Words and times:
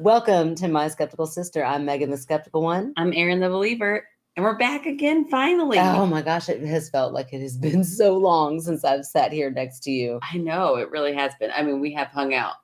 Welcome 0.00 0.54
to 0.54 0.68
My 0.68 0.86
Skeptical 0.86 1.26
Sister. 1.26 1.64
I'm 1.64 1.84
Meghann, 1.84 2.10
the 2.10 2.16
skeptical 2.16 2.62
one. 2.62 2.92
I'm 2.96 3.12
Erin 3.12 3.40
the 3.40 3.48
believer, 3.48 4.06
and 4.36 4.44
we're 4.44 4.56
back 4.56 4.86
again 4.86 5.28
finally. 5.28 5.76
Oh 5.76 6.06
my 6.06 6.22
gosh, 6.22 6.48
it 6.48 6.62
has 6.62 6.88
felt 6.88 7.12
like 7.12 7.32
it 7.32 7.40
has 7.40 7.56
been 7.56 7.82
so 7.82 8.16
long 8.16 8.60
since 8.60 8.84
I've 8.84 9.04
sat 9.04 9.32
here 9.32 9.50
next 9.50 9.80
to 9.80 9.90
you. 9.90 10.20
I 10.22 10.36
know 10.38 10.76
it 10.76 10.92
really 10.92 11.14
has 11.14 11.32
been. 11.40 11.50
I 11.50 11.64
mean, 11.64 11.80
we 11.80 11.92
have 11.94 12.06
hung 12.12 12.32
out 12.32 12.54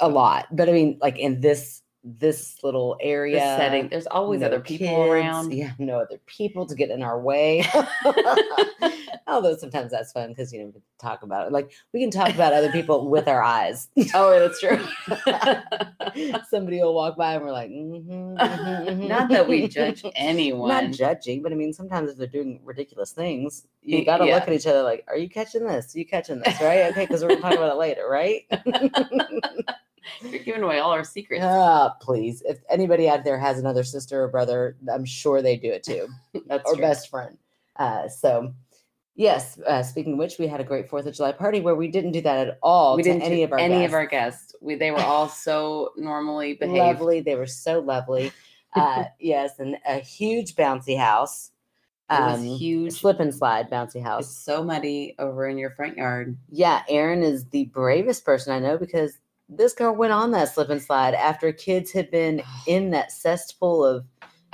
A 0.00 0.08
lot, 0.10 0.54
but 0.54 0.68
I 0.68 0.72
mean, 0.72 0.98
like 1.00 1.18
in 1.18 1.40
this 1.40 1.80
this 2.04 2.62
little 2.64 2.96
area 3.00 3.38
setting. 3.38 3.88
There's 3.88 4.06
always 4.06 4.40
no 4.40 4.48
other 4.48 4.60
people 4.60 4.88
kids, 4.88 5.12
around. 5.12 5.52
Yeah, 5.52 5.72
no 5.78 6.00
other 6.00 6.18
people 6.26 6.66
to 6.66 6.74
get 6.74 6.90
in 6.90 7.02
our 7.02 7.20
way. 7.20 7.64
Although 9.28 9.56
sometimes 9.56 9.92
that's 9.92 10.12
fun 10.12 10.30
because 10.30 10.52
you 10.52 10.64
know 10.64 10.72
talk 11.00 11.22
about 11.22 11.46
it. 11.46 11.52
Like 11.52 11.72
we 11.92 12.00
can 12.00 12.10
talk 12.10 12.34
about 12.34 12.52
other 12.52 12.72
people 12.72 13.08
with 13.08 13.28
our 13.28 13.42
eyes. 13.42 13.88
Oh, 14.14 14.38
that's 14.38 14.60
true. 14.60 14.84
Somebody 16.50 16.78
will 16.80 16.94
walk 16.94 17.16
by 17.16 17.34
and 17.34 17.44
we're 17.44 17.52
like, 17.52 17.70
mhm, 17.70 18.04
mhm, 18.04 18.38
mhm, 18.38 19.08
Not 19.08 19.28
that 19.30 19.46
we 19.48 19.62
mhm." 19.62 19.70
judge 19.70 20.04
anyone. 20.16 20.68
Not 20.68 20.90
judging, 20.92 21.42
but 21.42 21.52
I 21.52 21.54
mean, 21.54 21.72
sometimes 21.72 22.10
if 22.10 22.16
they're 22.16 22.26
doing 22.26 22.60
ridiculous 22.64 23.12
things, 23.12 23.66
you 23.82 24.04
got 24.04 24.18
to 24.18 24.26
yeah. 24.26 24.34
look 24.34 24.48
at 24.48 24.52
each 24.52 24.66
other 24.66 24.82
like, 24.82 25.04
"Are 25.08 25.16
you 25.16 25.28
catching 25.28 25.66
this? 25.66 25.94
you 25.94 26.04
catching 26.04 26.40
this? 26.40 26.60
Right? 26.60 26.90
Okay, 26.90 27.06
because 27.06 27.22
we're 27.22 27.28
gonna 27.28 27.40
talk 27.40 27.54
about 27.54 27.72
it 27.72 27.78
later, 27.78 28.08
right?" 28.08 28.46
You're 30.22 30.42
giving 30.42 30.62
away 30.62 30.78
all 30.78 30.90
our 30.90 31.04
secrets. 31.04 31.44
Ah, 31.44 31.94
please. 32.00 32.42
If 32.46 32.58
anybody 32.70 33.08
out 33.08 33.24
there 33.24 33.38
has 33.38 33.58
another 33.58 33.84
sister 33.84 34.22
or 34.24 34.28
brother, 34.28 34.76
I'm 34.92 35.04
sure 35.04 35.42
they 35.42 35.56
do 35.56 35.70
it 35.70 35.82
too, 35.82 36.08
that's 36.46 36.64
or 36.68 36.74
true. 36.74 36.82
best 36.82 37.08
friend. 37.10 37.36
Uh, 37.76 38.08
so, 38.08 38.52
yes. 39.14 39.58
Uh, 39.66 39.82
speaking 39.82 40.14
of 40.14 40.18
which, 40.18 40.38
we 40.38 40.46
had 40.46 40.60
a 40.60 40.64
great 40.64 40.88
Fourth 40.88 41.06
of 41.06 41.14
July 41.14 41.32
party 41.32 41.60
where 41.60 41.74
we 41.74 41.88
didn't 41.88 42.12
do 42.12 42.20
that 42.22 42.46
at 42.48 42.58
all. 42.62 42.96
We 42.96 43.02
to 43.02 43.08
didn't 43.10 43.22
any 43.22 43.36
do 43.36 43.44
of 43.44 43.52
our 43.52 43.58
any 43.58 43.74
guests. 43.76 43.86
of 43.88 43.94
our 43.94 44.06
guests. 44.06 44.54
We, 44.60 44.74
they 44.74 44.90
were 44.90 45.00
all 45.00 45.28
so 45.28 45.92
normally 45.96 46.54
behaved. 46.60 46.76
lovely. 46.78 47.20
They 47.20 47.34
were 47.36 47.46
so 47.46 47.80
lovely. 47.80 48.32
Uh, 48.74 49.04
yes, 49.20 49.58
and 49.58 49.76
a 49.86 49.96
huge 49.98 50.54
bouncy 50.54 50.98
house. 50.98 51.50
It 52.10 52.20
was 52.20 52.40
Um, 52.40 52.44
huge. 52.44 52.92
slip 52.92 53.20
and 53.20 53.34
slide 53.34 53.70
bouncy 53.70 53.96
It's 53.96 54.04
house. 54.04 54.36
so 54.36 54.62
muddy 54.62 55.14
over 55.18 55.48
in 55.48 55.56
your 55.56 55.70
front 55.70 55.96
yard. 55.96 56.36
Yeah, 56.50 56.82
Erin 56.88 57.22
is 57.22 57.46
the 57.46 57.64
bravest 57.66 58.24
person 58.26 58.52
I 58.52 58.58
know 58.58 58.76
because 58.76 59.18
this 59.56 59.72
girl 59.72 59.94
went 59.94 60.12
on 60.12 60.30
that 60.32 60.52
slip 60.54 60.70
and 60.70 60.82
slide 60.82 61.14
after 61.14 61.52
kids 61.52 61.92
had 61.92 62.10
been 62.10 62.42
in 62.66 62.90
that 62.90 63.12
cesspool 63.12 63.84
of 63.84 64.04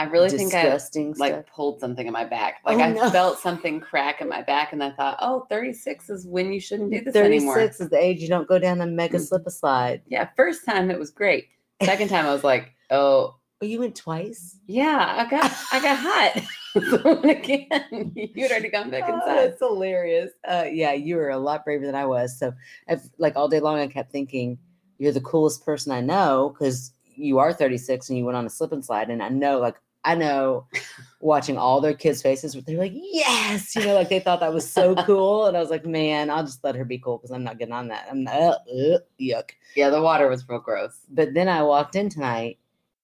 I 0.01 0.05
really 0.05 0.31
think 0.31 0.55
I 0.55 0.63
disgusting 0.63 1.15
like 1.19 1.49
pulled 1.49 1.81
something 1.81 2.07
in 2.07 2.13
my 2.13 2.25
back. 2.25 2.59
Like 2.65 2.77
Oh, 2.79 2.83
I 2.83 2.93
no. 2.93 3.11
felt 3.11 3.39
something 3.41 3.81
crack 3.81 4.21
in 4.21 4.29
my 4.29 4.43
back, 4.43 4.73
and 4.73 4.83
I 4.85 4.93
thought, 4.93 5.19
oh, 5.21 5.47
36 5.51 6.09
is 6.09 6.25
when 6.25 6.53
you 6.53 6.61
shouldn't 6.61 6.93
do 6.93 7.01
this 7.01 7.17
anymore. 7.17 7.55
36 7.57 7.81
is 7.81 7.91
the 7.91 7.99
age 8.01 8.21
you 8.23 8.29
don't 8.29 8.47
go 8.47 8.61
down 8.61 8.79
the 8.79 8.87
mega 8.87 9.19
Mm. 9.19 9.27
slip 9.27 9.43
and 9.45 9.53
slide. 9.53 10.03
Yeah, 10.07 10.29
first 10.37 10.65
time 10.65 10.89
it 10.93 10.99
was 11.01 11.11
great. 11.11 11.49
Second 11.83 12.09
time 12.11 12.27
I 12.27 12.33
was 12.33 12.45
like, 12.45 12.73
oh 12.91 13.35
Oh, 13.61 13.67
you 13.67 13.81
went 13.81 13.97
twice? 13.97 14.57
yeah, 14.69 15.15
I 15.19 15.29
got 15.29 15.53
I 15.73 15.81
got 15.83 15.99
hot. 15.99 16.45
again, 17.25 18.13
you'd 18.15 18.51
already 18.53 18.69
gone 18.69 18.91
back 18.91 19.05
Oh, 19.09 19.15
inside. 19.15 19.37
that's 19.49 19.59
hilarious. 19.59 20.31
Uh, 20.47 20.67
yeah, 20.71 20.93
you 20.93 21.17
were 21.17 21.31
a 21.31 21.39
lot 21.39 21.65
braver 21.65 21.85
than 21.85 21.97
I 21.97 22.07
was. 22.07 22.39
So, 22.39 22.53
I've, 22.89 23.03
like 23.19 23.35
all 23.37 23.49
day 23.49 23.59
long, 23.59 23.79
I 23.81 23.89
kept 23.89 24.13
thinking 24.13 24.59
you're 24.99 25.13
the 25.13 25.21
coolest 25.21 25.65
person 25.65 25.93
I 25.93 26.01
know 26.01 26.51
because 26.53 26.93
you 27.15 27.39
are 27.39 27.53
36 27.53 28.09
and 28.09 28.19
you 28.19 28.25
went 28.25 28.37
on 28.37 28.47
a 28.47 28.51
slip 28.51 28.73
and 28.73 28.85
slide. 28.85 29.11
And 29.11 29.23
I 29.23 29.29
know, 29.29 29.59
like, 29.59 29.77
I 30.05 30.15
know 30.15 30.67
watching 31.21 31.59
all 31.59 31.81
their 31.81 31.95
kids' 31.95 32.23
faces, 32.23 32.55
they're 32.55 32.79
like, 32.79 32.93
yes, 32.95 33.75
you 33.75 33.85
know, 33.85 33.95
like 33.95 34.09
they 34.09 34.21
thought 34.21 34.41
that 34.41 34.53
was 34.53 34.71
so 34.71 34.95
cool. 35.05 35.47
And 35.47 35.57
I 35.57 35.61
was 35.61 35.71
like, 35.71 35.87
man, 35.87 36.31
I'll 36.31 36.45
just 36.45 36.63
let 36.63 36.77
her 36.77 36.85
be 36.85 36.99
cool 36.99 37.19
because 37.19 37.31
I'm 37.31 37.45
not 37.45 37.59
getting 37.59 37.75
on 37.75 37.89
that. 37.89 38.07
I'm 38.11 38.25
not, 38.25 38.37
uh, 38.37 38.53
uh, 38.73 38.99
yuck. 39.21 39.51
Yeah, 39.75 39.91
the 39.91 40.03
water 40.03 40.29
was 40.29 40.49
real 40.49 40.61
gross. 40.61 41.01
But 41.11 41.35
then 41.35 41.49
I 41.49 41.63
walked 41.63 41.97
in 41.97 42.09
tonight 42.09 42.59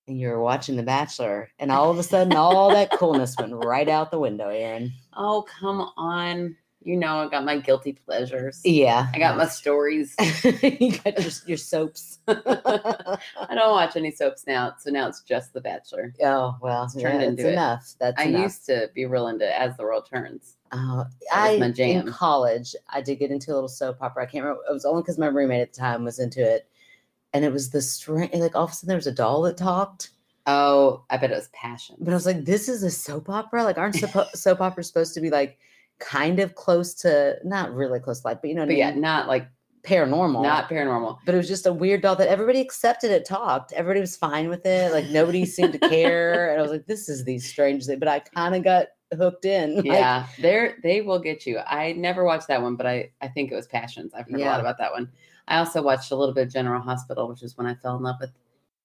and 0.07 0.21
you 0.21 0.29
were 0.29 0.41
watching 0.41 0.77
The 0.77 0.83
Bachelor, 0.83 1.51
and 1.59 1.73
all 1.73 1.91
of 1.91 1.99
a 1.99 2.03
sudden, 2.03 2.35
all 2.35 2.71
that 2.71 2.91
coolness 2.93 3.37
went 3.39 3.55
right 3.55 3.89
out 3.89 4.11
the 4.11 4.19
window, 4.19 4.51
Erin. 4.51 4.93
Oh, 5.17 5.47
come 5.61 5.81
on. 5.97 6.57
You 6.85 6.97
know 6.97 7.17
I 7.21 7.29
got 7.31 7.45
my 7.45 7.59
guilty 7.59 7.95
pleasures. 7.95 8.61
Yeah. 8.65 9.07
I 9.15 9.19
got 9.19 9.37
my 9.39 9.47
stories. 9.47 10.15
you 10.63 10.99
got 10.99 11.19
your, 11.19 11.33
your 11.47 11.57
soaps. 11.57 12.19
I 12.29 13.19
don't 13.55 13.71
watch 13.73 13.97
any 13.97 14.11
soaps 14.11 14.47
now, 14.47 14.75
so 14.79 14.91
now 14.91 15.09
it's 15.09 15.23
just 15.23 15.53
The 15.55 15.61
Bachelor. 15.61 16.13
oh 16.23 16.57
well, 16.61 16.85
It's 16.85 16.95
turned 16.95 17.23
it's 17.23 17.31
into 17.31 17.49
it. 17.49 17.53
enough. 17.53 17.95
That's 17.99 18.21
I 18.21 18.25
enough. 18.25 18.43
used 18.43 18.67
to 18.67 18.91
be 18.95 19.07
real 19.07 19.29
into 19.29 19.59
As 19.59 19.77
the 19.77 19.83
World 19.85 20.07
Turns. 20.13 20.57
Oh, 20.73 21.05
that 21.31 21.39
I 21.39 21.51
in 21.53 22.07
college, 22.13 22.75
I 22.91 23.01
did 23.01 23.19
get 23.19 23.31
into 23.31 23.53
a 23.53 23.55
little 23.55 23.69
soap 23.69 23.99
opera. 24.03 24.25
I 24.25 24.27
can't 24.27 24.45
remember. 24.45 24.63
It 24.69 24.73
was 24.73 24.85
only 24.85 25.03
because 25.03 25.19
my 25.19 25.27
roommate 25.29 25.61
at 25.63 25.73
the 25.73 25.81
time 25.81 26.05
was 26.05 26.19
into 26.19 26.43
it, 26.43 26.69
and 27.33 27.45
it 27.45 27.53
was 27.53 27.71
the 27.71 27.81
strange. 27.81 28.35
Like 28.35 28.57
all 28.57 28.65
of 28.65 28.71
a 28.71 28.75
sudden, 28.75 28.89
there 28.89 28.97
was 28.99 29.07
a 29.07 29.13
doll 29.13 29.43
that 29.43 29.57
talked, 29.57 30.11
Oh, 30.47 31.05
I 31.09 31.17
bet 31.17 31.31
it 31.31 31.35
was 31.37 31.49
Passion. 31.55 31.97
but 32.01 32.11
I 32.11 32.15
was 32.15 32.27
like, 32.27 32.45
"This 32.45 32.69
is 32.69 32.83
a 32.83 32.91
soap 32.91 33.31
opera. 33.31 33.63
Like, 33.65 33.79
aren't 33.79 33.95
soap, 33.95 34.27
soap 34.35 34.61
operas 34.61 34.89
supposed 34.89 35.15
to 35.15 35.21
be 35.21 35.31
like 35.31 35.57
kind 36.05 36.39
of 36.39 36.55
close 36.55 36.95
to, 36.95 37.37
not 37.45 37.75
really 37.75 37.99
close 37.99 38.21
to 38.21 38.29
life, 38.29 38.39
but 38.41 38.49
you 38.49 38.55
know, 38.55 38.63
what 38.63 38.69
But 38.69 38.75
I 38.75 38.79
yeah, 38.79 38.95
not 38.95 39.27
like 39.27 39.49
paranormal, 39.85 40.43
not 40.43 40.69
paranormal. 40.69 41.19
But 41.25 41.35
it 41.35 41.39
was 41.39 41.49
just 41.49 41.67
a 41.67 41.73
weird 41.73 42.03
doll 42.03 42.17
that 42.17 42.29
everybody 42.29 42.61
accepted. 42.61 43.11
It 43.11 43.25
talked. 43.25 43.73
Everybody 43.73 44.01
was 44.01 44.17
fine 44.17 44.49
with 44.49 44.67
it. 44.67 44.93
Like 44.93 45.07
nobody 45.07 45.45
seemed 45.47 45.73
to 45.73 45.79
care. 45.79 46.51
And 46.55 46.59
I 46.59 46.63
was 46.63 46.71
like, 46.71 46.87
"This 46.87 47.09
is 47.09 47.25
these 47.25 47.49
strange 47.49 47.87
things." 47.87 47.99
But 47.99 48.09
I 48.09 48.21
kind 48.21 48.55
of 48.55 48.63
got 48.63 48.89
hooked 49.17 49.45
in. 49.45 49.77
like, 49.77 49.87
Yeah, 49.87 50.27
they're 50.39 50.77
they 50.83 51.01
will 51.01 51.19
get 51.19 51.47
you. 51.47 51.59
I 51.59 51.93
never 51.93 52.25
watched 52.25 52.49
that 52.49 52.63
one, 52.63 52.77
but 52.77 52.87
I 52.87 53.11
I 53.21 53.29
think 53.29 53.51
it 53.51 53.55
was 53.55 53.67
Passions. 53.67 54.13
I've 54.15 54.29
heard 54.29 54.41
a 54.41 54.45
lot 54.45 54.61
about 54.61 54.79
that 54.79 54.93
one. 54.93 55.11
I 55.49 55.59
also 55.59 55.83
watched 55.83 56.11
a 56.11 56.17
little 56.17 56.35
bit 56.35 56.47
of 56.47 56.53
General 56.53 56.81
Hospital, 56.81 57.29
which 57.29 57.43
is 57.43 57.57
when 57.57 57.67
I 57.67 57.75
fell 57.75 57.97
in 57.97 58.03
love 58.03 58.17
with 58.21 58.31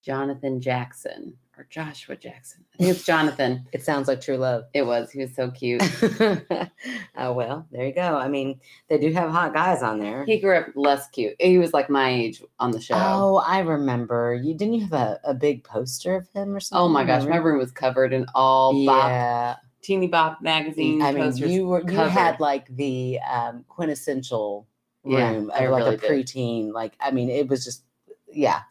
Jonathan 0.02 0.60
Jackson 0.62 1.36
or 1.60 1.68
Joshua 1.70 2.16
Jackson. 2.16 2.64
I 2.74 2.78
think 2.78 2.92
it's 2.96 3.06
Jonathan. 3.06 3.68
It 3.74 3.84
sounds 3.84 4.08
like 4.08 4.22
true 4.22 4.38
love. 4.38 4.64
It 4.74 4.84
was. 4.84 5.12
He 5.12 5.20
was 5.20 5.36
so 5.36 5.52
cute. 5.52 5.82
oh 7.18 7.34
well, 7.34 7.68
there 7.70 7.86
you 7.86 7.94
go. 7.94 8.16
I 8.16 8.30
mean, 8.30 8.62
they 8.88 8.98
do 8.98 9.12
have 9.12 9.30
hot 9.30 9.54
guys 9.54 9.84
on 9.84 10.00
there. 10.00 10.24
He 10.24 10.40
grew 10.40 10.58
up 10.58 10.68
less 10.76 11.10
cute. 11.10 11.36
He 11.38 11.58
was 11.58 11.74
like 11.74 11.90
my 11.90 12.10
age 12.10 12.42
on 12.60 12.72
the 12.72 12.80
show. 12.80 12.96
Oh, 12.96 13.44
I 13.46 13.60
remember. 13.60 14.34
You 14.42 14.54
didn't 14.54 14.76
you 14.76 14.82
have 14.84 14.94
a, 14.94 15.20
a 15.26 15.34
big 15.34 15.66
poster 15.66 16.16
of 16.16 16.30
him 16.30 16.56
or 16.56 16.62
something? 16.62 16.82
Oh 16.82 16.88
my 16.88 17.04
gosh, 17.04 17.22
my 17.24 17.28
Remember? 17.28 17.50
room 17.50 17.60
was 17.60 17.72
covered 17.72 18.14
in 18.14 18.26
all 18.34 18.72
Bop, 18.86 19.10
Yeah, 19.10 19.56
teeny 19.82 20.08
Bop 20.08 20.42
magazine 20.42 21.02
I 21.02 21.12
mean, 21.12 21.36
you 21.36 21.68
were 21.68 21.82
you 21.82 22.00
had 22.00 22.40
like 22.40 22.74
the 22.74 23.20
um, 23.30 23.66
quintessential 23.68 24.66
Yeah, 25.04 25.30
room 25.34 25.52
I 25.54 25.66
of 25.66 25.72
like 25.72 25.84
really 25.84 25.96
a 25.96 25.98
did. 25.98 26.10
preteen. 26.26 26.72
Like, 26.72 26.94
I 27.02 27.12
mean, 27.12 27.30
it 27.30 27.50
was 27.50 27.66
just 27.66 27.84
yeah, 28.32 28.62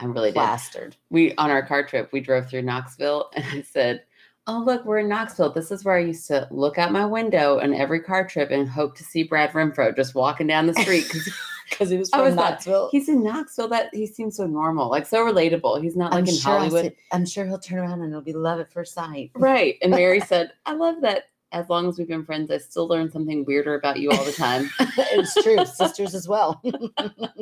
I 0.00 0.04
really 0.06 0.30
did. 0.30 0.96
we 1.10 1.34
on 1.36 1.50
our 1.50 1.64
car 1.66 1.82
trip 1.84 2.10
we 2.12 2.20
drove 2.20 2.48
through 2.48 2.62
knoxville 2.62 3.30
and 3.34 3.44
i 3.50 3.62
said 3.62 4.02
oh 4.46 4.62
look 4.64 4.84
we're 4.84 4.98
in 4.98 5.08
knoxville 5.08 5.50
this 5.52 5.70
is 5.70 5.84
where 5.84 5.96
i 5.96 6.00
used 6.00 6.26
to 6.28 6.46
look 6.50 6.76
out 6.78 6.92
my 6.92 7.04
window 7.06 7.60
on 7.60 7.72
every 7.74 8.00
car 8.00 8.26
trip 8.26 8.50
and 8.50 8.68
hope 8.68 8.96
to 8.96 9.04
see 9.04 9.22
brad 9.22 9.50
renfro 9.52 9.94
just 9.96 10.14
walking 10.14 10.46
down 10.46 10.66
the 10.66 10.74
street 10.74 11.06
because 11.70 11.88
he 11.90 11.96
was 11.96 12.10
from 12.14 12.20
was 12.20 12.34
Knoxville. 12.34 12.88
he's 12.92 13.08
in 13.08 13.22
knoxville 13.24 13.68
that 13.68 13.92
he 13.94 14.06
seems 14.06 14.36
so 14.36 14.46
normal 14.46 14.90
like 14.90 15.06
so 15.06 15.24
relatable 15.24 15.82
he's 15.82 15.96
not 15.96 16.12
like 16.12 16.24
I'm 16.24 16.28
in 16.28 16.34
sure 16.36 16.52
hollywood 16.52 16.84
sit- 16.84 16.96
I'm 17.12 17.24
sure 17.26 17.46
he'll 17.46 17.58
turn 17.58 17.78
around 17.78 18.02
and 18.02 18.10
it'll 18.10 18.20
be 18.20 18.32
love 18.34 18.60
at 18.60 18.70
first 18.72 18.92
sight. 18.94 19.30
right 19.34 19.76
and 19.82 19.90
mary 19.90 20.20
said 20.20 20.52
i 20.66 20.74
love 20.74 21.00
that 21.00 21.24
as 21.52 21.68
long 21.70 21.88
as 21.88 21.96
we've 21.98 22.08
been 22.08 22.24
friends 22.24 22.50
i 22.50 22.58
still 22.58 22.86
learn 22.86 23.10
something 23.10 23.44
weirder 23.46 23.74
about 23.76 23.98
you 23.98 24.10
all 24.10 24.24
the 24.24 24.32
time 24.32 24.68
it's 24.98 25.32
true, 25.42 25.64
sisters 25.64 26.14
as 26.14 26.28
well. 26.28 26.60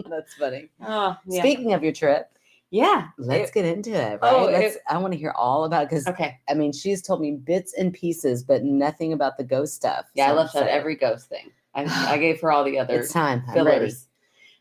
That's 0.09 0.35
funny. 0.35 0.69
oh 0.83 1.17
yeah 1.27 1.41
Speaking 1.41 1.73
of 1.73 1.83
your 1.83 1.93
trip, 1.93 2.29
yeah 2.75 3.09
let's 3.19 3.51
it- 3.51 3.55
get 3.55 3.65
into 3.65 3.93
it. 3.93 4.19
Right? 4.21 4.33
Oh, 4.35 4.47
it- 4.49 4.79
I 4.89 4.99
want 4.99 5.13
to 5.15 5.19
hear 5.19 5.31
all 5.37 5.65
about 5.65 5.89
because 5.89 6.07
okay 6.09 6.39
I 6.49 6.55
mean 6.55 6.73
she's 6.73 7.01
told 7.03 7.21
me 7.21 7.31
bits 7.33 7.73
and 7.79 7.93
pieces, 7.93 8.43
but 8.43 8.65
nothing 8.65 9.13
about 9.13 9.37
the 9.39 9.45
ghost 9.45 9.75
stuff. 9.75 10.07
yeah 10.15 10.25
i 10.25 10.27
so 10.29 10.33
I'm 10.33 10.37
left 10.39 10.57
out 10.57 10.67
every 10.69 10.97
ghost 10.97 11.29
thing 11.29 11.51
i, 11.75 11.85
I 12.15 12.19
gave 12.19 12.41
her 12.41 12.51
all 12.53 12.65
the 12.65 12.79
other 12.79 13.01
It's 13.01 13.13
time. 13.13 13.43
I'm 13.49 13.65
ready. 13.65 13.79
fillers. 13.79 14.09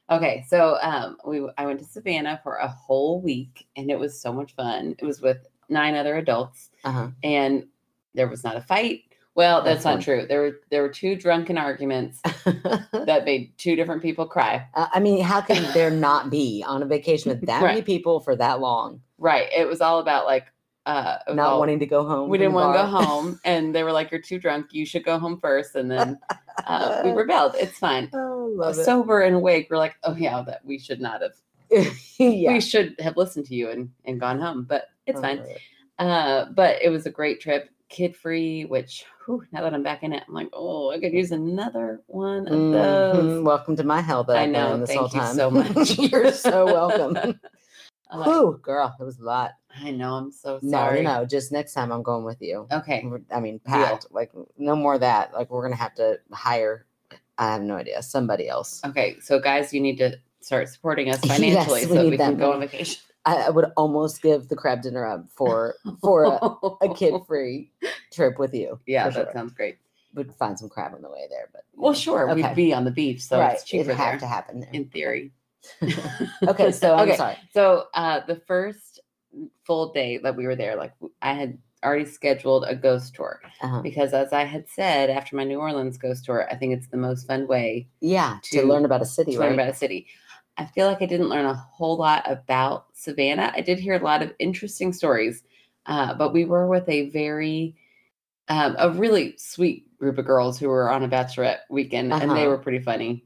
Okay, 0.09 0.43
so 0.47 0.77
um, 0.81 1.17
we 1.25 1.47
I 1.57 1.65
went 1.65 1.79
to 1.79 1.85
Savannah 1.85 2.39
for 2.43 2.57
a 2.57 2.67
whole 2.67 3.21
week, 3.21 3.65
and 3.77 3.89
it 3.89 3.97
was 3.97 4.19
so 4.19 4.33
much 4.33 4.53
fun. 4.53 4.95
It 4.99 5.05
was 5.05 5.21
with 5.21 5.47
nine 5.69 5.95
other 5.95 6.17
adults, 6.17 6.69
Uh-huh. 6.83 7.07
and 7.23 7.65
there 8.13 8.27
was 8.27 8.43
not 8.43 8.57
a 8.57 8.61
fight. 8.61 9.03
Well, 9.35 9.63
that's, 9.63 9.83
That's 9.83 9.85
not 9.85 9.94
fun. 9.95 10.01
true. 10.03 10.25
There 10.27 10.41
were 10.41 10.59
there 10.69 10.81
were 10.83 10.89
two 10.89 11.15
drunken 11.15 11.57
arguments 11.57 12.21
that 12.45 13.24
made 13.25 13.51
two 13.57 13.75
different 13.75 14.01
people 14.01 14.27
cry. 14.27 14.68
Uh, 14.75 14.88
I 14.94 15.00
mean, 15.00 15.24
how 15.24 15.41
can 15.41 15.63
there 15.74 15.89
not 15.89 16.30
be 16.30 16.63
on 16.68 16.83
a 16.83 16.85
vacation 16.85 17.30
with 17.30 17.45
that 17.47 17.63
many 17.63 17.81
people 17.81 18.19
for 18.19 18.35
that 18.35 18.59
long, 18.59 19.01
Right. 19.18 19.47
It 19.56 19.68
was 19.68 19.81
all 19.81 20.00
about 20.00 20.25
like 20.25 20.45
uh, 20.85 21.18
not 21.30 21.47
all- 21.53 21.59
wanting 21.59 21.80
to 21.80 21.85
go 21.88 22.06
home? 22.06 22.30
We 22.30 22.38
didn't 22.38 22.53
want 22.53 22.75
to 22.75 22.83
go 22.83 22.88
home, 22.88 23.39
and 23.45 23.74
they 23.74 23.83
were 23.83 23.91
like, 23.91 24.12
"You're 24.12 24.21
too 24.21 24.38
drunk. 24.38 24.68
You 24.71 24.85
should 24.85 25.03
go 25.06 25.18
home 25.18 25.39
first. 25.39 25.75
And 25.75 25.89
then 25.89 26.19
uh, 26.68 27.01
we 27.03 27.12
rebelled. 27.21 27.56
It's 27.57 27.79
fine. 27.79 28.09
Oh, 28.13 28.51
love 28.53 28.77
it. 28.77 28.83
Sober 28.83 29.21
and 29.21 29.36
awake, 29.38 29.68
we're 29.71 29.77
like, 29.77 29.95
"Oh 30.03 30.13
yeah, 30.15 30.44
that 30.44 30.63
we 30.65 30.77
should 30.77 31.01
not 31.01 31.21
have. 31.21 31.33
yeah, 32.19 32.51
We 32.53 32.59
should 32.62 32.95
have 33.00 33.18
listened 33.18 33.45
to 33.47 33.56
you 33.56 33.69
and 33.69 33.89
and 34.06 34.19
gone 34.19 34.39
home." 34.39 34.63
But 34.69 34.89
it's 35.07 35.18
I 35.19 35.21
fine. 35.21 35.38
it. 35.39 35.57
Uh, 35.97 36.45
but 36.53 36.81
it 36.83 36.89
was 36.89 37.06
a 37.06 37.12
great 37.12 37.39
trip, 37.39 37.69
kid 37.88 38.13
free. 38.15 38.65
Which 38.65 39.06
whew, 39.25 39.43
now 39.51 39.61
that 39.61 39.73
I'm 39.73 39.83
back 39.83 40.03
in 40.03 40.13
it, 40.13 40.23
I'm 40.27 40.33
like, 40.33 40.49
oh, 40.53 40.91
I 40.91 40.99
could 40.99 41.13
use 41.13 41.31
another 41.31 42.01
one 42.07 42.47
of 42.47 42.53
those. 42.71 43.23
Mhm. 43.23 43.43
Welcome 43.43 43.75
to 43.77 43.83
my 43.83 44.01
hell 44.01 44.23
that 44.25 44.37
I 44.37 44.45
know, 44.45 44.77
this 44.77 44.89
thank 44.89 44.99
whole 44.99 45.09
you 45.09 45.19
time. 45.19 45.35
so 45.35 45.49
much. 45.51 45.97
You're 45.97 46.31
so 46.31 46.65
welcome. 46.65 47.39
Like- 48.15 48.27
Whew, 48.27 48.59
girl, 48.61 48.95
it 48.99 49.03
was 49.03 49.17
a 49.17 49.23
lot. 49.23 49.53
I 49.75 49.89
know. 49.89 50.13
I'm 50.13 50.31
so 50.31 50.59
sorry. 50.59 51.01
no, 51.01 51.21
no. 51.21 51.25
Just 51.25 51.51
next 51.51 51.73
time 51.73 51.91
I'm 51.91 52.03
going 52.03 52.23
with 52.23 52.39
you. 52.43 52.67
Okay. 52.71 53.09
I 53.31 53.39
mean, 53.39 53.57
packed. 53.57 54.05
Like 54.11 54.31
no 54.55 54.75
more 54.75 54.93
of 54.93 54.99
that. 54.99 55.33
Like 55.33 55.49
we're 55.49 55.63
gonna 55.63 55.75
have 55.77 55.95
to 55.95 56.19
hire. 56.31 56.85
I 57.39 57.53
have 57.53 57.63
no 57.63 57.75
idea. 57.75 58.03
Somebody 58.03 58.47
else. 58.47 58.81
Okay. 58.85 59.17
So, 59.19 59.39
guys, 59.39 59.73
you 59.73 59.81
need 59.81 59.97
to 59.97 60.15
start 60.41 60.69
supporting 60.69 61.09
us 61.09 61.21
financially 61.25 61.87
we 61.87 61.95
so 61.95 62.07
we 62.07 62.17
that 62.17 62.25
can 62.29 62.37
go 62.37 62.53
on 62.53 62.59
vacation. 62.59 63.01
I, 63.25 63.35
I 63.43 63.49
would 63.49 63.65
almost 63.77 64.21
give 64.21 64.49
the 64.49 64.55
crab 64.55 64.81
dinner 64.81 65.05
up 65.05 65.25
for 65.29 65.75
for 66.01 66.25
a, 66.25 66.85
a 66.85 66.93
kid-free 66.93 67.71
trip 68.13 68.37
with 68.39 68.53
you. 68.53 68.79
yeah, 68.85 69.05
that 69.09 69.13
sure. 69.13 69.31
sounds 69.33 69.53
great. 69.53 69.77
We'd 70.13 70.33
find 70.35 70.59
some 70.59 70.69
crab 70.69 70.93
on 70.93 71.01
the 71.01 71.09
way 71.09 71.25
there, 71.29 71.49
but 71.51 71.63
Well, 71.73 71.93
sure. 71.93 72.29
Okay. 72.29 72.41
We'd 72.43 72.55
be 72.55 72.73
on 72.73 72.83
the 72.83 72.91
beach, 72.91 73.21
so 73.21 73.39
right, 73.39 73.53
it's 73.53 73.63
cheaper 73.63 73.83
it'd 73.91 73.95
have 73.95 74.11
there, 74.13 74.19
to 74.19 74.27
happen 74.27 74.59
there. 74.59 74.69
in 74.73 74.85
theory. 74.89 75.31
okay, 76.47 76.71
so 76.71 76.95
I'm 76.95 77.07
Okay. 77.07 77.17
sorry. 77.17 77.37
So 77.53 77.85
uh, 77.93 78.21
the 78.27 78.35
first 78.47 78.99
full 79.65 79.91
day 79.93 80.17
that 80.19 80.35
we 80.35 80.45
were 80.45 80.55
there, 80.55 80.75
like 80.75 80.93
I 81.21 81.33
had 81.33 81.57
already 81.83 82.05
scheduled 82.05 82.63
a 82.67 82.75
ghost 82.75 83.13
tour 83.15 83.41
Uh-huh. 83.61 83.81
because, 83.81 84.13
as 84.13 84.31
I 84.33 84.43
had 84.45 84.69
said 84.69 85.09
after 85.09 85.35
my 85.35 85.43
New 85.43 85.59
Orleans 85.59 85.97
ghost 85.97 86.25
tour, 86.25 86.47
I 86.49 86.55
think 86.55 86.73
it's 86.73 86.87
the 86.87 86.97
most 86.97 87.27
fun 87.27 87.47
way 87.47 87.87
Yeah, 87.99 88.37
to, 88.43 88.61
to- 88.61 88.67
learn 88.67 88.85
about 88.85 89.01
a 89.01 89.05
city, 89.05 89.33
to 89.33 89.39
right? 89.39 89.45
learn 89.45 89.53
about 89.59 89.69
a 89.69 89.73
city. 89.75 90.07
I 90.57 90.65
feel 90.65 90.88
like 90.88 91.01
I 91.01 91.05
didn't 91.07 91.29
learn 91.29 91.45
a 91.45 91.53
whole 91.53 91.97
lot 91.97 92.23
about 92.29 92.85
Savannah. 92.94 93.51
I 93.55 93.61
did 93.61 93.79
hear 93.79 93.95
a 93.95 94.03
lot 94.03 94.21
of 94.21 94.33
interesting 94.39 94.94
stories, 94.94 95.44
uh, 95.85 96.13
but 96.13 96.31
we 96.33 96.45
were 96.45 96.67
with 96.67 96.88
a 96.88 97.09
very, 97.09 97.75
um, 98.50 98.75
a 98.77 98.89
really 98.91 99.35
sweet 99.38 99.97
group 99.97 100.17
of 100.17 100.25
girls 100.25 100.59
who 100.59 100.67
were 100.69 100.89
on 100.91 101.03
a 101.03 101.07
bachelorette 101.09 101.59
weekend, 101.69 102.13
and 102.13 102.29
they 102.31 102.41
Uh-huh. 102.41 102.50
were 102.50 102.57
pretty 102.57 102.79
funny. 102.79 103.25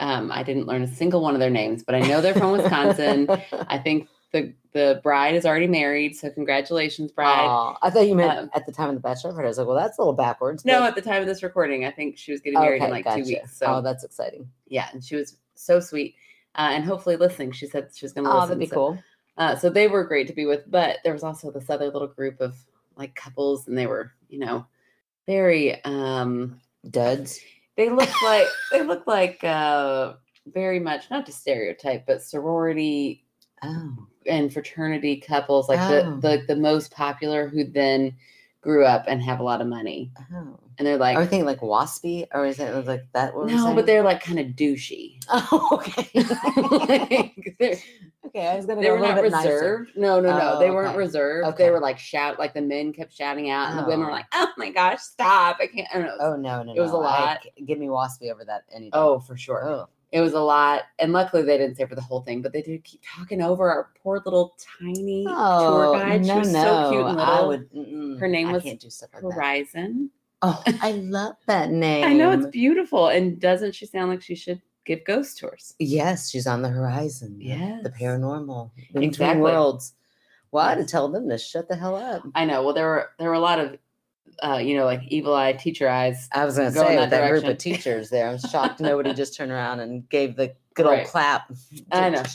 Um, 0.00 0.32
I 0.32 0.42
didn't 0.42 0.66
learn 0.66 0.82
a 0.82 0.88
single 0.88 1.20
one 1.22 1.34
of 1.34 1.40
their 1.40 1.50
names, 1.50 1.84
but 1.84 1.94
I 1.94 2.00
know 2.00 2.20
they're 2.20 2.34
from 2.34 2.50
Wisconsin. 2.52 3.28
I 3.68 3.78
think 3.78 4.08
the 4.32 4.52
the 4.72 4.98
bride 5.04 5.36
is 5.36 5.46
already 5.46 5.68
married, 5.68 6.16
so 6.16 6.28
congratulations, 6.30 7.12
bride. 7.12 7.46
Aw, 7.46 7.78
I 7.80 7.90
thought 7.90 8.08
you 8.08 8.16
meant 8.16 8.36
Um, 8.36 8.50
at 8.56 8.66
the 8.66 8.72
time 8.72 8.88
of 8.88 8.96
the 8.96 9.00
bachelor 9.00 9.30
party. 9.32 9.44
I 9.46 9.48
was 9.48 9.58
like, 9.58 9.68
well, 9.68 9.76
that's 9.76 9.96
a 9.98 10.00
little 10.00 10.14
backwards. 10.14 10.64
No, 10.64 10.82
at 10.82 10.96
the 10.96 11.00
time 11.02 11.20
of 11.22 11.28
this 11.28 11.44
recording, 11.44 11.84
I 11.84 11.92
think 11.92 12.18
she 12.18 12.32
was 12.32 12.40
getting 12.40 12.58
married 12.58 12.82
in 12.82 12.90
like 12.90 13.04
gotcha. 13.04 13.22
two 13.22 13.28
weeks. 13.28 13.56
So 13.56 13.66
oh, 13.66 13.80
that's 13.82 14.02
exciting. 14.02 14.50
yeah, 14.66 14.88
and 14.92 15.04
she 15.04 15.14
was 15.14 15.36
so 15.54 15.78
sweet, 15.78 16.16
uh, 16.56 16.70
and 16.72 16.84
hopefully 16.84 17.16
listening. 17.16 17.52
She 17.52 17.66
said 17.66 17.88
she's 17.94 18.12
going 18.12 18.24
to 18.24 18.30
Oh, 18.30 18.34
listen. 18.36 18.48
that'd 18.50 18.60
be 18.60 18.66
so, 18.66 18.74
cool. 18.74 18.98
Uh, 19.36 19.56
so 19.56 19.68
they 19.70 19.88
were 19.88 20.04
great 20.04 20.26
to 20.28 20.32
be 20.32 20.46
with, 20.46 20.62
but 20.70 20.98
there 21.04 21.12
was 21.12 21.24
also 21.24 21.50
this 21.50 21.68
other 21.70 21.86
little 21.90 22.06
group 22.08 22.40
of 22.40 22.56
like 22.96 23.14
couples, 23.14 23.66
and 23.66 23.76
they 23.76 23.86
were, 23.86 24.12
you 24.28 24.38
know, 24.38 24.66
very. 25.26 25.82
um 25.84 26.60
Duds. 26.90 27.40
They 27.76 27.88
looked 27.88 28.22
like 28.22 28.46
they 28.70 28.82
looked 28.82 29.08
like 29.08 29.42
uh 29.42 30.14
very 30.52 30.78
much 30.78 31.10
not 31.10 31.24
to 31.26 31.32
stereotype, 31.32 32.06
but 32.06 32.22
sorority 32.22 33.24
Oh, 33.62 34.06
and 34.26 34.52
fraternity 34.52 35.16
couples, 35.16 35.68
like 35.70 35.80
Oh. 35.80 36.18
the, 36.20 36.28
the 36.46 36.54
the 36.54 36.60
most 36.60 36.90
popular 36.92 37.48
who 37.48 37.64
then 37.64 38.14
grew 38.64 38.84
up 38.84 39.04
and 39.06 39.22
have 39.22 39.38
a 39.38 39.44
lot 39.44 39.60
of 39.60 39.68
money, 39.68 40.10
oh. 40.34 40.58
and 40.78 40.86
they're 40.86 40.96
like, 40.96 41.16
Are 41.16 41.20
we 41.20 41.26
thinking 41.26 41.46
like 41.46 41.60
waspy, 41.60 42.26
or 42.34 42.44
is 42.46 42.58
it 42.58 42.86
like 42.86 43.04
that? 43.12 43.34
What 43.36 43.46
no, 43.46 43.72
but 43.74 43.86
they're 43.86 44.02
like 44.02 44.20
kind 44.22 44.40
of 44.40 44.46
douchey. 44.48 45.18
Oh, 45.30 45.68
okay. 45.72 46.10
like, 46.88 47.80
okay, 48.26 48.48
I 48.48 48.56
was 48.56 48.66
gonna 48.66 48.80
they 48.80 48.88
go 48.88 48.94
were 48.96 49.04
a 49.04 49.08
not 49.08 49.22
bit 49.22 49.30
nicer. 49.32 49.48
reserved. 49.54 49.90
No, 49.96 50.20
no, 50.20 50.36
no. 50.36 50.52
Oh, 50.54 50.58
they 50.58 50.70
weren't 50.70 50.88
okay. 50.90 50.98
reserved. 50.98 51.48
Okay. 51.48 51.64
They 51.64 51.70
were 51.70 51.80
like 51.80 51.98
shout, 51.98 52.38
like 52.38 52.54
the 52.54 52.62
men 52.62 52.92
kept 52.92 53.12
shouting 53.12 53.50
out, 53.50 53.70
and 53.70 53.78
the 53.78 53.84
women 53.84 54.00
were 54.06 54.10
Oh. 54.10 54.14
like, 54.14 54.26
"Oh 54.32 54.48
my 54.56 54.70
gosh, 54.70 55.00
stop! 55.00 55.58
I 55.60 55.66
can't." 55.68 55.86
I 55.94 55.98
don't 55.98 56.06
know. 56.06 56.16
Oh 56.20 56.36
no, 56.36 56.62
no, 56.62 56.74
It 56.74 56.80
was 56.80 56.90
a 56.90 56.94
no. 56.94 57.00
I 57.02 57.20
lot. 57.20 57.38
c- 57.42 57.64
give 57.64 57.78
me 57.78 57.86
waspy 57.86 58.32
over 58.32 58.44
that 58.44 58.64
any 58.74 58.86
day. 58.86 58.90
Oh, 58.94 59.20
for 59.20 59.36
sure. 59.36 59.64
Oh. 59.66 59.88
It 60.14 60.20
was 60.20 60.32
a 60.32 60.40
lot, 60.40 60.82
and 61.00 61.12
luckily 61.12 61.42
they 61.42 61.58
didn't 61.58 61.74
stay 61.74 61.86
for 61.86 61.96
the 61.96 62.00
whole 62.00 62.20
thing, 62.20 62.40
but 62.40 62.52
they 62.52 62.62
did 62.62 62.84
keep 62.84 63.00
talking 63.04 63.42
over 63.42 63.68
our 63.68 63.90
poor 64.00 64.22
little 64.24 64.56
tiny 64.80 65.24
Oh, 65.28 65.90
tour 65.90 65.98
guide. 65.98 66.24
She 66.24 66.32
was 66.32 66.52
no. 66.52 66.62
so 66.62 66.90
cute 66.92 67.06
and 67.06 67.16
little. 67.16 67.34
I 67.34 67.40
would. 67.44 68.16
Her 68.20 68.28
name 68.28 68.48
I 68.48 68.52
was 68.52 68.62
can't 68.62 68.78
do 68.78 68.90
stuff 68.90 69.10
like 69.12 69.22
that. 69.24 69.32
Horizon. 69.32 70.10
Oh, 70.40 70.62
I 70.80 70.92
love 70.92 71.34
that 71.48 71.70
name. 71.72 72.04
I 72.08 72.12
know 72.12 72.30
it's 72.30 72.46
beautiful, 72.46 73.08
and 73.08 73.40
doesn't 73.40 73.74
she 73.74 73.86
sound 73.86 74.08
like 74.10 74.22
she 74.22 74.36
should 74.36 74.62
give 74.84 75.04
ghost 75.04 75.36
tours? 75.38 75.74
Yes, 75.80 76.30
she's 76.30 76.46
on 76.46 76.62
the 76.62 76.68
horizon. 76.68 77.36
the- 77.38 77.80
The 77.82 77.90
paranormal. 77.90 78.70
Exactly. 78.94 79.42
worlds. 79.42 79.94
Well, 80.52 80.64
I 80.64 80.68
had 80.70 80.78
to 80.78 80.84
tell 80.84 81.08
them 81.08 81.28
to 81.28 81.38
shut 81.38 81.66
the 81.68 81.74
hell 81.74 81.96
up. 81.96 82.22
I 82.36 82.44
know. 82.44 82.62
Well, 82.62 82.72
there 82.74 82.86
were 82.86 83.10
there 83.18 83.30
were 83.30 83.34
a 83.34 83.40
lot 83.40 83.58
of, 83.58 83.76
uh, 84.42 84.56
you 84.56 84.76
know, 84.76 84.84
like 84.84 85.02
evil 85.08 85.34
eye 85.34 85.52
teacher 85.52 85.88
eyes. 85.88 86.28
I 86.32 86.44
was 86.44 86.56
going 86.56 86.72
to 86.72 86.78
say 86.78 86.96
that 86.96 87.10
that 87.10 87.30
group 87.30 87.44
of 87.44 87.58
teachers 87.58 88.10
there, 88.10 88.28
I'm 88.28 88.38
shocked 88.38 88.80
nobody 88.80 89.12
just 89.22 89.36
turned 89.36 89.52
around 89.52 89.80
and 89.80 90.08
gave 90.08 90.36
the 90.36 90.54
good 90.74 90.86
old 90.86 91.06
clap. 91.06 91.50
I 91.92 92.10
know. 92.10 92.22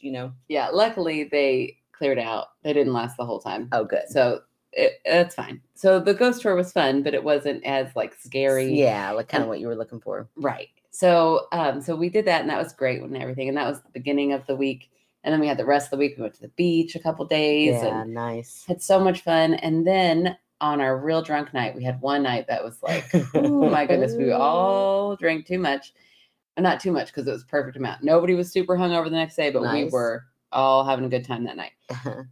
You 0.00 0.10
know. 0.10 0.32
Yeah, 0.48 0.68
luckily 0.70 1.24
they 1.24 1.78
cleared 1.92 2.18
out. 2.18 2.48
They 2.64 2.72
didn't 2.72 2.92
last 2.92 3.16
the 3.16 3.24
whole 3.24 3.38
time. 3.38 3.68
Oh, 3.70 3.84
good. 3.84 4.02
So 4.08 4.40
it, 4.72 4.94
that's 5.04 5.36
fine. 5.36 5.60
So 5.76 6.00
the 6.00 6.12
ghost 6.12 6.42
tour 6.42 6.56
was 6.56 6.72
fun, 6.72 7.04
but 7.04 7.14
it 7.14 7.22
wasn't 7.22 7.64
as 7.64 7.94
like 7.94 8.14
scary. 8.14 8.74
Yeah, 8.74 9.12
like 9.12 9.28
kind 9.28 9.42
of 9.42 9.46
Um, 9.46 9.50
what 9.50 9.60
you 9.60 9.68
were 9.68 9.76
looking 9.76 10.00
for. 10.00 10.28
Right. 10.34 10.70
So 10.90 11.46
um 11.52 11.80
so 11.80 11.94
we 11.94 12.08
did 12.08 12.24
that 12.24 12.40
and 12.40 12.50
that 12.50 12.60
was 12.60 12.72
great 12.72 13.00
and 13.00 13.16
everything. 13.16 13.48
And 13.48 13.56
that 13.56 13.68
was 13.68 13.80
the 13.80 13.90
beginning 13.90 14.32
of 14.32 14.44
the 14.46 14.56
week. 14.56 14.90
And 15.22 15.32
then 15.32 15.40
we 15.40 15.46
had 15.46 15.56
the 15.56 15.64
rest 15.64 15.86
of 15.86 15.90
the 15.92 15.96
week. 15.98 16.14
We 16.16 16.22
went 16.22 16.34
to 16.34 16.40
the 16.42 16.48
beach 16.48 16.96
a 16.96 16.98
couple 16.98 17.24
days 17.24 17.80
Yeah, 17.80 18.02
and 18.02 18.12
nice. 18.12 18.64
had 18.66 18.82
so 18.82 18.98
much 18.98 19.20
fun. 19.20 19.54
And 19.54 19.86
then 19.86 20.36
on 20.62 20.80
our 20.80 20.96
real 20.96 21.20
drunk 21.20 21.52
night, 21.52 21.74
we 21.74 21.84
had 21.84 22.00
one 22.00 22.22
night 22.22 22.46
that 22.48 22.64
was 22.64 22.82
like, 22.82 23.04
oh 23.34 23.68
my 23.68 23.84
goodness, 23.84 24.14
we 24.14 24.30
all 24.32 25.16
drank 25.16 25.44
too 25.46 25.58
much. 25.58 25.92
Not 26.58 26.80
too 26.80 26.92
much 26.92 27.08
because 27.08 27.26
it 27.26 27.32
was 27.32 27.44
perfect 27.44 27.76
amount. 27.76 28.02
Nobody 28.02 28.34
was 28.34 28.50
super 28.50 28.76
hungover 28.76 29.04
the 29.04 29.16
next 29.16 29.36
day, 29.36 29.50
but 29.50 29.62
we 29.72 29.84
were 29.90 30.24
all 30.52 30.84
having 30.84 31.04
a 31.04 31.08
good 31.08 31.24
time 31.24 31.44
that 31.44 31.56
night. 31.56 31.72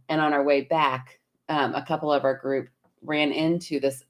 And 0.09 0.21
on 0.21 0.31
our 0.33 0.43
way 0.43 0.61
back, 0.61 1.19
um, 1.49 1.75
a 1.75 1.83
couple 1.83 2.11
of 2.13 2.23
our 2.23 2.35
group 2.35 2.69
ran 3.03 3.31
into 3.31 3.79
this 3.79 4.03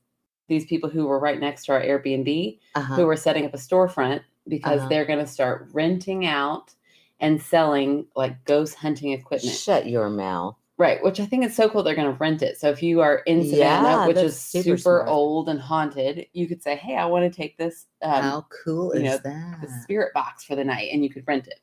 these 0.49 0.65
people 0.65 0.89
who 0.89 1.07
were 1.07 1.17
right 1.17 1.39
next 1.39 1.65
to 1.65 1.71
our 1.71 1.81
Airbnb 1.81 2.59
uh-huh. 2.75 2.95
who 2.95 3.05
were 3.05 3.15
setting 3.15 3.45
up 3.45 3.53
a 3.53 3.57
storefront 3.57 4.21
because 4.49 4.79
Uh-huh. 4.79 4.89
they're 4.89 5.05
going 5.05 5.19
to 5.19 5.27
start 5.27 5.69
renting 5.71 6.25
out 6.25 6.73
and 7.21 7.41
selling 7.41 8.05
like 8.17 8.43
ghost 8.43 8.75
hunting 8.75 9.13
equipment. 9.13 9.55
Shut 9.55 9.87
your 9.87 10.09
mouth. 10.09 10.57
Right, 10.81 11.03
which 11.03 11.19
I 11.19 11.27
think 11.27 11.45
is 11.45 11.55
so 11.55 11.69
cool. 11.69 11.83
They're 11.83 11.93
going 11.93 12.11
to 12.11 12.17
rent 12.17 12.41
it. 12.41 12.59
So 12.59 12.69
if 12.69 12.81
you 12.81 13.01
are 13.01 13.17
in 13.27 13.47
Savannah, 13.47 13.87
Yeah, 13.87 14.07
which 14.07 14.17
is 14.17 14.39
super 14.39 14.77
super, 14.77 15.05
old 15.05 15.47
and 15.47 15.61
haunted, 15.61 16.25
you 16.33 16.47
could 16.47 16.63
say, 16.63 16.75
"Hey, 16.75 16.95
I 16.97 17.05
want 17.05 17.31
to 17.31 17.37
take 17.41 17.55
this 17.55 17.85
um, 18.01 18.23
How 18.23 18.47
cool 18.65 18.91
is 18.93 19.03
know, 19.03 19.17
that? 19.19 19.61
the 19.61 19.69
spirit 19.83 20.11
box 20.15 20.43
for 20.43 20.55
the 20.55 20.63
night," 20.63 20.89
and 20.91 21.03
you 21.03 21.11
could 21.11 21.23
rent 21.27 21.45
it. 21.45 21.59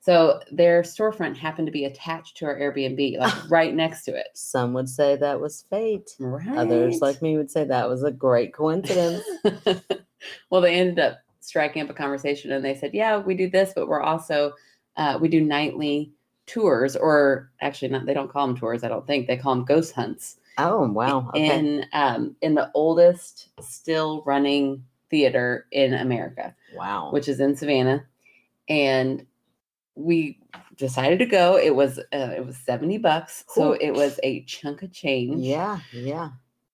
So 0.00 0.40
their 0.50 0.80
storefront 0.80 1.36
happened 1.36 1.66
to 1.66 1.70
be 1.70 1.84
attached 1.84 2.38
to 2.38 2.46
our 2.46 2.58
Airbnb, 2.58 3.18
like 3.18 3.50
right 3.50 3.74
next 3.74 4.04
to 4.04 4.16
it. 4.16 4.28
Some 4.32 4.72
would 4.72 4.88
say 4.88 5.16
that 5.16 5.38
was 5.38 5.66
fate. 5.68 6.12
Right. 6.18 6.56
Others, 6.56 7.02
like 7.02 7.20
me, 7.20 7.36
would 7.36 7.50
say 7.50 7.64
that 7.64 7.90
was 7.90 8.04
a 8.04 8.10
great 8.10 8.54
coincidence. 8.54 9.22
well, 10.50 10.62
they 10.62 10.76
ended 10.76 10.98
up 10.98 11.18
striking 11.40 11.82
up 11.82 11.90
a 11.90 11.94
conversation 11.94 12.52
and 12.52 12.64
they 12.64 12.74
said, 12.74 12.94
Yeah, 12.94 13.18
we 13.18 13.34
do 13.34 13.50
this, 13.50 13.72
but 13.76 13.86
we're 13.86 14.00
also, 14.00 14.54
uh, 14.96 15.18
we 15.20 15.28
do 15.28 15.42
nightly 15.42 16.14
tours, 16.46 16.96
or 16.96 17.50
actually, 17.60 17.88
not, 17.88 18.06
they 18.06 18.14
don't 18.14 18.30
call 18.30 18.46
them 18.46 18.56
tours, 18.56 18.84
I 18.84 18.88
don't 18.88 19.06
think. 19.06 19.26
They 19.26 19.36
call 19.36 19.54
them 19.54 19.64
ghost 19.64 19.94
hunts 19.94 20.36
oh 20.58 20.90
wow. 20.90 21.28
Okay. 21.28 21.58
in, 21.58 21.86
um, 21.92 22.36
in 22.42 22.54
the 22.54 22.70
oldest 22.74 23.48
still 23.60 24.22
running 24.26 24.84
theater 25.10 25.66
in 25.72 25.94
America, 25.94 26.54
wow. 26.74 27.10
which 27.10 27.28
is 27.28 27.40
in 27.40 27.56
Savannah. 27.56 28.04
And 28.68 29.26
we 29.94 30.38
decided 30.76 31.18
to 31.20 31.26
go. 31.26 31.56
It 31.56 31.74
was, 31.74 31.98
uh, 31.98 32.32
it 32.36 32.44
was 32.44 32.56
70 32.58 32.98
bucks. 32.98 33.44
So 33.48 33.72
it 33.72 33.92
was 33.92 34.18
a 34.22 34.42
chunk 34.42 34.82
of 34.82 34.92
change. 34.92 35.44
yeah, 35.44 35.80
yeah. 35.92 36.30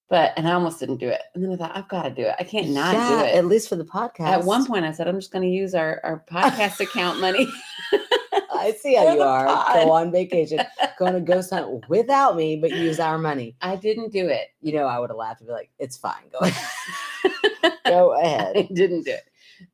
But, 0.09 0.35
and 0.37 0.47
I 0.47 0.53
almost 0.53 0.79
didn't 0.79 0.99
do 0.99 1.09
it. 1.09 1.23
And 1.35 1.43
then 1.43 1.53
I 1.53 1.57
thought, 1.57 1.75
I've 1.75 1.89
got 1.89 2.03
to 2.03 2.11
do 2.11 2.23
it. 2.23 2.35
I 2.39 2.45
can't 2.45 2.69
not 2.69 2.93
yeah, 2.93 3.09
do 3.09 3.25
it. 3.25 3.35
At 3.35 3.47
least 3.47 3.71
for 3.71 3.77
the 3.77 3.85
podcast. 3.85 4.27
At 4.27 4.45
one 4.45 4.67
point, 4.67 4.85
I 4.85 4.93
said, 4.93 5.09
I'm 5.09 5.19
just 5.19 5.33
going 5.33 5.43
to 5.43 5.49
use 5.49 5.75
our, 5.75 6.01
our 6.05 6.23
podcast 6.31 6.81
account 6.81 7.19
money. 7.19 7.49
I 8.53 8.73
see 8.73 8.95
how 8.95 9.13
you 9.15 9.23
are. 9.23 9.47
pod. 9.47 9.75
Go 9.75 9.91
on 9.91 10.13
vacation, 10.13 10.61
go 10.99 11.07
on 11.07 11.15
a 11.17 11.21
ghost 11.21 11.51
hunt 11.51 11.89
without 11.89 12.37
me, 12.37 12.57
but 12.57 12.71
use 12.73 13.01
our 13.01 13.19
money. 13.19 13.57
I 13.63 13.77
didn't 13.77 14.13
do 14.13 14.27
it. 14.29 14.49
You 14.61 14.75
know, 14.75 14.87
I 14.87 14.99
would 14.99 15.11
have 15.11 15.17
laughed 15.17 15.41
and 15.41 15.49
be 15.49 15.53
like, 15.53 15.71
"It's 15.79 15.97
fine. 15.97 16.23
Go 16.33 16.39
ahead. 16.41 17.73
go 17.87 18.13
I 18.15 18.23
ahead." 18.23 18.69
didn't 18.75 19.05
do 19.05 19.13
it. 19.13 19.25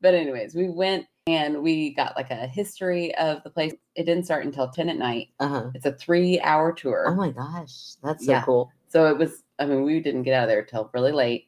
But, 0.01 0.13
anyways, 0.13 0.53
we 0.55 0.69
went 0.69 1.07
and 1.27 1.61
we 1.63 1.93
got 1.95 2.15
like 2.15 2.29
a 2.31 2.47
history 2.47 3.13
of 3.15 3.43
the 3.43 3.49
place. 3.49 3.73
It 3.95 4.03
didn't 4.05 4.25
start 4.25 4.45
until 4.45 4.69
10 4.69 4.89
at 4.89 4.97
night. 4.97 5.29
Uh 5.39 5.47
huh. 5.47 5.71
It's 5.73 5.85
a 5.85 5.93
three 5.93 6.39
hour 6.41 6.71
tour. 6.71 7.05
Oh 7.07 7.15
my 7.15 7.31
gosh, 7.31 7.95
that's 8.03 8.25
so 8.25 8.31
Yeah. 8.31 8.43
cool. 8.43 8.71
So 8.87 9.07
it 9.07 9.17
was, 9.17 9.43
I 9.59 9.65
mean, 9.65 9.83
we 9.83 9.99
didn't 9.99 10.23
get 10.23 10.33
out 10.33 10.43
of 10.43 10.49
there 10.49 10.63
till 10.63 10.89
really 10.93 11.11
late. 11.11 11.47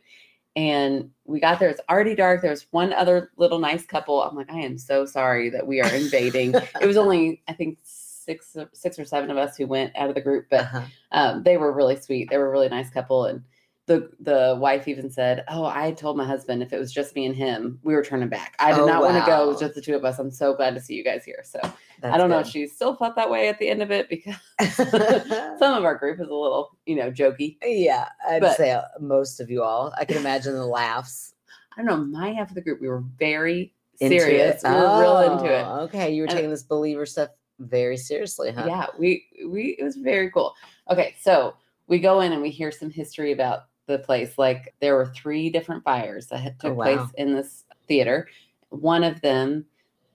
And 0.55 1.09
we 1.25 1.39
got 1.39 1.59
there, 1.59 1.69
it's 1.69 1.79
already 1.89 2.13
dark. 2.15 2.41
There 2.41 2.51
was 2.51 2.67
one 2.71 2.91
other 2.93 3.31
little 3.37 3.59
nice 3.59 3.85
couple. 3.85 4.21
I'm 4.21 4.35
like, 4.35 4.51
I 4.51 4.59
am 4.59 4.77
so 4.77 5.05
sorry 5.05 5.49
that 5.49 5.65
we 5.65 5.81
are 5.81 5.93
invading. 5.93 6.53
it 6.55 6.85
was 6.85 6.97
only, 6.97 7.41
I 7.47 7.53
think, 7.53 7.77
six 7.83 8.55
or, 8.55 8.69
six 8.73 8.99
or 8.99 9.05
seven 9.05 9.31
of 9.31 9.37
us 9.37 9.55
who 9.55 9.65
went 9.65 9.95
out 9.95 10.09
of 10.09 10.15
the 10.15 10.21
group, 10.21 10.47
but 10.49 10.61
Uh-huh. 10.61 10.81
um, 11.13 11.43
they 11.43 11.55
were 11.57 11.71
really 11.71 11.95
sweet. 11.95 12.29
They 12.29 12.37
were 12.37 12.47
a 12.47 12.51
really 12.51 12.69
nice 12.69 12.89
couple. 12.89 13.25
And 13.25 13.43
the 13.87 14.09
the 14.19 14.55
wife 14.59 14.87
even 14.87 15.09
said, 15.09 15.43
Oh, 15.47 15.65
I 15.65 15.91
told 15.91 16.15
my 16.15 16.25
husband 16.25 16.61
if 16.61 16.71
it 16.71 16.77
was 16.79 16.93
just 16.93 17.15
me 17.15 17.25
and 17.25 17.35
him, 17.35 17.79
we 17.83 17.93
were 17.95 18.03
turning 18.03 18.29
back. 18.29 18.55
I 18.59 18.71
did 18.71 18.81
Oh, 18.81 18.85
not 18.85 19.01
want 19.01 19.17
to 19.17 19.25
go. 19.25 19.43
It 19.43 19.47
was 19.47 19.59
just 19.59 19.75
the 19.75 19.81
two 19.81 19.95
of 19.95 20.05
us. 20.05 20.19
I'm 20.19 20.31
so 20.31 20.53
glad 20.53 20.75
to 20.75 20.79
see 20.81 20.93
you 20.93 21.03
guys 21.03 21.25
here. 21.25 21.41
So 21.43 21.59
I 22.03 22.17
don't 22.17 22.29
know 22.29 22.39
if 22.39 22.47
she 22.47 22.67
still 22.67 22.95
felt 22.95 23.15
that 23.15 23.29
way 23.29 23.49
at 23.49 23.57
the 23.59 23.67
end 23.69 23.81
of 23.81 23.91
it 23.91 24.07
because 24.07 24.35
some 25.59 25.73
of 25.73 25.83
our 25.83 25.95
group 25.95 26.19
is 26.19 26.27
a 26.27 26.33
little, 26.33 26.77
you 26.85 26.95
know, 26.95 27.11
jokey. 27.11 27.57
yeah, 27.63 28.07
I'd 28.29 28.41
But- 28.41 28.57
say 28.57 28.71
uh, 28.71 28.83
most 28.99 29.39
of 29.39 29.49
you 29.49 29.63
all. 29.63 29.93
I 29.97 30.05
can 30.05 30.17
imagine 30.17 30.53
the 30.53 30.65
laughs. 30.65 31.33
I 31.77 31.83
don't 31.83 31.87
know. 31.87 32.19
My 32.19 32.33
half 32.33 32.49
of 32.49 32.55
the 32.55 32.61
group, 32.61 32.81
we 32.81 32.87
were 32.87 33.03
very 33.17 33.73
serious. 33.95 34.61
We 34.63 34.69
were 34.69 34.99
real 35.01 35.17
into 35.19 35.45
it. 35.45 35.63
Oh, 35.65 35.79
Okay, 35.85 36.13
you 36.13 36.21
were 36.21 36.27
And- 36.27 36.35
taking 36.35 36.49
this 36.51 36.63
believer 36.63 37.05
stuff 37.05 37.29
very 37.59 37.97
seriously, 37.97 38.51
huh? 38.51 38.65
Yeah, 38.67 38.85
we 38.97 39.25
we 39.47 39.75
it 39.79 39.83
was 39.83 39.95
very 39.95 40.29
cool. 40.31 40.53
Okay, 40.89 41.15
so 41.19 41.55
we 41.87 41.99
go 41.99 42.21
in 42.21 42.31
and 42.33 42.41
we 42.41 42.49
hear 42.49 42.71
some 42.71 42.89
history 42.89 43.31
about 43.33 43.65
the 43.91 43.99
place. 43.99 44.37
Like 44.37 44.73
there 44.79 44.95
were 44.95 45.07
three 45.07 45.49
different 45.49 45.83
fires 45.83 46.27
that 46.27 46.39
had 46.39 46.55
Oh, 46.63 46.69
took 46.69 46.77
wow. 46.77 46.83
place 46.97 47.09
in 47.17 47.33
this 47.33 47.65
theater. 47.87 48.27
One 48.69 49.03
of 49.03 49.21
them 49.21 49.65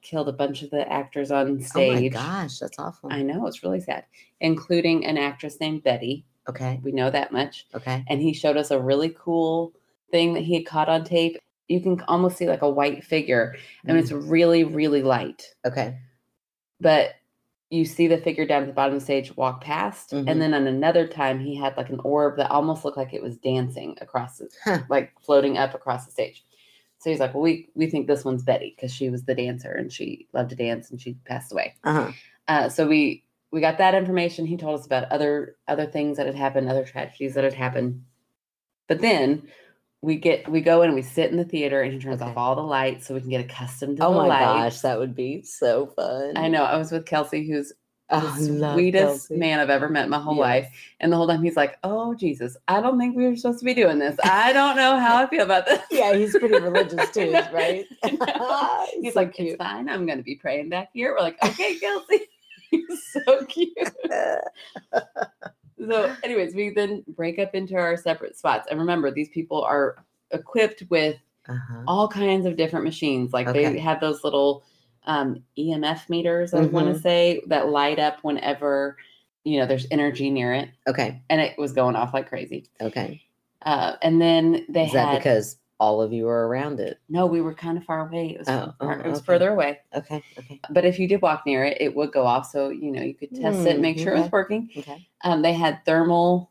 killed 0.03 0.29
a 0.29 0.33
bunch 0.33 0.63
of 0.63 0.71
the 0.71 0.91
actors 0.91 1.31
on 1.31 1.61
stage. 1.61 1.91
Oh 1.91 1.95
my 1.95 2.09
gosh, 2.09 2.59
that's 2.59 2.79
awful. 2.79 3.13
I 3.13 3.23
know 3.23 3.47
it's 3.47 3.63
really 3.63 3.81
sad, 3.81 4.05
including 4.41 5.05
an 5.05 5.19
actress 5.19 5.59
named 5.61 5.83
Betty. 5.83 6.25
Okay, 6.49 6.79
We 6.85 6.93
know 6.93 7.11
that 7.11 7.33
much. 7.33 7.67
okay. 7.75 8.05
And 8.09 8.21
he 8.21 8.33
showed 8.33 8.57
us 8.57 8.71
a 8.71 8.81
really 8.81 9.15
cool 9.19 9.73
thing 10.13 10.33
that 10.35 10.45
he 10.45 10.55
had 10.55 10.65
caught 10.67 10.89
on 10.89 11.03
tape. 11.03 11.39
You 11.67 11.81
can 11.81 12.01
almost 12.03 12.37
see 12.37 12.47
like 12.47 12.63
a 12.63 12.71
white 12.71 13.03
figure, 13.03 13.57
and 13.85 13.99
it's 13.99 14.13
Mm. 14.13 14.31
really, 14.31 14.63
really 14.65 15.03
light. 15.03 15.43
Okay. 15.65 15.99
but 16.81 17.15
you 17.71 17.85
see 17.85 18.07
the 18.07 18.19
figure 18.19 18.47
down 18.47 18.63
at 18.63 18.67
the 18.69 18.73
bottom 18.73 18.95
of 18.95 19.01
the 19.01 19.05
stage 19.05 19.37
walk 19.37 19.61
past 19.61 20.13
Mhm. 20.13 20.31
and 20.31 20.41
then 20.41 20.55
on 20.55 20.67
another 20.67 21.07
time 21.09 21.41
he 21.41 21.57
had 21.57 21.77
like 21.77 21.91
an 21.91 22.01
orb 22.05 22.37
that 22.37 22.51
almost 22.51 22.85
looked 22.85 22.97
like 22.97 23.13
it 23.13 23.23
was 23.23 23.37
dancing 23.39 23.97
across 24.01 24.39
the, 24.39 24.49
Huh. 24.65 24.79
like 24.89 25.13
floating 25.21 25.59
up 25.59 25.75
across 25.75 26.07
the 26.07 26.13
stage 26.13 26.45
so 26.99 27.11
he's 27.11 27.19
like 27.21 27.35
well 27.35 27.43
we 27.43 27.69
we 27.75 27.89
think 27.91 28.07
this 28.07 28.25
one's 28.25 28.43
betty 28.45 28.75
because 28.77 28.93
she 28.93 29.11
was 29.11 29.25
the 29.25 29.35
dancer 29.35 29.73
and 29.73 29.93
she 29.93 30.29
loved 30.33 30.51
to 30.51 30.57
dance 30.57 30.91
and 30.91 31.01
she 31.01 31.15
passed 31.25 31.51
away 31.53 31.75
Uh-huh. 31.85 32.13
uh, 32.49 32.69
so 32.69 32.87
we 32.87 33.25
we 33.51 33.61
got 33.61 33.79
that 33.79 33.95
information 33.97 34.47
he 34.47 34.57
told 34.57 34.79
us 34.79 34.87
about 34.87 35.11
other 35.11 35.57
other 35.67 35.87
things 35.87 36.17
that 36.19 36.27
had 36.27 36.35
happened 36.37 36.69
other 36.69 36.85
tragedies 36.85 37.35
that 37.35 37.45
had 37.45 37.55
happened 37.55 38.05
but 38.87 39.01
then 39.01 39.43
we 40.03 40.17
get 40.17 40.49
we 40.49 40.61
go 40.61 40.83
in 40.83 40.89
and 40.89 40.95
we 40.95 41.03
sit 41.03 41.31
in 41.31 41.37
the 41.37 41.45
theater 41.45 41.83
and 41.83 41.93
he 41.93 41.99
turns 41.99 42.21
Okay. 42.23 42.31
off 42.31 42.37
all 42.37 42.55
the 42.55 42.63
lights 42.63 43.07
so 43.07 43.15
we 43.15 43.21
can 43.21 43.31
get 43.31 43.41
accustomed 43.45 43.97
to 43.97 44.09
light. 44.09 44.09
Oh 44.09 44.15
my 44.15 44.29
lights 44.29 44.77
gosh, 44.77 44.81
that 44.83 44.99
would 44.99 45.15
be 45.15 45.43
so 45.43 45.87
fun. 45.87 46.37
I 46.37 46.49
know. 46.49 46.65
I 46.65 46.77
was 46.77 46.93
with 46.93 47.07
Kelsey, 47.07 47.47
who's 47.49 47.73
Oh, 48.09 48.21
the 48.21 48.73
sweetest 48.75 49.31
Kelsey. 49.31 49.37
man 49.37 49.59
I've 49.59 49.69
ever 49.69 49.89
met 49.89 50.05
in 50.05 50.11
my 50.11 50.21
whole 50.21 50.37
Yes. 50.37 50.41
life. 50.41 50.95
And 51.01 51.11
the 51.13 51.17
whole 51.17 51.27
time 51.27 51.43
he's 51.43 51.57
like, 51.57 51.77
"Oh 51.83 52.15
Jesus, 52.15 52.57
I 52.69 52.81
don't 52.81 53.01
think 53.01 53.17
we 53.17 53.27
were 53.27 53.35
supposed 53.35 53.59
to 53.59 53.65
be 53.65 53.75
doing 53.75 53.99
this. 53.99 54.17
I 54.23 54.53
don't 54.53 54.77
know 54.77 54.97
how 54.97 55.17
I 55.17 55.27
feel 55.29 55.43
about 55.43 55.67
this." 55.67 55.81
Yeah, 55.91 56.13
he's 56.15 56.37
pretty 56.37 56.55
religious 56.55 57.11
too, 57.11 57.33
right? 57.53 57.85
He's 58.05 58.19
he's 59.03 59.15
so 59.15 59.21
like, 59.21 59.35
cute. 59.35 59.49
"It's 59.55 59.57
fine. 59.57 59.89
I'm 59.89 60.07
going 60.07 60.19
to 60.19 60.25
be 60.25 60.37
praying 60.37 60.69
back 60.69 60.91
here." 60.93 61.15
We're 61.15 61.21
like, 61.21 61.43
"Okay, 61.45 61.81
Kelsey." 61.81 62.21
he's 62.71 63.03
so 63.13 63.45
cute. 63.47 63.73
So, 65.79 66.15
anyways, 66.23 66.55
we 66.55 66.71
then 66.71 67.05
break 67.09 67.39
up 67.39 67.55
into 67.55 67.75
our 67.77 67.97
separate 67.97 68.37
spots, 68.37 68.69
and 68.71 68.79
remember, 68.79 69.11
these 69.11 69.29
people 69.29 69.63
are 69.63 70.05
equipped 70.31 70.85
with 70.89 71.17
uh-huh. 71.49 71.83
all 71.87 72.09
kinds 72.09 72.47
of 72.47 72.57
different 72.57 72.85
machines. 72.85 73.33
Like 73.33 73.47
Okay. 73.49 73.73
they 73.73 73.79
have 73.79 74.01
those 74.01 74.25
little 74.25 74.65
um, 75.05 75.43
EMF 75.57 76.09
meters, 76.09 76.53
I 76.55 76.61
want 76.65 76.89
Mhm. 76.89 76.95
to 76.95 76.99
say, 77.01 77.43
that 77.47 77.69
light 77.69 77.99
up 77.99 78.19
whenever 78.23 78.97
you 79.45 79.61
know 79.61 79.67
there's 79.67 79.87
energy 79.93 80.29
near 80.31 80.53
it, 80.53 80.71
Okay. 80.89 81.23
and 81.31 81.41
it 81.41 81.57
was 81.59 81.73
going 81.73 81.95
off 81.95 82.13
like 82.13 82.29
crazy. 82.29 82.67
Okay. 82.81 83.23
Uh, 83.63 83.97
and 84.03 84.21
then 84.21 84.65
they 84.69 84.87
Is 84.87 84.93
that 84.93 85.17
because 85.19 85.59
all 85.79 86.01
of 86.01 86.13
you 86.13 86.25
were 86.25 86.49
around 86.49 86.81
it? 86.81 86.99
no, 87.09 87.27
we 87.27 87.41
were 87.41 87.55
kind 87.55 87.77
of 87.79 87.85
far 87.85 88.09
away. 88.09 88.31
It 88.31 88.39
was 88.39 88.49
Oh, 88.49 88.73
far, 88.79 88.97
oh, 88.99 89.01
it 89.01 89.09
was 89.11 89.19
okay. 89.19 89.25
further 89.27 89.51
away. 89.51 89.79
Okay. 89.95 90.23
Okay. 90.39 90.61
But 90.71 90.85
if 90.85 90.99
you 90.99 91.07
did 91.09 91.23
walk 91.23 91.45
near 91.47 91.65
it, 91.65 91.77
it 91.81 91.95
would 91.95 92.13
go 92.13 92.25
off. 92.27 92.51
So 92.51 92.71
you 92.71 92.91
know 92.93 93.03
you 93.03 93.15
could 93.15 93.35
test 93.35 93.67
it, 93.67 93.71
and 93.73 93.83
make 93.83 93.97
Mm, 93.99 94.03
sure 94.03 94.15
it 94.15 94.21
was 94.21 94.33
working. 94.33 94.71
Okay. 94.77 95.07
Um, 95.25 95.43
they 95.43 95.53
had 95.53 95.85
thermal 95.85 96.51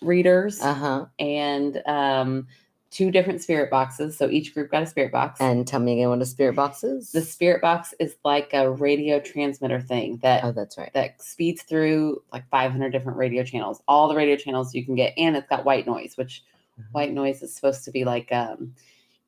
readers 0.00 0.60
Uh-huh. 0.60 1.06
and 1.18 1.80
um, 1.86 2.46
two 2.90 3.10
different 3.10 3.40
spirit 3.40 3.70
boxes. 3.70 4.18
So 4.18 4.28
each 4.28 4.52
group 4.52 4.70
got 4.70 4.82
a 4.82 4.86
spirit 4.86 5.12
box. 5.12 5.40
And 5.40 5.66
tell 5.66 5.80
me 5.80 5.92
again 5.94 6.08
what 6.10 6.20
a 6.20 6.26
spirit 6.26 6.56
box 6.56 6.84
is. 6.84 7.12
the 7.12 7.22
spirit 7.22 7.62
box 7.62 7.94
is 8.00 8.16
like 8.24 8.52
a 8.52 8.70
radio 8.70 9.18
transmitter 9.20 9.80
thing 9.80 10.18
that 10.22 10.44
oh, 10.44 10.52
that's 10.52 10.76
right. 10.76 10.92
that 10.92 11.22
speeds 11.22 11.62
through 11.62 12.22
like 12.32 12.46
500 12.50 12.90
different 12.90 13.16
radio 13.16 13.44
channels 13.44 13.80
all 13.88 14.08
the 14.08 14.14
radio 14.14 14.36
channels 14.36 14.74
you 14.74 14.84
can 14.84 14.94
get 14.94 15.14
and 15.16 15.36
it's 15.36 15.48
got 15.48 15.64
white 15.64 15.86
noise 15.86 16.16
which 16.16 16.44
White 16.92 17.12
noise 17.12 17.42
is 17.42 17.54
supposed 17.54 17.84
to 17.84 17.90
be 17.90 18.04
like 18.04 18.30
um 18.32 18.74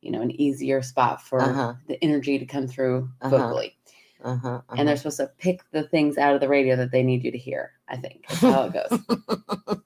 you 0.01 0.11
know 0.11 0.21
an 0.21 0.31
easier 0.41 0.83
spot 0.83 1.23
for 1.23 1.41
Uh-huh. 1.41 1.75
the 1.89 2.03
energy 2.03 2.39
to 2.39 2.47
come 2.47 2.67
through 2.67 3.09
Uh-huh. 3.23 3.39
vocally 3.39 3.77
Uh-huh. 4.23 4.49
uh-huh. 4.49 4.75
and 4.77 4.87
they're 4.89 4.97
supposed 4.97 5.19
to 5.19 5.31
pick 5.39 5.61
the 5.71 5.85
things 5.85 6.19
out 6.19 6.35
of 6.35 6.41
the 6.41 6.49
radio 6.49 6.77
that 6.77 6.91
they 6.93 7.03
need 7.03 7.25
you 7.25 7.31
to 7.31 7.39
hear 7.39 7.73
i 7.89 7.97
think 7.97 8.25
is 8.31 8.41
how 8.41 8.65
it 8.65 8.73
goes 8.73 8.99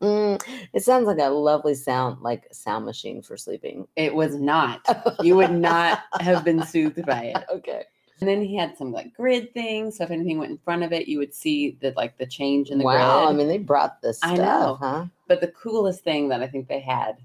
it 0.75 0.83
sounds 0.83 1.07
like 1.07 1.19
a 1.19 1.29
lovely 1.29 1.75
sound, 1.75 2.21
like 2.23 2.47
sound 2.53 2.85
machine 2.85 3.23
for 3.23 3.37
sleeping. 3.37 3.87
it 3.97 4.15
was 4.15 4.35
not 4.37 4.87
you 5.21 5.37
would 5.37 5.53
not 5.53 6.01
have 6.21 6.45
been 6.45 6.63
soothed 6.65 7.05
by 7.07 7.23
it 7.25 7.45
Okay. 7.51 7.83
and 8.21 8.29
then 8.29 8.43
he 8.43 8.57
had 8.57 8.77
some 8.77 8.93
like 8.93 9.13
grid 9.15 9.53
things 9.55 9.97
so 9.99 10.05
if 10.05 10.11
anything 10.11 10.39
went 10.39 10.51
in 10.51 10.59
front 10.59 10.83
of 10.83 10.93
it 10.93 11.09
you 11.09 11.19
would 11.19 11.35
see 11.35 11.77
the 11.81 11.93
like 11.97 12.17
the 12.19 12.27
change 12.27 12.71
in 12.71 12.79
the 12.79 12.85
wow. 12.85 12.93
grid 12.93 13.25
Wow, 13.25 13.29
I 13.29 13.33
mean, 13.33 13.49
they 13.49 13.59
brought 13.59 14.01
this 14.03 14.21
I 14.23 14.35
stuff, 14.35 14.61
know. 14.61 14.75
huh? 14.81 15.05
But 15.29 15.41
the 15.41 15.49
coolest 15.49 16.03
thing 16.05 16.29
that 16.31 16.43
I 16.43 16.47
think 16.47 16.69
they 16.69 16.81
had, 16.81 17.19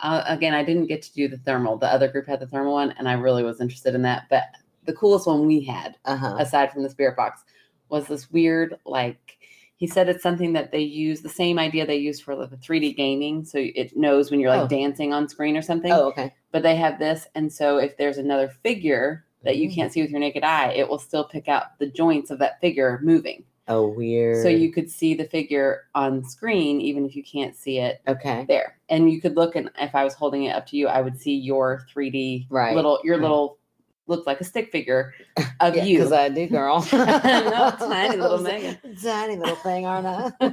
uh, 0.00 0.22
again, 0.26 0.54
I 0.54 0.64
didn't 0.64 0.86
get 0.86 1.02
to 1.02 1.12
do 1.14 1.28
the 1.28 1.38
thermal. 1.38 1.76
The 1.78 1.86
other 1.92 2.08
group 2.08 2.26
had 2.26 2.40
the 2.40 2.46
thermal 2.46 2.72
one, 2.74 2.92
and 2.98 3.08
I 3.08 3.12
really 3.14 3.42
was 3.42 3.60
interested 3.60 3.94
in 3.94 4.02
that. 4.02 4.24
But 4.30 4.44
the 4.84 4.92
coolest 4.92 5.26
one 5.26 5.46
we 5.46 5.60
had, 5.62 5.96
Uh-huh. 6.04 6.36
aside 6.38 6.72
from 6.72 6.82
the 6.82 6.90
spirit 6.90 7.16
box, 7.16 7.42
was 7.88 8.06
this 8.06 8.30
weird, 8.30 8.78
like, 8.84 9.38
he 9.76 9.86
said 9.86 10.08
it's 10.08 10.22
something 10.22 10.52
that 10.52 10.70
they 10.72 10.80
use, 10.80 11.20
the 11.22 11.28
same 11.28 11.58
idea 11.58 11.84
they 11.86 11.96
use 11.96 12.20
for 12.20 12.34
like 12.34 12.50
the 12.50 12.56
3D 12.56 12.92
gaming. 12.96 13.44
So 13.44 13.58
it 13.58 13.96
knows 13.96 14.30
when 14.30 14.38
you're 14.40 14.50
like 14.50 14.62
Oh. 14.62 14.68
dancing 14.68 15.12
on 15.12 15.28
screen 15.28 15.56
or 15.56 15.62
something. 15.62 15.92
Oh, 15.92 16.08
okay. 16.08 16.32
But 16.52 16.62
they 16.62 16.76
have 16.76 16.98
this. 16.98 17.26
And 17.34 17.52
so 17.52 17.78
if 17.78 17.96
there's 17.96 18.18
another 18.18 18.48
figure 18.48 19.24
that 19.42 19.56
you 19.56 19.68
Mm. 19.68 19.74
can't 19.74 19.92
see 19.92 20.00
with 20.02 20.10
your 20.10 20.20
naked 20.20 20.44
eye, 20.44 20.72
it 20.72 20.88
will 20.88 21.00
still 21.00 21.24
pick 21.24 21.48
out 21.48 21.78
the 21.80 21.86
joints 21.88 22.30
of 22.30 22.38
that 22.38 22.60
figure 22.60 23.00
moving. 23.02 23.44
Oh, 23.68 23.86
weird. 23.88 24.42
So 24.42 24.48
you 24.48 24.72
could 24.72 24.90
see 24.90 25.14
the 25.14 25.24
figure 25.24 25.84
on 25.94 26.24
screen, 26.24 26.80
even 26.80 27.06
if 27.06 27.14
you 27.14 27.22
can't 27.22 27.54
see 27.54 27.78
it 27.78 28.02
okay. 28.08 28.44
there 28.48 28.78
and 28.92 29.10
you 29.10 29.20
could 29.20 29.34
look 29.34 29.56
and 29.56 29.70
if 29.80 29.94
i 29.94 30.04
was 30.04 30.14
holding 30.14 30.44
it 30.44 30.54
up 30.54 30.66
to 30.66 30.76
you 30.76 30.86
i 30.86 31.00
would 31.00 31.18
see 31.18 31.34
your 31.34 31.84
3d 31.92 32.46
Right, 32.50 32.76
little 32.76 33.00
your 33.02 33.16
right. 33.16 33.22
little 33.22 33.58
looked 34.06 34.26
like 34.26 34.40
a 34.40 34.44
stick 34.44 34.70
figure 34.70 35.14
of 35.60 35.76
you 35.76 35.98
because 35.98 36.12
I 36.12 36.28
do, 36.28 36.46
girl. 36.48 36.86
No, 36.92 37.74
tiny 37.78 38.16
little 38.16 38.38
Meghann. 38.40 39.02
Tiny 39.02 39.36
little 39.36 39.56
thing, 39.56 39.86
aren't 39.86 40.06
I? 40.06 40.52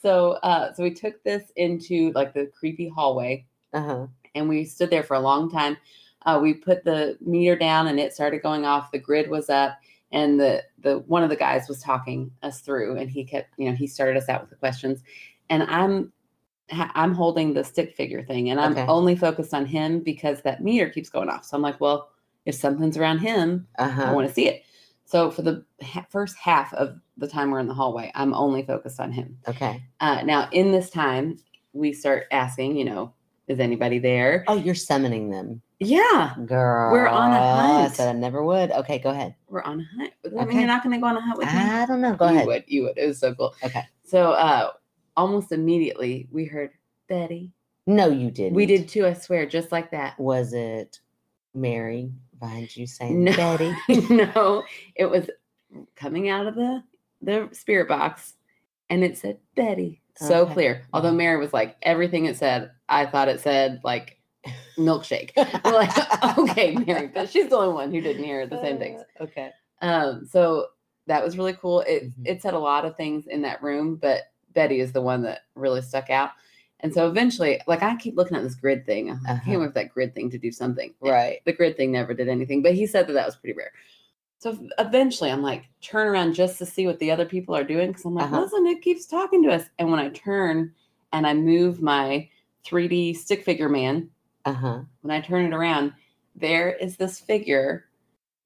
so 0.00 0.32
uh 0.42 0.72
so 0.72 0.82
we 0.82 0.94
took 0.94 1.22
this 1.24 1.50
into 1.56 2.12
like 2.14 2.32
the 2.32 2.50
creepy 2.58 2.88
hallway 2.88 3.44
uh-huh. 3.72 4.06
and 4.34 4.48
we 4.48 4.64
stood 4.64 4.90
there 4.90 5.02
for 5.02 5.14
a 5.14 5.20
long 5.20 5.50
time 5.50 5.76
uh, 6.24 6.38
we 6.40 6.52
put 6.54 6.84
the 6.84 7.16
meter 7.20 7.56
down 7.56 7.86
and 7.86 8.00
it 8.00 8.12
started 8.12 8.42
going 8.42 8.64
off 8.64 8.90
the 8.90 8.98
grid 8.98 9.28
was 9.28 9.48
up 9.50 9.78
and 10.12 10.38
the 10.40 10.62
the 10.78 10.98
one 11.00 11.22
of 11.22 11.30
the 11.30 11.36
guys 11.36 11.68
was 11.68 11.80
talking 11.82 12.30
us 12.42 12.60
through 12.60 12.96
and 12.96 13.10
he 13.10 13.24
kept 13.24 13.48
you 13.58 13.68
know 13.68 13.74
he 13.76 13.86
started 13.86 14.16
us 14.16 14.28
out 14.28 14.40
with 14.40 14.50
the 14.50 14.56
questions 14.56 15.02
and 15.50 15.62
i'm 15.64 16.12
i'm 16.70 17.12
holding 17.14 17.52
the 17.54 17.64
stick 17.64 17.94
figure 17.96 18.22
thing 18.22 18.50
and 18.50 18.60
i'm 18.60 18.72
Okay. 18.72 18.86
only 18.88 19.16
focused 19.16 19.52
on 19.54 19.66
him 19.66 20.00
because 20.00 20.42
that 20.42 20.62
meter 20.62 20.88
keeps 20.88 21.08
going 21.08 21.28
off 21.28 21.44
so 21.44 21.56
i'm 21.56 21.62
like 21.62 21.80
well 21.80 22.10
if 22.44 22.54
something's 22.54 22.96
around 22.96 23.18
him 23.18 23.66
i 23.78 23.84
Uh-huh. 23.84 24.12
want 24.12 24.26
to 24.28 24.32
see 24.34 24.46
it 24.48 24.62
so 25.04 25.30
for 25.30 25.42
the 25.42 25.64
ha- 25.82 26.06
first 26.10 26.36
half 26.36 26.72
of 26.74 26.98
the 27.16 27.28
time 27.28 27.50
we're 27.50 27.60
in 27.60 27.68
the 27.68 27.74
hallway 27.74 28.10
i'm 28.14 28.34
only 28.34 28.62
focused 28.62 29.00
on 29.00 29.10
him 29.12 29.36
Okay. 29.48 29.82
uh, 30.00 30.22
now 30.22 30.48
in 30.52 30.70
this 30.72 30.90
time 30.90 31.36
we 31.72 31.92
start 31.92 32.26
asking 32.30 32.76
you 32.76 32.84
know 32.84 33.12
is 33.48 33.60
anybody 33.60 33.98
there 34.00 34.44
Oh, 34.48 34.56
you're 34.56 34.74
summoning 34.74 35.30
them. 35.30 35.62
Yeah 35.80 36.34
Girl. 36.46 36.92
We're 36.92 37.06
on 37.08 37.32
a 37.32 37.36
hunt. 37.38 37.92
I 37.92 37.94
said 37.94 38.08
I 38.08 38.18
never 38.18 38.42
would. 38.42 38.70
Okay, 38.70 38.98
go 38.98 39.10
ahead. 39.10 39.34
we're 39.48 39.62
on 39.62 39.80
a 39.80 39.84
hunt. 39.98 40.12
I 40.24 40.28
mean, 40.28 40.38
Okay. 40.48 40.58
you're 40.58 40.66
not 40.66 40.82
going 40.82 40.94
to 40.94 41.00
go 41.00 41.06
on 41.06 41.16
a 41.16 41.20
hunt 41.20 41.38
with 41.38 41.46
me. 41.52 41.58
I 41.60 41.84
don't 41.86 42.00
know. 42.00 42.14
Go 42.16 42.26
you 42.28 42.34
ahead. 42.36 42.46
would. 42.46 42.64
You 42.66 42.82
would. 42.84 42.96
It 42.98 43.06
was 43.06 43.18
so 43.18 43.34
cool. 43.34 43.54
Okay. 43.62 43.84
So, 44.04 44.32
uh, 44.32 44.70
almost 45.16 45.52
immediately 45.52 46.28
we 46.32 46.44
heard 46.46 46.70
Betty. 47.08 47.52
No, 47.86 48.08
you 48.08 48.30
didn't. 48.30 48.54
We 48.54 48.66
did 48.66 48.88
too. 48.88 49.06
I 49.06 49.12
swear, 49.12 49.46
just 49.46 49.70
like 49.70 49.90
that. 49.92 50.18
Was 50.18 50.52
it 50.54 51.00
Mary 51.54 52.10
behind 52.40 52.74
you 52.76 52.86
saying 52.86 53.22
No. 53.24 53.32
Betty? 53.36 53.74
no, 54.10 54.64
it 54.94 55.06
was 55.06 55.28
coming 55.94 56.28
out 56.28 56.46
of 56.46 56.54
the 56.54 56.82
the 57.22 57.48
spirit 57.52 57.88
box, 57.88 58.34
and 58.90 59.02
it 59.04 59.16
said 59.18 59.38
Betty. 59.56 60.00
So 60.16 60.42
Okay. 60.42 60.52
clear. 60.54 60.86
Although. 60.92 61.12
Mary 61.12 61.38
was 61.38 61.52
like 61.52 61.76
everything 61.82 62.24
it 62.26 62.36
said. 62.36 62.70
I 62.88 63.04
thought 63.06 63.28
it 63.28 63.40
said 63.40 63.80
like 63.84 64.15
milkshake. 64.78 65.30
We're 65.64 65.72
like, 65.72 66.38
okay, 66.38 66.74
Mary, 66.76 67.08
but 67.08 67.28
she's 67.30 67.48
the 67.48 67.56
only 67.56 67.74
one 67.74 67.90
who 67.92 68.00
didn't 68.00 68.24
hear 68.24 68.46
the 68.46 68.60
same 68.60 68.78
things. 68.78 69.02
Uh, 69.20 69.24
Okay. 69.24 69.50
Um, 69.82 70.24
so 70.26 70.66
that 71.06 71.22
was 71.24 71.36
really 71.38 71.52
cool. 71.54 71.80
It 71.80 72.04
Mhm. 72.04 72.26
it 72.26 72.42
said 72.42 72.54
a 72.54 72.58
lot 72.58 72.84
of 72.84 72.96
things 72.96 73.26
in 73.26 73.42
that 73.42 73.62
room, 73.62 73.96
but 73.96 74.22
Betty 74.54 74.80
is 74.80 74.92
the 74.92 75.02
one 75.02 75.22
that 75.22 75.40
really 75.54 75.82
stuck 75.82 76.08
out. 76.10 76.30
And 76.80 76.92
so 76.92 77.08
eventually, 77.08 77.60
like 77.66 77.82
I 77.82 77.96
keep 77.96 78.16
looking 78.16 78.36
at 78.36 78.42
this 78.42 78.54
grid 78.54 78.84
thing. 78.86 79.08
Like, 79.08 79.18
I 79.26 79.32
Uh-huh. 79.32 79.42
can't 79.44 79.60
wait 79.60 79.68
for 79.68 79.72
that 79.74 79.92
grid 79.94 80.14
thing 80.14 80.30
to 80.30 80.38
do 80.38 80.50
something. 80.50 80.94
Right. 81.00 81.40
The 81.44 81.52
grid 81.52 81.76
thing 81.76 81.92
never 81.92 82.14
did 82.14 82.28
anything, 82.28 82.62
but 82.62 82.74
he 82.74 82.86
said 82.86 83.06
that 83.06 83.12
that 83.14 83.26
was 83.26 83.36
pretty 83.36 83.56
rare. 83.56 83.72
So 84.38 84.58
eventually 84.78 85.30
I'm 85.30 85.42
like, 85.42 85.64
turn 85.80 86.06
around 86.08 86.34
just 86.34 86.58
to 86.58 86.66
see 86.66 86.86
what 86.86 86.98
the 86.98 87.10
other 87.10 87.24
people 87.24 87.54
are 87.56 87.64
doing. 87.64 87.92
Cause 87.92 88.04
I'm 88.04 88.14
like, 88.14 88.26
Uh-huh. 88.26 88.42
listen, 88.42 88.66
it 88.66 88.82
keeps 88.82 89.06
talking 89.06 89.42
to 89.44 89.52
us. 89.52 89.64
And 89.78 89.90
when 89.90 90.00
I 90.00 90.10
turn 90.10 90.74
and 91.12 91.26
I 91.26 91.32
move 91.34 91.80
my 91.80 92.28
3D 92.64 93.14
stick 93.14 93.44
figure 93.44 93.68
man, 93.70 94.10
Uh 94.46 94.52
huh. 94.52 94.80
when 95.02 95.10
I 95.10 95.20
turn 95.20 95.44
it 95.44 95.54
around, 95.54 95.92
there 96.34 96.70
is 96.72 96.96
this 96.96 97.20
figure 97.20 97.84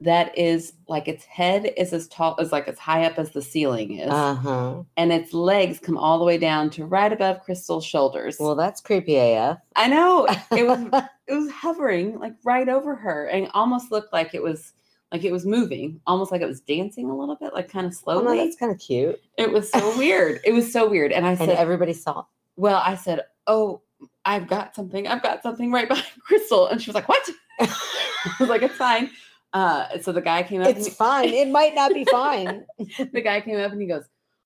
that 0.02 0.36
is 0.38 0.72
like 0.88 1.08
its 1.08 1.24
head 1.26 1.74
is 1.76 1.92
as 1.92 2.08
tall 2.08 2.34
as 2.40 2.52
like 2.52 2.66
as 2.68 2.78
high 2.78 3.04
up 3.04 3.18
as 3.18 3.32
the 3.32 3.42
ceiling 3.42 3.98
is, 3.98 4.10
Uh 4.10 4.34
huh. 4.34 4.82
and 4.96 5.12
its 5.12 5.34
legs 5.34 5.78
come 5.78 5.98
all 5.98 6.18
the 6.18 6.24
way 6.24 6.38
down 6.38 6.70
to 6.70 6.86
right 6.86 7.12
above 7.12 7.42
Crystal's 7.42 7.84
shoulders. 7.84 8.38
Well, 8.40 8.54
that's 8.54 8.80
creepy 8.80 9.16
AF. 9.16 9.58
I 9.76 9.88
know 9.88 10.26
it 10.52 10.66
was 10.66 11.02
it 11.28 11.34
was 11.34 11.50
hovering 11.50 12.18
like 12.18 12.34
right 12.44 12.68
over 12.68 12.94
her 12.94 13.26
and 13.26 13.48
almost 13.52 13.92
looked 13.92 14.12
like 14.12 14.34
it 14.34 14.42
was 14.42 14.72
like 15.12 15.24
it 15.24 15.32
was 15.32 15.44
moving, 15.44 16.00
almost 16.06 16.30
like 16.32 16.40
it 16.40 16.46
was 16.48 16.60
dancing 16.62 17.10
a 17.10 17.14
little 17.16 17.34
bit, 17.36 17.52
like 17.52 17.68
kind 17.68 17.84
of 17.86 17.92
oh, 18.06 18.12
no, 18.14 18.20
slowly. 18.22 18.38
that's 18.38 18.56
kind 18.56 18.72
of 18.72 18.78
cute. 18.78 19.20
it 19.36 19.52
was 19.52 19.68
so 19.70 19.98
weird. 19.98 20.40
It 20.44 20.52
was 20.54 20.72
so 20.72 20.88
weird. 20.88 21.10
And 21.12 21.26
I 21.26 21.30
And 21.30 21.38
said, 21.40 21.50
everybody 21.50 21.92
saw. 21.92 22.24
Well, 22.56 22.80
I 22.82 22.94
said, 22.94 23.22
Oh, 23.48 23.82
I've 24.24 24.46
got 24.48 24.74
something. 24.74 25.06
I've 25.06 25.22
got 25.22 25.42
something 25.42 25.72
right 25.72 25.88
behind 25.88 26.06
Crystal. 26.24 26.66
And 26.66 26.80
she 26.80 26.90
was 26.90 26.94
like, 26.94 27.08
What? 27.08 27.28
I 27.60 27.68
was 28.38 28.48
like, 28.48 28.62
It's 28.62 28.76
fine. 28.76 29.10
Uh, 29.52 29.98
so 29.98 30.12
the 30.12 30.20
guy 30.20 30.42
came 30.42 30.60
up. 30.60 30.68
and 30.68 30.76
It's 30.76 30.86
he- 30.86 30.92
fine. 30.92 31.28
It 31.30 31.48
might 31.48 31.74
not 31.74 31.92
be 31.92 32.04
fine. 32.04 32.64
the 32.78 33.20
guy 33.20 33.40
came 33.40 33.58
up 33.58 33.72
and 33.72 33.80
he 33.80 33.86
goes, 33.88 34.04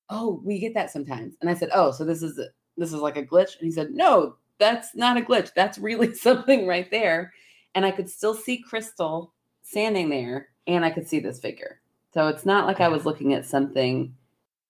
"Oh, 0.09 0.41
we 0.45 0.59
get 0.59 0.73
that 0.75 0.91
sometimes." 0.91 1.35
And 1.43 1.51
I 1.51 1.55
said, 1.55 1.69
"Oh, 1.75 1.91
so 1.91 2.05
this 2.07 2.23
is 2.23 2.41
this 2.79 2.89
is 2.93 3.01
like 3.01 3.19
a 3.19 3.23
glitch?" 3.23 3.59
And 3.59 3.67
he 3.67 3.71
said, 3.71 3.91
"No, 3.91 4.37
that's 4.59 4.95
not 4.95 5.19
a 5.19 5.21
glitch. 5.21 5.51
That's 5.55 5.77
really 5.77 6.15
something 6.15 6.67
right 6.67 6.91
there." 6.91 7.35
And 7.75 7.85
I 7.85 7.91
could 7.91 8.09
still 8.09 8.33
see 8.35 8.63
Crystal 8.63 9.35
standing 9.63 10.09
there, 10.09 10.49
and 10.67 10.87
I 10.87 10.91
could 10.91 11.07
see 11.07 11.21
this 11.21 11.39
figure. 11.39 11.81
So 12.15 12.29
it's 12.29 12.47
not 12.47 12.67
like 12.67 12.81
I 12.81 12.89
was 12.89 13.05
looking 13.05 13.35
at 13.35 13.45
something 13.45 14.15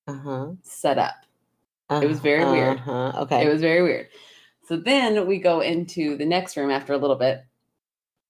Uh 0.08 0.14
huh. 0.18 0.46
set 0.62 0.98
up. 0.98 1.14
It 1.90 2.08
was 2.08 2.18
very 2.18 2.44
weird. 2.50 2.78
Uh-huh. 2.78 3.12
Okay. 3.22 3.46
It 3.46 3.52
was 3.52 3.60
very 3.60 3.82
weird. 3.84 4.08
So 4.66 4.76
then 4.76 5.26
we 5.26 5.38
go 5.38 5.60
into 5.60 6.16
the 6.16 6.24
next 6.26 6.56
room 6.56 6.70
after 6.70 6.92
a 6.92 6.98
little 6.98 7.16
bit. 7.16 7.44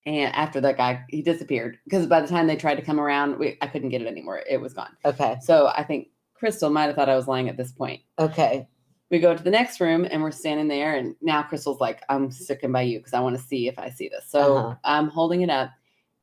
And 0.06 0.34
after 0.34 0.60
that 0.60 0.76
guy, 0.76 1.02
he 1.08 1.22
disappeared 1.22 1.78
because 1.84 2.06
by 2.06 2.20
the 2.20 2.28
time 2.28 2.46
they 2.46 2.56
tried 2.56 2.74
to 2.74 2.82
come 2.82 3.00
around, 3.00 3.38
we, 3.38 3.56
I 3.62 3.66
couldn't 3.68 3.88
get 3.88 4.02
it 4.02 4.06
anymore. 4.06 4.42
It 4.48 4.60
was 4.60 4.74
gone. 4.74 4.94
okay. 5.04 5.38
So 5.42 5.68
I 5.68 5.82
think 5.82 6.08
Crystal 6.34 6.68
might 6.68 6.84
have 6.86 6.94
thought 6.96 7.08
I 7.08 7.16
was 7.16 7.26
lying 7.28 7.48
at 7.48 7.56
this 7.56 7.72
point. 7.72 8.02
Okay. 8.18 8.68
We 9.10 9.18
go 9.18 9.34
to 9.34 9.42
the 9.42 9.50
next 9.50 9.80
room 9.80 10.06
and 10.10 10.22
we're 10.22 10.30
standing 10.30 10.66
there, 10.68 10.96
and 10.96 11.14
now 11.22 11.42
Crystal's 11.42 11.80
like, 11.80 12.02
I'm 12.08 12.30
sticking 12.30 12.72
by 12.72 12.82
you 12.82 12.98
because 12.98 13.14
I 13.14 13.20
want 13.20 13.36
to 13.36 13.42
see 13.42 13.68
if 13.68 13.78
I 13.78 13.88
see 13.88 14.08
this. 14.08 14.26
So 14.28 14.56
Uh-huh. 14.58 14.74
I'm 14.84 15.08
holding 15.08 15.42
it 15.42 15.50
up. 15.50 15.70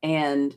And 0.02 0.54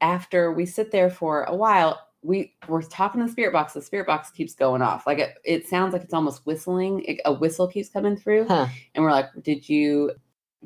after 0.00 0.52
we 0.52 0.66
sit 0.66 0.90
there 0.90 1.10
for 1.10 1.44
a 1.44 1.54
while, 1.54 2.00
we 2.26 2.54
we're 2.68 2.82
talking 2.82 3.20
to 3.20 3.26
the 3.26 3.32
spirit 3.32 3.52
box. 3.52 3.72
The 3.72 3.82
spirit 3.82 4.06
box 4.06 4.30
keeps 4.30 4.54
going 4.54 4.82
off. 4.82 5.06
Like 5.06 5.18
it, 5.18 5.34
it 5.44 5.66
sounds 5.68 5.92
like 5.92 6.02
it's 6.02 6.14
almost 6.14 6.44
whistling. 6.46 7.02
It- 7.04 7.20
a 7.24 7.32
whistle 7.32 7.68
keeps 7.68 7.88
coming 7.88 8.16
through. 8.16 8.46
Huh. 8.48 8.66
And 8.94 9.04
we're 9.04 9.12
like, 9.12 9.26
Did 9.42 9.68
you 9.68 10.12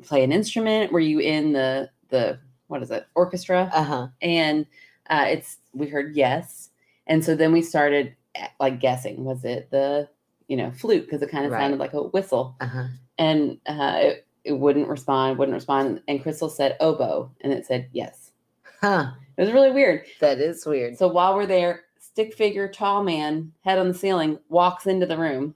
play 0.03 0.23
an 0.23 0.31
instrument? 0.31 0.91
Were 0.91 0.99
you 0.99 1.19
in 1.19 1.53
the 1.53 1.89
the 2.09 2.39
what 2.67 2.81
is 2.81 2.89
it? 2.91 3.05
Orchestra? 3.15 3.69
Uh 3.73 3.83
huh. 3.83 4.07
and 4.21 4.65
uh, 5.09 5.25
it's 5.27 5.57
we 5.73 5.87
heard 5.87 6.15
yes 6.15 6.69
and 7.07 7.23
so 7.25 7.35
then 7.35 7.51
we 7.51 7.61
started 7.61 8.15
eh, 8.35 8.47
like 8.59 8.79
guessing 8.79 9.25
was 9.25 9.43
it 9.43 9.69
the 9.71 10.07
you 10.47 10.55
know 10.55 10.71
flute 10.71 11.03
because 11.05 11.21
it 11.21 11.29
kind 11.29 11.45
of 11.45 11.51
Right. 11.51 11.59
sounded 11.61 11.79
like 11.79 11.93
a 11.93 12.03
whistle 12.03 12.55
Uh 12.61 12.67
huh. 12.67 12.87
and 13.17 13.57
uh, 13.65 13.97
it, 14.01 14.27
it 14.45 14.53
wouldn't 14.53 14.87
respond 14.87 15.37
wouldn't 15.37 15.55
respond 15.55 16.01
and 16.07 16.21
crystal 16.23 16.49
said 16.49 16.77
oboe 16.79 17.29
and 17.41 17.51
it 17.51 17.65
said 17.65 17.89
yes 17.91 18.31
Huh. 18.79 19.11
It 19.41 19.45
was 19.45 19.53
really 19.53 19.71
weird 19.71 20.05
That 20.19 20.37
is 20.39 20.65
weird. 20.65 20.97
so 20.97 21.07
while 21.07 21.35
we're 21.35 21.45
there 21.47 21.85
stick 21.99 22.33
figure 22.35 22.67
tall 22.67 23.03
man 23.03 23.51
head 23.61 23.79
on 23.79 23.87
the 23.87 23.93
ceiling 23.93 24.37
walks 24.49 24.85
into 24.85 25.05
the 25.07 25.17
room 25.17 25.55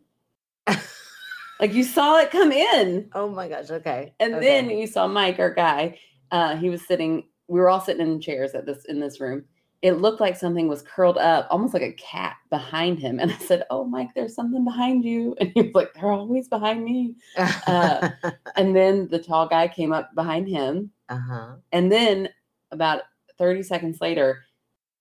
like 1.59 1.73
you 1.73 1.83
saw 1.83 2.17
it 2.17 2.31
come 2.31 2.51
in 2.51 3.09
oh 3.13 3.29
my 3.29 3.47
gosh. 3.47 3.69
Okay. 3.69 4.13
and 4.19 4.35
okay. 4.35 4.45
then 4.45 4.69
you 4.69 4.87
saw 4.87 5.07
Mike, 5.07 5.39
our 5.39 5.53
guy. 5.53 5.97
Uh, 6.31 6.55
he 6.57 6.69
was 6.69 6.85
sitting. 6.85 7.23
We 7.47 7.59
were 7.59 7.69
all 7.69 7.79
sitting 7.79 8.05
in 8.05 8.19
chairs 8.19 8.55
at 8.55 8.65
this 8.65 8.85
in 8.85 8.99
this 8.99 9.19
room. 9.21 9.45
It 9.83 9.93
looked 10.01 10.19
like 10.19 10.35
something 10.35 10.67
was 10.67 10.81
curled 10.81 11.17
up, 11.19 11.47
almost 11.51 11.73
like 11.75 11.83
a 11.83 11.93
cat 11.93 12.35
behind 12.49 12.97
him. 12.97 13.19
And 13.19 13.31
I 13.31 13.37
said, 13.37 13.63
"Oh, 13.69 13.83
Mike, 13.85 14.09
there's 14.15 14.33
something 14.33 14.65
behind 14.65 15.05
you." 15.05 15.35
And 15.39 15.51
he 15.53 15.61
was 15.61 15.75
like, 15.75 15.93
"They're 15.93 16.11
always 16.11 16.47
behind 16.47 16.83
me." 16.83 17.15
uh, 17.67 18.09
And 18.55 18.75
then 18.75 19.07
the 19.09 19.19
tall 19.19 19.47
guy 19.47 19.67
came 19.67 19.93
up 19.93 20.13
behind 20.15 20.47
him. 20.49 20.89
uh 21.09 21.17
huh. 21.29 21.55
And 21.71 21.91
then 21.91 22.29
about 22.71 23.03
30 23.37 23.63
seconds 23.63 24.01
later, 24.01 24.43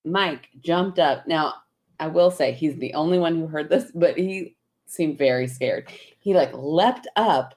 Mike 0.05 0.49
jumped 0.61 0.99
up. 0.99 1.27
Now, 1.27 1.55
I 2.01 2.09
will 2.09 2.31
say 2.31 2.53
he's 2.53 2.77
the 2.77 2.94
only 2.94 3.18
one 3.18 3.37
who 3.37 3.47
heard 3.47 3.70
this, 3.70 3.90
but 3.94 4.18
he 4.18 4.57
seemed 4.87 5.18
very 5.18 5.47
scared. 5.47 5.90
He 6.18 6.35
like 6.35 6.51
leapt 6.53 7.07
up 7.16 7.55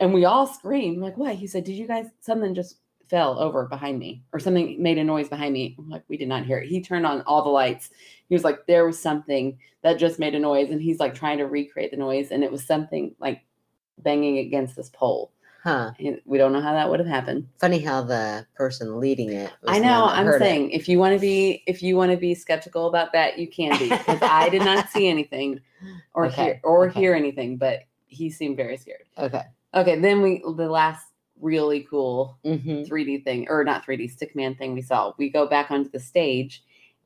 and 0.00 0.12
we 0.12 0.24
all 0.24 0.46
screamed, 0.46 1.00
like, 1.00 1.16
what? 1.16 1.34
He 1.34 1.46
said, 1.46 1.64
Did 1.64 1.72
you 1.72 1.86
guys 1.86 2.06
something 2.20 2.54
just 2.54 2.78
fell 3.08 3.38
over 3.38 3.66
behind 3.66 3.98
me 3.98 4.22
or 4.32 4.38
something 4.38 4.82
made 4.82 4.98
a 4.98 5.04
noise 5.04 5.28
behind 5.28 5.52
me? 5.52 5.74
I'm 5.78 5.88
like, 5.88 6.04
we 6.08 6.16
did 6.16 6.28
not 6.28 6.44
hear 6.44 6.58
it. 6.58 6.68
He 6.68 6.82
turned 6.82 7.06
on 7.06 7.22
all 7.22 7.42
the 7.42 7.48
lights. 7.48 7.90
He 8.28 8.34
was 8.34 8.44
like, 8.44 8.66
There 8.66 8.86
was 8.86 9.00
something 9.00 9.58
that 9.82 9.98
just 9.98 10.18
made 10.18 10.34
a 10.34 10.38
noise. 10.38 10.70
And 10.70 10.82
he's 10.82 11.00
like 11.00 11.14
trying 11.14 11.38
to 11.38 11.46
recreate 11.46 11.90
the 11.90 11.96
noise. 11.96 12.30
And 12.30 12.44
it 12.44 12.52
was 12.52 12.64
something 12.64 13.14
like 13.18 13.42
banging 13.98 14.38
against 14.38 14.76
this 14.76 14.90
pole. 14.90 15.32
Huh. 15.62 15.92
We 16.24 16.38
don't 16.38 16.52
know 16.52 16.60
how 16.60 16.72
that 16.72 16.88
would 16.88 17.00
have 17.00 17.08
happened. 17.08 17.48
Funny 17.58 17.80
how 17.80 18.02
the 18.02 18.46
person 18.54 19.00
leading 19.00 19.32
it. 19.32 19.50
was 19.62 19.76
I 19.76 19.78
know. 19.80 20.04
I'm 20.06 20.24
heard 20.24 20.40
it. 20.40 20.44
saying 20.44 20.70
if 20.70 20.88
you 20.88 20.98
want 20.98 21.14
to 21.14 21.20
be 21.20 21.62
if 21.66 21.82
you 21.82 21.96
want 21.96 22.10
to 22.12 22.16
be 22.16 22.34
skeptical 22.34 22.86
about 22.86 23.12
that, 23.12 23.38
you 23.38 23.48
can 23.48 23.76
be 23.78 23.88
because 23.88 24.22
I 24.22 24.48
did 24.50 24.62
not 24.62 24.88
see 24.90 25.08
anything 25.16 25.60
or 26.14 26.26
Okay, 26.26 26.44
hear 26.44 26.60
or 26.62 26.88
okay. 26.88 27.00
hear 27.00 27.14
anything, 27.14 27.56
but 27.56 27.80
he 28.06 28.30
seemed 28.30 28.56
very 28.56 28.76
scared. 28.76 29.02
Okay. 29.18 29.42
Okay, 29.74 29.98
then 29.98 30.22
we 30.22 30.42
the 30.56 30.68
last 30.68 31.06
really 31.40 31.80
cool 31.90 32.38
Mm-hmm. 32.44 32.82
3D 32.92 33.24
thing 33.24 33.46
or 33.48 33.62
not 33.64 33.84
3D 33.84 34.16
stickman 34.16 34.56
thing 34.56 34.74
we 34.74 34.82
saw. 34.82 35.12
We 35.18 35.28
go 35.28 35.46
back 35.46 35.70
onto 35.70 35.90
the 35.90 36.00
stage, 36.00 36.62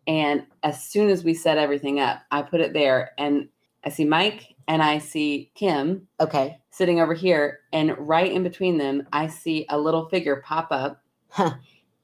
and 0.06 0.44
as 0.62 0.82
soon 0.84 1.08
as 1.10 1.24
we 1.24 1.32
set 1.34 1.56
everything 1.58 2.00
up, 2.00 2.20
I 2.30 2.42
put 2.42 2.60
it 2.60 2.72
there, 2.74 3.12
and 3.18 3.48
I 3.84 3.88
see 3.88 4.04
Mike 4.04 4.51
and 4.72 4.82
I 4.82 4.96
see 4.96 5.50
Kim 5.54 6.08
Okay. 6.18 6.58
sitting 6.70 6.98
over 6.98 7.12
here, 7.12 7.60
and 7.74 7.94
right 7.98 8.32
in 8.32 8.42
between 8.42 8.78
them, 8.78 9.06
I 9.12 9.26
see 9.26 9.66
a 9.68 9.78
little 9.78 10.08
figure 10.08 10.36
pop 10.46 10.68
up 10.70 11.02
Huh. 11.28 11.56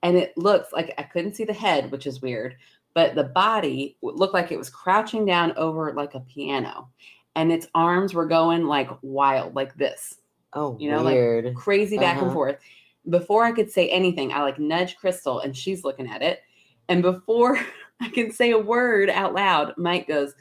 and 0.03 0.19
it 0.19 0.37
looks 0.37 0.71
like 0.71 0.93
I 0.99 1.05
couldn't 1.05 1.35
see 1.35 1.45
the 1.45 1.53
head, 1.55 1.91
which 1.91 2.07
is 2.07 2.21
weird, 2.21 2.57
but 2.93 3.15
the 3.15 3.25
body 3.25 3.97
w- 4.03 4.19
looked 4.19 4.35
like 4.35 4.53
it 4.53 4.59
was 4.59 4.69
crouching 4.69 5.25
down 5.25 5.55
over 5.57 5.95
like 5.95 6.15
a 6.15 6.21
piano, 6.21 6.91
and 7.37 7.51
its 7.51 7.69
arms 7.75 8.13
were 8.13 8.27
going 8.27 8.67
like 8.67 8.91
wild, 9.01 9.55
like 9.57 9.75
this, 9.77 10.17
Oh, 10.53 10.77
You 10.79 10.91
know, 10.91 11.03
like, 11.03 11.15
weird. 11.15 11.55
crazy 11.55 11.97
back 11.97 12.17
and 12.17 12.27
Uh-huh. 12.27 12.35
forth. 12.35 12.59
Before 13.09 13.45
I 13.47 13.53
could 13.53 13.71
say 13.71 13.89
anything, 13.89 14.31
I 14.31 14.43
like 14.43 14.59
nudge 14.59 14.99
Crystal, 14.99 15.41
and 15.41 15.57
she's 15.57 15.85
looking 15.85 16.07
at 16.07 16.21
it, 16.21 16.43
and 16.91 17.01
before 17.01 17.59
I 18.01 18.11
can 18.11 18.31
say 18.31 18.51
a 18.51 18.59
word 18.59 19.09
out 19.09 19.33
loud, 19.33 19.73
Mike 19.79 20.07
goes. 20.07 20.35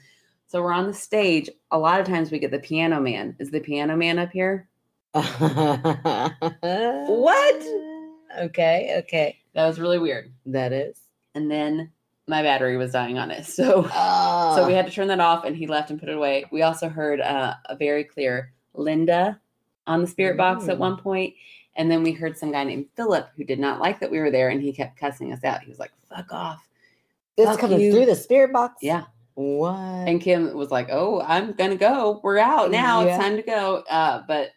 So 0.47 0.61
we're 0.61 0.71
on 0.73 0.87
the 0.87 0.93
stage. 0.93 1.49
A 1.71 1.77
lot 1.77 1.99
of 1.99 2.07
times 2.07 2.31
we 2.31 2.39
get 2.39 2.51
the 2.51 2.59
piano 2.59 2.99
man. 3.01 3.35
Is 3.39 3.51
the 3.51 3.59
piano 3.59 3.95
man 3.97 4.19
up 4.19 4.31
here? 4.31 4.67
what? 5.13 5.25
Okay. 8.39 8.95
Okay. 8.99 9.37
That 9.53 9.67
was 9.67 9.79
really 9.79 9.99
weird. 9.99 10.31
That 10.45 10.71
is. 10.71 10.99
And 11.35 11.49
then 11.51 11.91
my 12.27 12.41
battery 12.43 12.77
was 12.77 12.91
dying 12.91 13.17
on 13.17 13.31
it. 13.31 13.45
So 13.45 13.89
Oh. 13.93 14.55
So 14.55 14.67
we 14.67 14.73
had 14.73 14.85
to 14.85 14.91
turn 14.91 15.07
that 15.07 15.19
off, 15.19 15.45
and 15.45 15.55
he 15.55 15.67
left 15.67 15.89
and 15.91 15.99
put 15.99 16.09
it 16.09 16.15
away. 16.15 16.45
We 16.51 16.61
also 16.61 16.89
heard 16.89 17.21
uh, 17.21 17.53
a 17.65 17.75
very 17.75 18.03
clear 18.03 18.53
Linda 18.73 19.39
on 19.85 20.01
the 20.01 20.07
spirit 20.07 20.37
box 20.37 20.67
at 20.67 20.75
Mm. 20.77 20.79
one 20.79 20.97
point, 20.97 21.33
and 21.75 21.89
then 21.89 22.03
we 22.03 22.11
heard 22.11 22.37
some 22.37 22.51
guy 22.51 22.63
named 22.63 22.87
Philip 22.95 23.29
who 23.35 23.43
did 23.43 23.59
not 23.59 23.79
like 23.79 23.99
that 23.99 24.11
we 24.11 24.19
were 24.19 24.31
there, 24.31 24.49
and 24.49 24.61
he 24.61 24.73
kept 24.73 24.99
cussing 24.99 25.31
us 25.33 25.43
out. 25.43 25.61
He 25.61 25.69
was 25.69 25.79
like, 25.79 25.91
"Fuck 26.09 26.31
off!" 26.33 26.67
It's 27.37 27.49
fuck 27.51 27.59
coming 27.59 27.79
you. 27.79 27.91
through 27.93 28.05
the 28.07 28.15
spirit 28.15 28.51
box. 28.53 28.75
Yeah. 28.81 29.05
What? 29.37 29.75
And 30.07 30.19
Kim 30.19 30.51
was 30.57 30.71
like, 30.71 30.87
"Oh, 30.91 31.21
I'm 31.21 31.51
gonna 31.53 31.75
go. 31.75 32.19
We're 32.23 32.39
out 32.39 32.71
now. 32.71 33.01
Yeah. 33.03 33.15
It's 33.15 33.23
time 33.23 33.35
to 33.35 33.43
go." 33.43 33.83
Uh, 33.87 34.23
but 34.27 34.49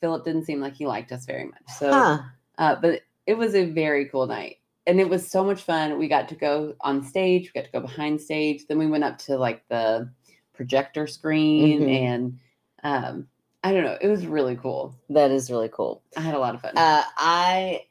Philip 0.00 0.24
didn't 0.24 0.46
seem 0.46 0.58
like 0.58 0.72
he 0.72 0.86
liked 0.86 1.12
us 1.12 1.26
very 1.26 1.44
much. 1.44 1.62
So, 1.78 1.92
huh. 1.92 2.18
uh, 2.56 2.76
but 2.76 3.02
it 3.26 3.34
was 3.34 3.54
a 3.54 3.66
very 3.66 4.06
cool 4.06 4.26
night. 4.26 4.56
And 4.86 5.00
it 5.00 5.08
was 5.10 5.30
so 5.30 5.44
much 5.44 5.60
fun. 5.62 5.98
We 5.98 6.08
got 6.08 6.30
to 6.30 6.34
go 6.34 6.74
on 6.80 7.04
stage, 7.04 7.52
we 7.54 7.60
got 7.60 7.66
to 7.66 7.72
go 7.72 7.80
behind 7.80 8.22
stage. 8.22 8.66
Then 8.66 8.78
we 8.78 8.86
went 8.86 9.04
up 9.04 9.18
to 9.18 9.36
like 9.36 9.68
the 9.68 10.10
projector 10.54 11.06
screen 11.06 11.82
Mhm. 11.82 12.00
and 12.00 12.38
um 12.82 13.28
I 13.62 13.72
don't 13.72 13.84
know, 13.84 13.98
it 14.00 14.08
was 14.08 14.26
really 14.26 14.56
cool. 14.56 14.94
That 15.10 15.30
is 15.30 15.50
really 15.50 15.68
cool. 15.68 16.02
I 16.16 16.22
had 16.22 16.34
a 16.34 16.38
lot 16.38 16.54
of 16.54 16.62
fun. 16.62 16.72
Uh, 16.74 17.02
I 17.18 17.84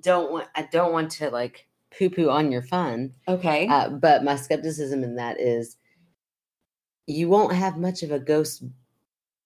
don't 0.00 0.30
want. 0.30 0.48
I 0.54 0.68
don't 0.70 0.92
want 0.92 1.12
to 1.12 1.30
like 1.30 1.66
poo 1.98 2.10
poo 2.10 2.30
on 2.30 2.50
your 2.52 2.62
fun. 2.62 3.14
okay. 3.28 3.66
Uh, 3.68 3.88
but 3.90 4.24
my 4.24 4.36
skepticism 4.36 5.04
in 5.04 5.16
that 5.16 5.40
is, 5.40 5.76
you 7.06 7.28
won't 7.28 7.52
have 7.52 7.76
much 7.76 8.02
of 8.02 8.10
a 8.10 8.18
ghost 8.18 8.64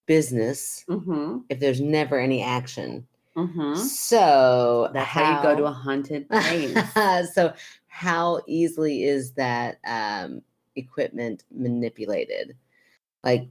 business 0.07 0.85
mm-hmm. 0.89 1.39
if 1.49 1.61
there's 1.61 1.81
never 1.81 2.19
any 2.19 2.43
action. 2.43 3.07
Mm-hmm. 3.37 3.77
So 3.77 4.91
That's 4.93 5.07
how 5.07 5.37
you 5.37 5.43
go 5.43 5.57
to 5.57 5.65
a 5.65 5.73
haunted 5.73 6.29
place. 6.31 6.75
so 7.35 7.53
how 7.87 8.41
easily 8.47 9.05
is 9.05 9.33
that 9.33 9.79
um, 9.87 10.43
equipment 10.77 11.45
manipulated? 11.53 12.57
Like, 13.23 13.49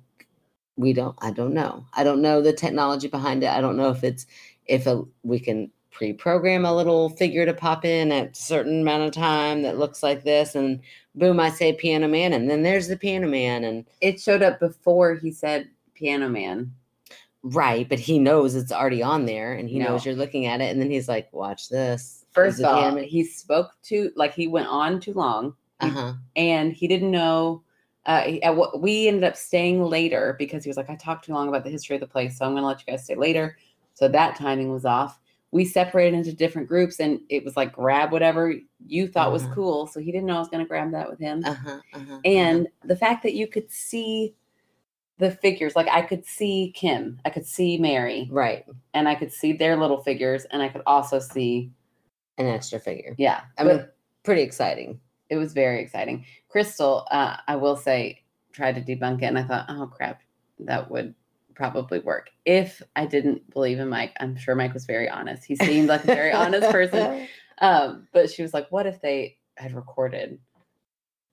we 0.75 0.93
don't. 0.93 1.15
I 1.19 1.31
don't 1.31 1.53
know. 1.53 1.85
I 1.93 2.03
don't 2.03 2.21
know 2.21 2.41
the 2.41 2.53
technology 2.53 3.07
behind 3.07 3.43
it. 3.43 3.49
I 3.49 3.61
don't 3.61 3.77
know 3.77 3.89
if 3.89 4.03
it's 4.03 4.25
if 4.67 4.85
a, 4.87 5.03
we 5.23 5.39
can 5.39 5.71
pre-program 5.97 6.63
a 6.63 6.75
little 6.75 7.09
figure 7.09 7.43
to 7.43 7.53
pop 7.55 7.83
in 7.83 8.11
at 8.11 8.31
a 8.31 8.35
certain 8.35 8.81
amount 8.81 9.01
of 9.01 9.11
time 9.11 9.63
that 9.63 9.79
looks 9.79 10.03
like 10.03 10.23
this, 10.23 10.53
and 10.53 10.79
boom, 11.15 11.39
I 11.39 11.49
say 11.49 11.73
Piano 11.73 12.07
Man, 12.07 12.33
and 12.33 12.47
then 12.47 12.61
there's 12.61 12.87
the 12.87 12.95
Piano 12.95 13.27
Man, 13.27 13.63
and 13.63 13.83
It 13.99 14.21
showed 14.21 14.43
up 14.43 14.59
before 14.59 15.15
he 15.15 15.31
said 15.31 15.67
Piano 15.95 16.29
Man. 16.29 16.71
right, 17.41 17.89
but 17.89 17.97
he 17.99 18.19
knows 18.19 18.53
it's 18.53 18.71
already 18.71 19.01
on 19.01 19.25
there, 19.25 19.53
and 19.53 19.67
he 19.67 19.79
knows 19.79 20.05
you're 20.05 20.15
looking 20.15 20.45
at 20.45 20.61
it, 20.61 20.71
and 20.71 20.79
then 20.79 20.91
he's 20.91 21.07
like, 21.09 21.33
"Watch 21.33 21.67
this." 21.69 22.25
First 22.31 22.59
of 22.59 22.65
all, 22.65 22.95
he 22.97 23.23
spoke 23.23 23.71
too 23.81 24.11
like 24.15 24.33
he 24.35 24.47
went 24.47 24.67
on 24.67 24.99
too 24.99 25.13
long. 25.13 25.55
uh 25.79 25.89
huh. 25.89 26.13
and 26.35 26.73
he 26.73 26.87
didn't 26.87 27.11
know. 27.11 27.63
Uh, 28.05 28.23
we 28.77 29.07
ended 29.07 29.23
up 29.23 29.35
staying 29.35 29.83
later 29.83 30.35
because 30.39 30.63
he 30.63 30.69
was 30.69 30.77
like, 30.77 30.89
I 30.89 30.95
talked 30.95 31.25
too 31.25 31.33
long 31.33 31.49
about 31.49 31.63
the 31.65 31.69
history 31.69 31.95
of 31.95 31.99
the 31.99 32.07
place, 32.07 32.37
so 32.37 32.45
I'm 32.45 32.51
going 32.53 32.63
to 32.63 32.67
let 32.67 32.79
you 32.79 32.85
guys 32.93 33.03
stay 33.03 33.15
later. 33.15 33.57
So 33.95 34.07
that 34.07 34.37
timing 34.37 34.71
was 34.71 34.85
off. 34.85 35.19
We 35.57 35.65
separated 35.65 36.15
into 36.15 36.33
different 36.33 36.67
groups, 36.67 36.99
and 36.99 37.19
it 37.29 37.43
was 37.43 37.57
like 37.57 37.71
grab 37.73 38.11
whatever 38.11 38.53
you 38.85 39.07
thought 39.07 39.31
was 39.31 39.43
Uh-huh. 39.43 39.55
cool. 39.55 39.87
So 39.87 39.99
he 39.99 40.11
didn't 40.11 40.27
know 40.27 40.35
I 40.35 40.39
was 40.39 40.49
going 40.49 40.63
to 40.63 40.67
grab 40.67 40.91
that 40.91 41.09
with 41.09 41.19
him. 41.19 41.43
Uh 41.45 41.53
huh. 41.53 41.79
Uh-huh. 41.93 42.19
and 42.25 42.67
the 42.85 42.95
fact 42.95 43.23
that 43.23 43.33
you 43.33 43.47
could 43.47 43.69
see 43.71 44.35
the 45.17 45.31
figures, 45.31 45.75
like 45.75 45.87
I 45.89 46.03
could 46.03 46.25
see 46.27 46.71
Kim, 46.75 47.19
I 47.25 47.31
could 47.31 47.45
see 47.47 47.77
Mary, 47.79 48.29
right, 48.31 48.63
and 48.93 49.09
I 49.09 49.15
could 49.15 49.33
see 49.33 49.51
their 49.51 49.75
little 49.75 50.01
figures, 50.03 50.45
and 50.51 50.61
I 50.61 50.69
could 50.69 50.83
also 50.85 51.17
see, 51.17 51.71
an 52.37 52.45
extra 52.45 52.79
figure. 52.79 53.15
yeah, 53.17 53.41
I 53.57 53.63
mean, 53.63 53.83
pretty 54.23 54.43
exciting. 54.43 54.99
it 55.29 55.37
was 55.37 55.53
very 55.53 55.81
exciting. 55.81 56.23
Crystal, 56.49 57.07
uh, 57.09 57.37
I 57.47 57.55
will 57.55 57.75
say, 57.75 58.21
tried 58.51 58.75
to 58.75 58.81
debunk 58.81 59.23
it, 59.23 59.25
and 59.25 59.39
I 59.39 59.43
thought, 59.43 59.65
oh 59.69 59.87
crap, 59.87 60.21
that 60.59 60.89
would 60.91 61.15
probably 61.57 61.99
work 61.99 62.29
if 62.45 62.81
I 62.95 63.07
didn't 63.07 63.49
believe 63.51 63.79
in 63.79 63.89
Mike. 63.89 64.13
I'm 64.19 64.37
sure 64.37 64.55
Mike 64.55 64.73
was 64.73 64.85
very 64.85 65.09
honest. 65.09 65.43
He 65.43 65.55
seemed 65.55 65.89
like 65.89 66.03
a 66.03 66.07
very 66.07 66.31
honest 66.31 66.69
person. 66.71 67.27
Um, 67.59 68.07
but 68.13 68.29
she 68.29 68.43
was 68.43 68.53
like, 68.53 68.67
what 68.71 68.85
if 68.85 69.01
they 69.01 69.37
had 69.55 69.73
recorded 69.73 70.37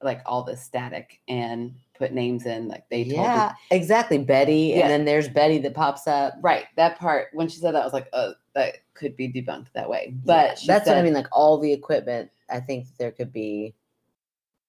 like 0.02 0.22
all 0.24 0.42
this 0.42 0.62
static 0.62 1.20
and 1.28 1.74
put 1.98 2.12
names 2.14 2.46
in, 2.46 2.66
like 2.66 2.88
they 2.88 3.04
told 3.04 3.16
yeah, 3.16 3.52
exactly. 3.70 4.16
Betty, 4.16 4.72
Yeah. 4.74 4.84
and 4.84 4.90
then 4.90 5.04
there's 5.04 5.28
Betty 5.28 5.58
that 5.58 5.74
pops 5.74 6.06
up. 6.06 6.32
Right. 6.40 6.64
That 6.76 6.98
part, 6.98 7.28
when 7.34 7.48
she 7.48 7.58
said 7.58 7.74
that, 7.74 7.82
I 7.82 7.84
was 7.84 7.92
like, 7.92 8.08
oh, 8.14 8.32
that 8.54 8.76
could 8.94 9.16
be 9.16 9.30
debunked 9.30 9.66
that 9.74 9.90
way. 9.90 10.14
But 10.24 10.58
she 10.58 10.66
that's 10.66 10.86
what 10.86 10.96
I 10.96 11.02
mean. 11.02 11.12
Like 11.12 11.28
all 11.30 11.58
the 11.58 11.74
equipment, 11.74 12.30
I 12.48 12.60
think 12.60 12.86
there 12.98 13.12
could 13.12 13.30
be. 13.30 13.74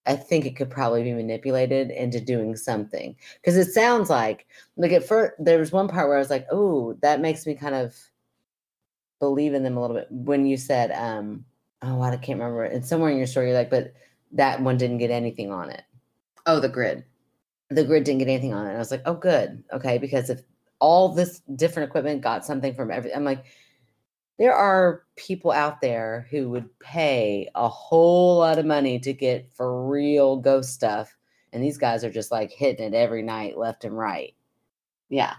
I 0.06 0.16
think 0.16 0.46
it 0.46 0.56
could 0.56 0.70
probably 0.70 1.02
be 1.02 1.12
manipulated 1.12 1.90
into 1.90 2.20
doing 2.20 2.56
something 2.56 3.16
because 3.36 3.56
it 3.56 3.72
sounds 3.72 4.08
like 4.08 4.46
like 4.76 4.92
at 4.92 5.06
first 5.06 5.34
there 5.38 5.58
was 5.58 5.72
one 5.72 5.88
part 5.88 6.08
where 6.08 6.16
I 6.16 6.20
was 6.20 6.30
like, 6.30 6.46
oh, 6.50 6.94
that 7.02 7.20
makes 7.20 7.46
me 7.46 7.54
kind 7.54 7.74
of 7.74 7.94
believe 9.18 9.54
in 9.54 9.62
them 9.62 9.76
a 9.76 9.80
little 9.80 9.96
bit 9.96 10.08
when 10.10 10.46
you 10.46 10.56
said, 10.56 10.92
um, 10.92 11.44
oh, 11.82 12.00
I 12.02 12.16
can't 12.16 12.38
remember. 12.38 12.64
And 12.64 12.84
somewhere 12.84 13.10
in 13.10 13.18
your 13.18 13.26
story, 13.26 13.48
you're 13.48 13.56
like, 13.56 13.70
but 13.70 13.94
that 14.32 14.60
one 14.60 14.76
didn't 14.76 14.98
get 14.98 15.10
anything 15.10 15.50
on 15.52 15.70
it. 15.70 15.82
Oh, 16.46 16.60
the 16.60 16.68
grid. 16.68 17.04
the 17.70 17.84
grid 17.84 18.04
didn't 18.04 18.18
get 18.18 18.28
anything 18.28 18.54
on 18.54 18.66
it. 18.66 18.70
And 18.70 18.76
I 18.76 18.80
was 18.80 18.90
like, 18.90 19.02
oh, 19.06 19.14
good. 19.14 19.62
Okay. 19.72 19.98
Because 19.98 20.30
if 20.30 20.42
all 20.78 21.08
this 21.08 21.40
different 21.56 21.88
equipment 21.88 22.22
got 22.22 22.44
something 22.44 22.74
from 22.74 22.90
every, 22.90 23.14
I'm 23.14 23.24
like, 23.24 23.44
there 24.38 24.54
are 24.54 25.02
people 25.16 25.50
out 25.50 25.80
there 25.80 26.26
who 26.30 26.50
would 26.50 26.78
pay 26.78 27.48
a 27.54 27.68
whole 27.68 28.38
lot 28.38 28.58
of 28.58 28.66
money 28.66 28.98
to 29.00 29.12
get 29.12 29.48
for 29.54 29.88
real 29.88 30.36
ghost 30.36 30.72
stuff. 30.72 31.16
And 31.52 31.62
these 31.62 31.78
guys 31.78 32.04
are 32.04 32.10
just 32.10 32.30
like 32.30 32.50
hitting 32.50 32.84
it 32.84 32.94
every 32.94 33.22
night, 33.22 33.56
left 33.56 33.84
and 33.84 33.96
right. 33.96 34.34
Yeah. 35.08 35.34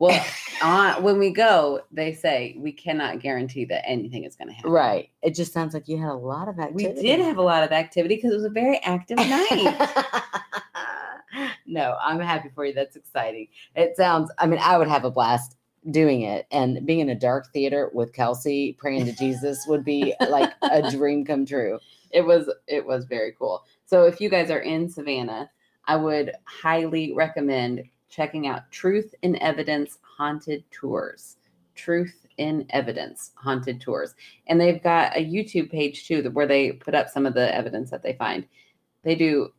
Well, 0.00 0.24
on, 0.62 1.02
when 1.02 1.18
we 1.18 1.30
go, 1.30 1.82
they 1.92 2.12
say 2.12 2.56
we 2.58 2.72
cannot 2.72 3.20
guarantee 3.20 3.66
that 3.66 3.88
anything 3.88 4.24
is 4.24 4.34
going 4.34 4.48
to 4.48 4.54
happen. 4.54 4.70
Right. 4.72 5.10
It 5.22 5.36
just 5.36 5.52
sounds 5.52 5.74
like 5.74 5.86
you 5.86 5.98
had 5.98 6.08
a 6.08 6.14
lot 6.14 6.48
of 6.48 6.58
activity. 6.58 7.00
We 7.00 7.02
did 7.02 7.20
have 7.20 7.36
a 7.36 7.42
lot 7.42 7.62
of 7.62 7.70
activity 7.70 8.16
because 8.16 8.32
it 8.32 8.36
was 8.36 8.44
a 8.44 8.50
very 8.50 8.78
active 8.78 9.18
night. 9.18 9.88
no, 11.66 11.96
I'm 12.02 12.18
happy 12.18 12.50
for 12.52 12.64
you. 12.64 12.72
That's 12.72 12.96
exciting. 12.96 13.46
It 13.76 13.96
sounds, 13.96 14.32
I 14.38 14.46
mean, 14.46 14.58
I 14.60 14.76
would 14.76 14.88
have 14.88 15.04
a 15.04 15.10
blast 15.10 15.56
doing 15.90 16.22
it. 16.22 16.46
And 16.50 16.84
being 16.86 17.00
in 17.00 17.08
a 17.08 17.14
dark 17.14 17.52
theater 17.52 17.90
with 17.94 18.12
Kelsey 18.12 18.76
praying 18.78 19.06
to 19.06 19.12
Jesus 19.12 19.64
would 19.66 19.84
be 19.84 20.14
like 20.28 20.52
a 20.62 20.90
dream 20.90 21.24
come 21.24 21.46
true. 21.46 21.78
it 22.10 22.22
was 22.22 22.50
it 22.66 22.84
was 22.84 23.06
very 23.06 23.34
cool. 23.38 23.64
So 23.86 24.04
if 24.04 24.20
you 24.20 24.28
guys 24.28 24.50
are 24.50 24.60
in 24.60 24.88
Savannah, 24.88 25.50
I 25.86 25.96
would 25.96 26.32
highly 26.44 27.12
recommend 27.14 27.84
checking 28.08 28.46
out 28.46 28.70
Truth 28.70 29.14
in 29.22 29.40
Evidence 29.40 29.98
Haunted 30.02 30.64
Tours. 30.70 31.36
Truth 31.74 32.26
in 32.36 32.66
Evidence 32.70 33.32
Haunted 33.36 33.80
Tours. 33.80 34.14
And 34.46 34.60
they've 34.60 34.82
got 34.82 35.16
a 35.16 35.24
YouTube 35.24 35.70
page 35.70 36.06
too 36.06 36.22
where 36.30 36.46
they 36.46 36.72
put 36.72 36.94
up 36.94 37.08
some 37.08 37.26
of 37.26 37.34
the 37.34 37.54
evidence 37.54 37.90
that 37.90 38.02
they 38.02 38.14
find. 38.14 38.46
They 39.02 39.14
do 39.14 39.52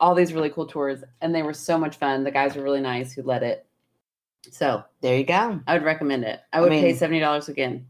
all 0.00 0.14
these 0.14 0.34
really 0.34 0.50
cool 0.50 0.66
tours 0.66 1.02
and 1.20 1.34
they 1.34 1.42
were 1.42 1.54
so 1.54 1.78
much 1.78 1.96
fun. 1.96 2.24
The 2.24 2.30
guys 2.30 2.54
were 2.54 2.62
really 2.62 2.80
nice 2.80 3.12
who 3.12 3.22
led 3.22 3.42
it. 3.42 3.66
So 4.52 4.84
There 5.00 5.16
you 5.16 5.24
go. 5.24 5.60
I 5.66 5.74
would 5.74 5.84
recommend 5.84 6.24
it. 6.24 6.40
I 6.52 6.58
I 6.58 6.60
would 6.60 6.70
pay 6.70 6.92
$70 6.92 7.48
again. 7.48 7.86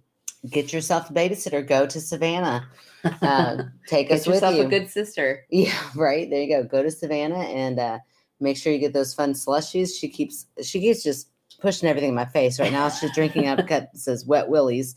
Get 0.49 0.73
yourself 0.73 1.11
a 1.11 1.13
babysitter. 1.13 1.67
Go 1.67 1.87
to 1.87 2.01
Savannah. 2.01 2.69
Uh, 3.05 3.65
take 3.89 4.11
us 4.11 4.25
Get 4.25 4.35
yourself 4.35 4.53
with 4.57 4.61
you. 4.61 4.67
a 4.67 4.81
good 4.81 4.91
sister. 4.91 5.45
Yeah, 5.51 5.73
right. 5.97 6.29
There 6.31 6.43
you 6.43 6.49
go. 6.49 6.63
Go 6.65 6.83
to 6.83 6.91
Savannah 6.91 7.41
and 7.41 7.79
uh, 7.79 7.99
make 8.41 8.57
sure 8.57 8.73
you 8.73 8.79
get 8.79 8.93
those 8.93 9.15
fun 9.15 9.33
slushies. 9.33 9.99
She 9.99 10.09
keeps 10.09 10.47
she 10.63 10.81
keeps 10.81 11.03
just 11.03 11.29
pushing 11.61 11.89
everything 11.89 12.11
in 12.11 12.15
my 12.15 12.27
face 12.27 12.61
right 12.61 12.73
now. 12.73 12.89
She's 12.91 13.15
drinking 13.15 13.47
out 13.47 13.59
of 13.59 13.65
a 13.65 13.69
cup 13.69 13.93
that 13.93 13.99
says 13.99 14.25
Wet 14.27 14.49
Willies, 14.49 14.95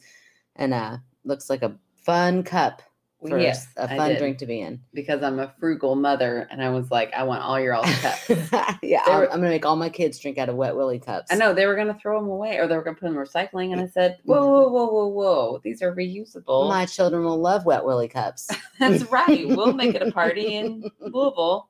and 0.55 0.73
uh, 0.73 0.97
looks 1.23 1.49
like 1.49 1.63
a 1.63 1.75
fun 2.03 2.43
cup 2.43 2.81
a 3.21 3.41
Yes, 3.41 3.67
a 3.75 3.87
fun 3.97 4.15
drink 4.15 4.37
to 4.37 4.45
be 4.45 4.61
in. 4.61 4.79
because 4.93 5.21
I'm 5.23 5.39
a 5.39 5.53
frugal 5.59 5.95
mother 5.95 6.47
and 6.49 6.63
I 6.63 6.69
was 6.69 6.89
like, 6.89 7.13
I 7.13 7.23
want 7.23 7.43
all 7.43 7.59
your 7.59 7.73
all's 7.73 7.93
cups. 7.99 8.29
yeah, 8.81 9.01
I'm, 9.05 9.19
were- 9.19 9.25
I'm 9.31 9.39
gonna 9.39 9.49
make 9.49 9.65
all 9.65 9.75
my 9.75 9.89
kids 9.89 10.17
drink 10.19 10.37
out 10.37 10.47
of 10.47 10.55
Wet 10.55 10.75
Willie 10.75 10.99
cups. 10.99 11.27
I 11.31 11.35
know 11.35 11.53
they 11.53 11.65
were 11.65 11.75
gonna 11.75 11.97
throw 12.01 12.19
them 12.19 12.29
away 12.29 12.57
or 12.57 12.67
they 12.67 12.77
were 12.77 12.81
gonna 12.83 12.95
put 12.95 13.07
them 13.07 13.17
in 13.17 13.23
recycling, 13.25 13.73
and 13.73 13.81
I 13.81 13.87
said. 13.87 14.19
Whoa, 14.23 14.45
whoa, 14.47 14.69
whoa, 14.69 14.85
whoa, 14.87 15.07
whoa! 15.07 15.59
These 15.63 15.81
are 15.81 15.93
reusable. 15.93 16.69
my 16.69 16.85
children 16.85 17.23
will 17.23 17.39
love 17.39 17.65
Wet 17.65 17.83
Willie 17.83 18.07
cups. 18.07 18.49
That's 18.79 19.03
right. 19.11 19.47
We'll 19.47 19.73
make 19.73 19.95
it 19.95 20.01
a 20.01 20.11
party 20.11 20.55
in 20.55 20.89
Louisville 21.01 21.67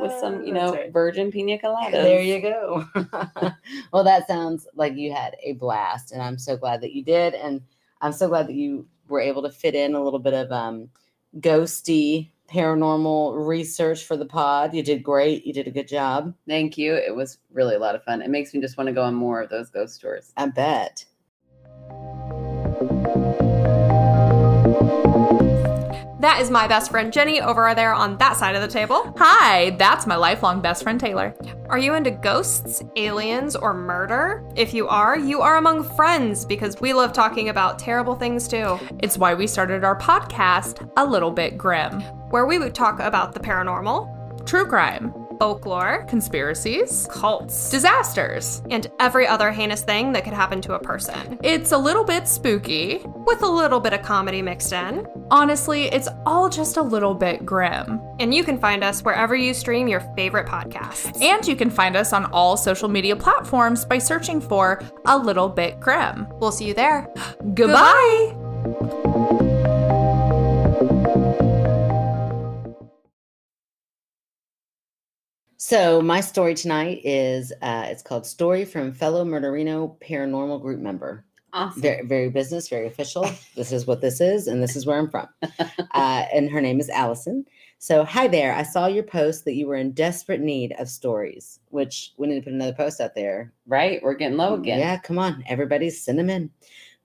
with 0.00 0.12
some, 0.20 0.42
you 0.44 0.52
Uh, 0.56 0.58
know, 0.58 0.72
right. 0.74 0.92
virgin 0.92 1.30
pina 1.30 1.58
colada. 1.58 2.02
There 2.02 2.20
you 2.20 2.40
go. 2.42 2.84
well, 3.92 4.04
that 4.04 4.26
sounds 4.26 4.66
like 4.74 4.96
you 4.96 5.12
had 5.12 5.36
a 5.42 5.52
blast, 5.54 6.12
and 6.12 6.20
I'm 6.22 6.38
so 6.38 6.56
glad 6.56 6.80
that 6.80 6.92
you 6.92 7.04
did, 7.04 7.34
and 7.34 7.60
I'm 8.00 8.12
so 8.12 8.28
glad 8.28 8.46
that 8.48 8.54
you 8.54 8.86
were 9.10 9.20
able 9.20 9.42
to 9.42 9.50
fit 9.50 9.74
in 9.74 9.94
a 9.94 10.02
little 10.02 10.18
bit 10.18 10.34
of 10.34 10.50
um, 10.50 10.88
ghosty 11.38 12.30
paranormal 12.50 13.46
research 13.46 14.04
for 14.04 14.16
the 14.16 14.26
pod. 14.26 14.74
You 14.74 14.82
did 14.82 15.02
great. 15.02 15.46
You 15.46 15.52
did 15.52 15.68
a 15.68 15.70
good 15.70 15.86
job. 15.86 16.34
Thank 16.48 16.76
you. 16.76 16.94
It 16.94 17.14
was 17.14 17.38
really 17.52 17.76
a 17.76 17.78
lot 17.78 17.94
of 17.94 18.02
fun. 18.02 18.22
It 18.22 18.30
makes 18.30 18.52
me 18.52 18.60
just 18.60 18.76
want 18.76 18.88
to 18.88 18.92
go 18.92 19.02
on 19.02 19.14
more 19.14 19.40
of 19.40 19.50
those 19.50 19.70
ghost 19.70 20.00
tours. 20.00 20.32
I 20.36 20.46
bet. 20.46 21.04
That 26.20 26.42
is 26.42 26.50
my 26.50 26.68
best 26.68 26.90
friend 26.90 27.10
Jenny 27.10 27.40
over 27.40 27.74
there 27.74 27.94
on 27.94 28.18
that 28.18 28.36
side 28.36 28.54
of 28.54 28.60
the 28.60 28.68
table. 28.68 29.14
Hi, 29.16 29.70
that's 29.78 30.06
my 30.06 30.16
lifelong 30.16 30.60
best 30.60 30.82
friend 30.82 31.00
Taylor. 31.00 31.34
Are 31.70 31.78
you 31.78 31.94
into 31.94 32.10
ghosts, 32.10 32.82
aliens, 32.96 33.56
or 33.56 33.72
murder? 33.72 34.46
If 34.54 34.74
you 34.74 34.86
are, 34.86 35.18
you 35.18 35.40
are 35.40 35.56
among 35.56 35.82
friends 35.82 36.44
because 36.44 36.78
we 36.78 36.92
love 36.92 37.14
talking 37.14 37.48
about 37.48 37.78
terrible 37.78 38.14
things 38.14 38.48
too. 38.48 38.78
It's 38.98 39.16
why 39.16 39.32
we 39.32 39.46
started 39.46 39.82
our 39.82 39.98
podcast, 39.98 40.86
A 40.98 41.06
Little 41.06 41.30
Bit 41.30 41.56
Grim. 41.56 42.02
Where 42.28 42.44
we 42.44 42.58
would 42.58 42.74
talk 42.74 43.00
about 43.00 43.32
the 43.32 43.40
paranormal, 43.40 44.46
True 44.46 44.66
crime, 44.66 45.14
folklore, 45.40 46.04
conspiracies, 46.04 47.08
cults, 47.10 47.70
disasters. 47.70 48.62
and 48.70 48.90
every 49.00 49.26
other 49.26 49.50
heinous 49.50 49.82
thing 49.82 50.12
that 50.12 50.22
could 50.22 50.34
happen 50.34 50.60
to 50.60 50.74
a 50.74 50.78
person. 50.78 51.38
It's 51.42 51.72
a 51.72 51.78
little 51.78 52.04
bit 52.04 52.28
spooky. 52.28 53.00
With 53.26 53.42
a 53.42 53.48
little 53.48 53.80
bit 53.80 53.94
of 53.94 54.02
comedy 54.02 54.42
mixed 54.42 54.72
in. 54.74 55.06
Honestly, 55.30 55.84
it's 55.86 56.08
all 56.26 56.50
just 56.50 56.76
a 56.76 56.82
little 56.82 57.14
bit 57.14 57.46
grim. 57.46 58.00
And 58.18 58.34
you 58.34 58.44
can 58.44 58.58
find 58.58 58.84
us 58.84 59.00
wherever 59.00 59.34
you 59.34 59.54
stream 59.54 59.88
your 59.88 60.00
favorite 60.14 60.46
podcasts. 60.46 61.18
And 61.22 61.46
you 61.48 61.56
can 61.56 61.70
find 61.70 61.96
us 61.96 62.12
on 62.12 62.26
all 62.26 62.58
social 62.58 62.88
media 62.88 63.16
platforms 63.16 63.86
by 63.86 63.96
searching 63.96 64.42
for 64.42 64.82
A 65.06 65.16
Little 65.16 65.48
Bit 65.48 65.80
Grim. 65.80 66.28
We'll 66.34 66.52
see 66.52 66.66
you 66.66 66.74
there. 66.74 67.08
Goodbye. 67.54 68.36
So 75.70 76.02
my 76.02 76.20
story 76.20 76.54
tonight 76.54 77.00
is 77.04 77.52
uh, 77.62 77.84
it's 77.86 78.02
called 78.02 78.26
"Story 78.26 78.64
from 78.64 78.92
Fellow 78.92 79.24
Murderino 79.24 79.96
Paranormal 80.00 80.60
Group 80.60 80.80
Member." 80.80 81.24
Awesome. 81.52 81.80
very 81.80 82.04
very 82.04 82.28
business 82.28 82.68
very 82.68 82.88
official 82.88 83.24
this 83.54 83.70
is 83.70 83.86
what 83.86 84.00
this 84.00 84.20
is 84.20 84.48
and 84.48 84.60
this 84.62 84.74
is 84.76 84.84
where 84.86 84.98
i'm 84.98 85.10
from 85.10 85.28
uh, 85.42 86.24
and 86.32 86.48
her 86.50 86.60
name 86.60 86.78
is 86.78 86.88
allison 86.90 87.44
so 87.78 88.04
hi 88.04 88.26
there 88.28 88.54
i 88.54 88.62
saw 88.62 88.86
your 88.86 89.02
post 89.02 89.44
that 89.44 89.54
you 89.54 89.66
were 89.66 89.74
in 89.76 89.90
desperate 89.92 90.40
need 90.40 90.72
of 90.78 90.88
stories 90.88 91.58
which 91.70 92.12
we 92.18 92.26
need 92.28 92.36
to 92.36 92.42
put 92.42 92.52
another 92.52 92.72
post 92.72 93.00
out 93.00 93.16
there 93.16 93.52
Right. 93.66 94.00
We're 94.02 94.14
getting 94.14 94.38
low 94.38 94.54
again. 94.54 94.78
yeah 94.78 94.98
come 94.98 95.18
on 95.18 95.42
Everybody 95.48 95.90
send 95.90 96.18
them 96.18 96.30
in 96.30 96.50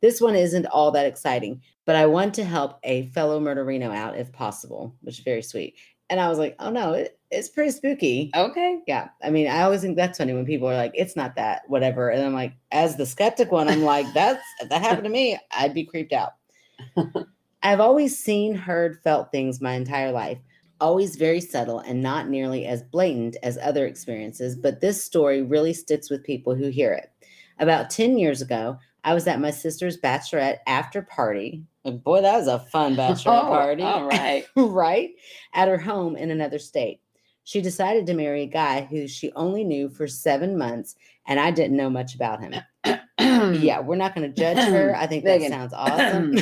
this 0.02 0.22
one 0.22 0.36
isn't 0.36 0.68
all 0.68 0.92
that 0.92 1.08
exciting 1.08 1.62
but 1.86 1.96
i 1.96 2.06
want 2.06 2.34
to 2.36 2.44
help 2.44 2.80
a 2.84 3.08
fellow 3.08 3.40
murderino 3.40 3.96
out 3.96 4.18
if 4.18 4.32
possible 4.32 4.96
which 5.02 5.18
is 5.20 5.26
very 5.26 5.42
sweet 5.42 5.76
and 6.12 6.20
i 6.20 6.30
was 6.30 6.38
like 6.40 6.56
oh 6.60 6.70
no 6.70 6.94
it, 6.94 7.15
it's 7.32 7.50
pretty 7.50 7.72
spooky 7.72 8.30
Okay. 8.36 8.80
yeah 8.88 9.10
i 9.24 9.30
mean 9.30 9.48
i 9.48 9.62
always 9.64 9.82
think 9.82 9.96
that's 9.96 10.18
funny 10.18 10.34
when 10.34 10.46
people 10.46 10.70
are 10.70 10.76
like 10.76 10.92
it's 10.94 11.16
not 11.16 11.36
that 11.36 11.64
whatever 11.68 12.10
and 12.10 12.24
i'm 12.24 12.34
like 12.34 12.54
as 12.72 12.96
the 12.98 13.06
skeptic 13.06 13.52
one 13.52 13.68
i'm 13.68 13.82
like 13.84 14.06
that's 14.14 14.44
if 14.62 14.70
that 14.70 14.82
happened 14.82 15.04
to 15.06 15.10
me 15.10 15.38
i'd 15.58 15.74
be 15.74 15.84
creeped 15.84 16.14
out 16.14 16.34
i've 17.64 17.80
always 17.80 18.18
seen 18.18 18.54
heard 18.56 19.00
felt 19.04 19.32
things 19.32 19.62
my 19.62 19.74
entire 19.74 20.12
life 20.12 20.38
always 20.82 21.16
very 21.16 21.40
subtle 21.42 21.80
and 21.80 22.02
not 22.02 22.28
nearly 22.30 22.66
as 22.66 22.84
blatant 22.84 23.38
as 23.44 23.58
other 23.60 23.86
experiences 23.86 24.56
but 24.56 24.82
this 24.82 25.04
story 25.04 25.42
really 25.42 25.74
sticks 25.74 26.10
with 26.10 26.24
people 26.24 26.54
who 26.54 26.68
hear 26.68 26.92
it 26.94 27.12
about 27.60 27.90
10 27.90 28.18
years 28.18 28.42
ago 28.42 28.78
i 29.04 29.14
was 29.14 29.26
at 29.26 29.40
my 29.40 29.52
sister's 29.52 30.00
bachelorette 30.00 30.58
after 30.68 31.02
party 31.02 31.64
and 31.86 32.04
boy 32.04 32.22
that 32.22 32.38
was 32.38 32.48
a 32.48 32.60
fun 32.60 32.96
bachelorette 32.98 33.46
Oh, 33.46 33.48
party 33.48 33.84
All 33.84 34.06
right. 34.06 34.46
right 34.56 35.12
at 35.54 35.68
her 35.68 35.78
home 35.78 36.16
in 36.18 36.32
another 36.32 36.58
state. 36.60 37.00
She 37.46 37.62
decided 37.62 38.08
to 38.08 38.16
marry 38.16 38.42
a 38.42 38.48
guy 38.48 38.82
who 38.82 39.08
she 39.08 39.32
only 39.34 39.64
knew 39.64 39.88
for 39.88 40.08
seven 40.08 40.58
months, 40.58 40.96
and 41.28 41.40
I 41.40 41.52
didn't 41.52 41.78
know 41.78 41.92
much 41.92 42.16
about 42.16 42.42
him. 42.42 42.56
yeah, 43.62 43.80
we're 43.80 43.96
not 43.96 44.16
going 44.16 44.28
to 44.28 44.36
judge 44.36 44.58
her. 44.58 44.96
I 44.96 45.06
think 45.06 45.24
that 45.26 45.44
sounds 45.44 45.72
awesome. 45.72 46.38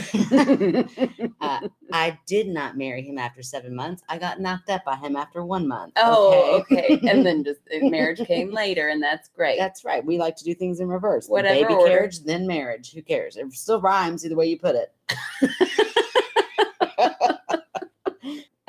uh, 1.42 1.68
I 1.92 2.18
did 2.26 2.48
not 2.48 2.78
marry 2.78 3.02
him 3.02 3.18
after 3.18 3.44
seven 3.44 3.76
months. 3.76 4.02
I 4.08 4.18
got 4.18 4.40
knocked 4.40 4.70
up 4.70 4.86
by 4.86 4.96
him 4.96 5.18
after 5.18 5.44
one 5.44 5.68
month. 5.68 5.92
oh, 5.98 6.62
okay. 6.62 6.98
And 7.06 7.26
then 7.26 7.44
just 7.44 7.60
marriage 7.82 8.26
came 8.26 8.54
later, 8.54 8.88
and 8.88 9.04
that's 9.04 9.28
great. 9.28 9.60
That's 9.60 9.84
right. 9.84 10.06
We 10.06 10.18
like 10.18 10.38
to 10.38 10.46
do 10.46 10.56
things 10.56 10.80
in 10.80 10.88
reverse. 10.88 11.28
Whatever 11.28 11.54
baby 11.54 11.74
order. 11.74 11.90
carriage, 11.90 12.22
then 12.22 12.48
marriage. 12.48 12.94
Who 12.94 13.02
cares? 13.02 13.36
It 13.36 13.52
still 13.52 13.82
rhymes 13.82 14.26
either 14.26 14.38
way 14.38 14.46
you 14.46 14.58
put 14.58 14.76
it. 14.76 14.94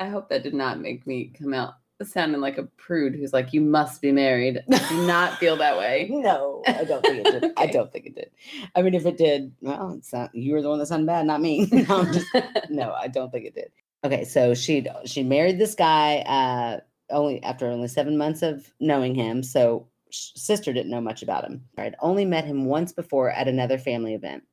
I 0.01 0.09
hope 0.09 0.27
that 0.27 0.43
did 0.43 0.53
not 0.53 0.81
make 0.81 1.07
me 1.07 1.31
come 1.39 1.53
out 1.53 1.75
sounding 2.03 2.41
like 2.41 2.57
a 2.57 2.63
prude 2.63 3.15
who's 3.15 3.33
like, 3.33 3.53
"You 3.53 3.61
must 3.61 4.01
be 4.01 4.11
married." 4.11 4.63
I 4.71 4.89
do 4.89 5.07
not 5.07 5.37
feel 5.37 5.55
that 5.57 5.77
way. 5.77 6.09
No, 6.25 6.63
I 6.67 6.83
don't 6.83 7.05
think 7.05 7.25
it 7.25 7.41
did. 7.41 7.53
I 7.57 7.67
don't 7.67 7.91
think 7.91 8.07
it 8.07 8.15
did. 8.15 8.31
I 8.75 8.81
mean, 8.81 8.93
if 8.95 9.05
it 9.05 9.17
did, 9.17 9.53
well, 9.61 9.93
it's 9.97 10.11
not 10.11 10.33
you 10.33 10.53
were 10.53 10.61
the 10.61 10.69
one 10.69 10.79
that 10.79 10.87
sounded 10.87 11.07
bad, 11.07 11.25
not 11.25 11.41
me. 11.41 11.67
No, 11.87 12.03
just, 12.05 12.27
no, 12.69 12.93
I 12.93 13.07
don't 13.07 13.31
think 13.31 13.45
it 13.45 13.53
did. 13.53 13.71
Okay, 14.03 14.25
so 14.25 14.53
she 14.53 14.85
she 15.05 15.23
married 15.23 15.59
this 15.59 15.75
guy 15.75 16.19
uh 16.21 16.79
only 17.11 17.43
after 17.43 17.67
only 17.67 17.87
seven 17.87 18.17
months 18.17 18.41
of 18.41 18.73
knowing 18.79 19.13
him. 19.13 19.43
So 19.43 19.87
sister 20.09 20.73
didn't 20.73 20.91
know 20.91 21.01
much 21.01 21.21
about 21.21 21.45
him. 21.45 21.63
I'd 21.77 21.95
only 21.99 22.25
met 22.25 22.45
him 22.45 22.65
once 22.65 22.91
before 22.91 23.31
at 23.31 23.47
another 23.47 23.77
family 23.77 24.13
event. 24.13 24.43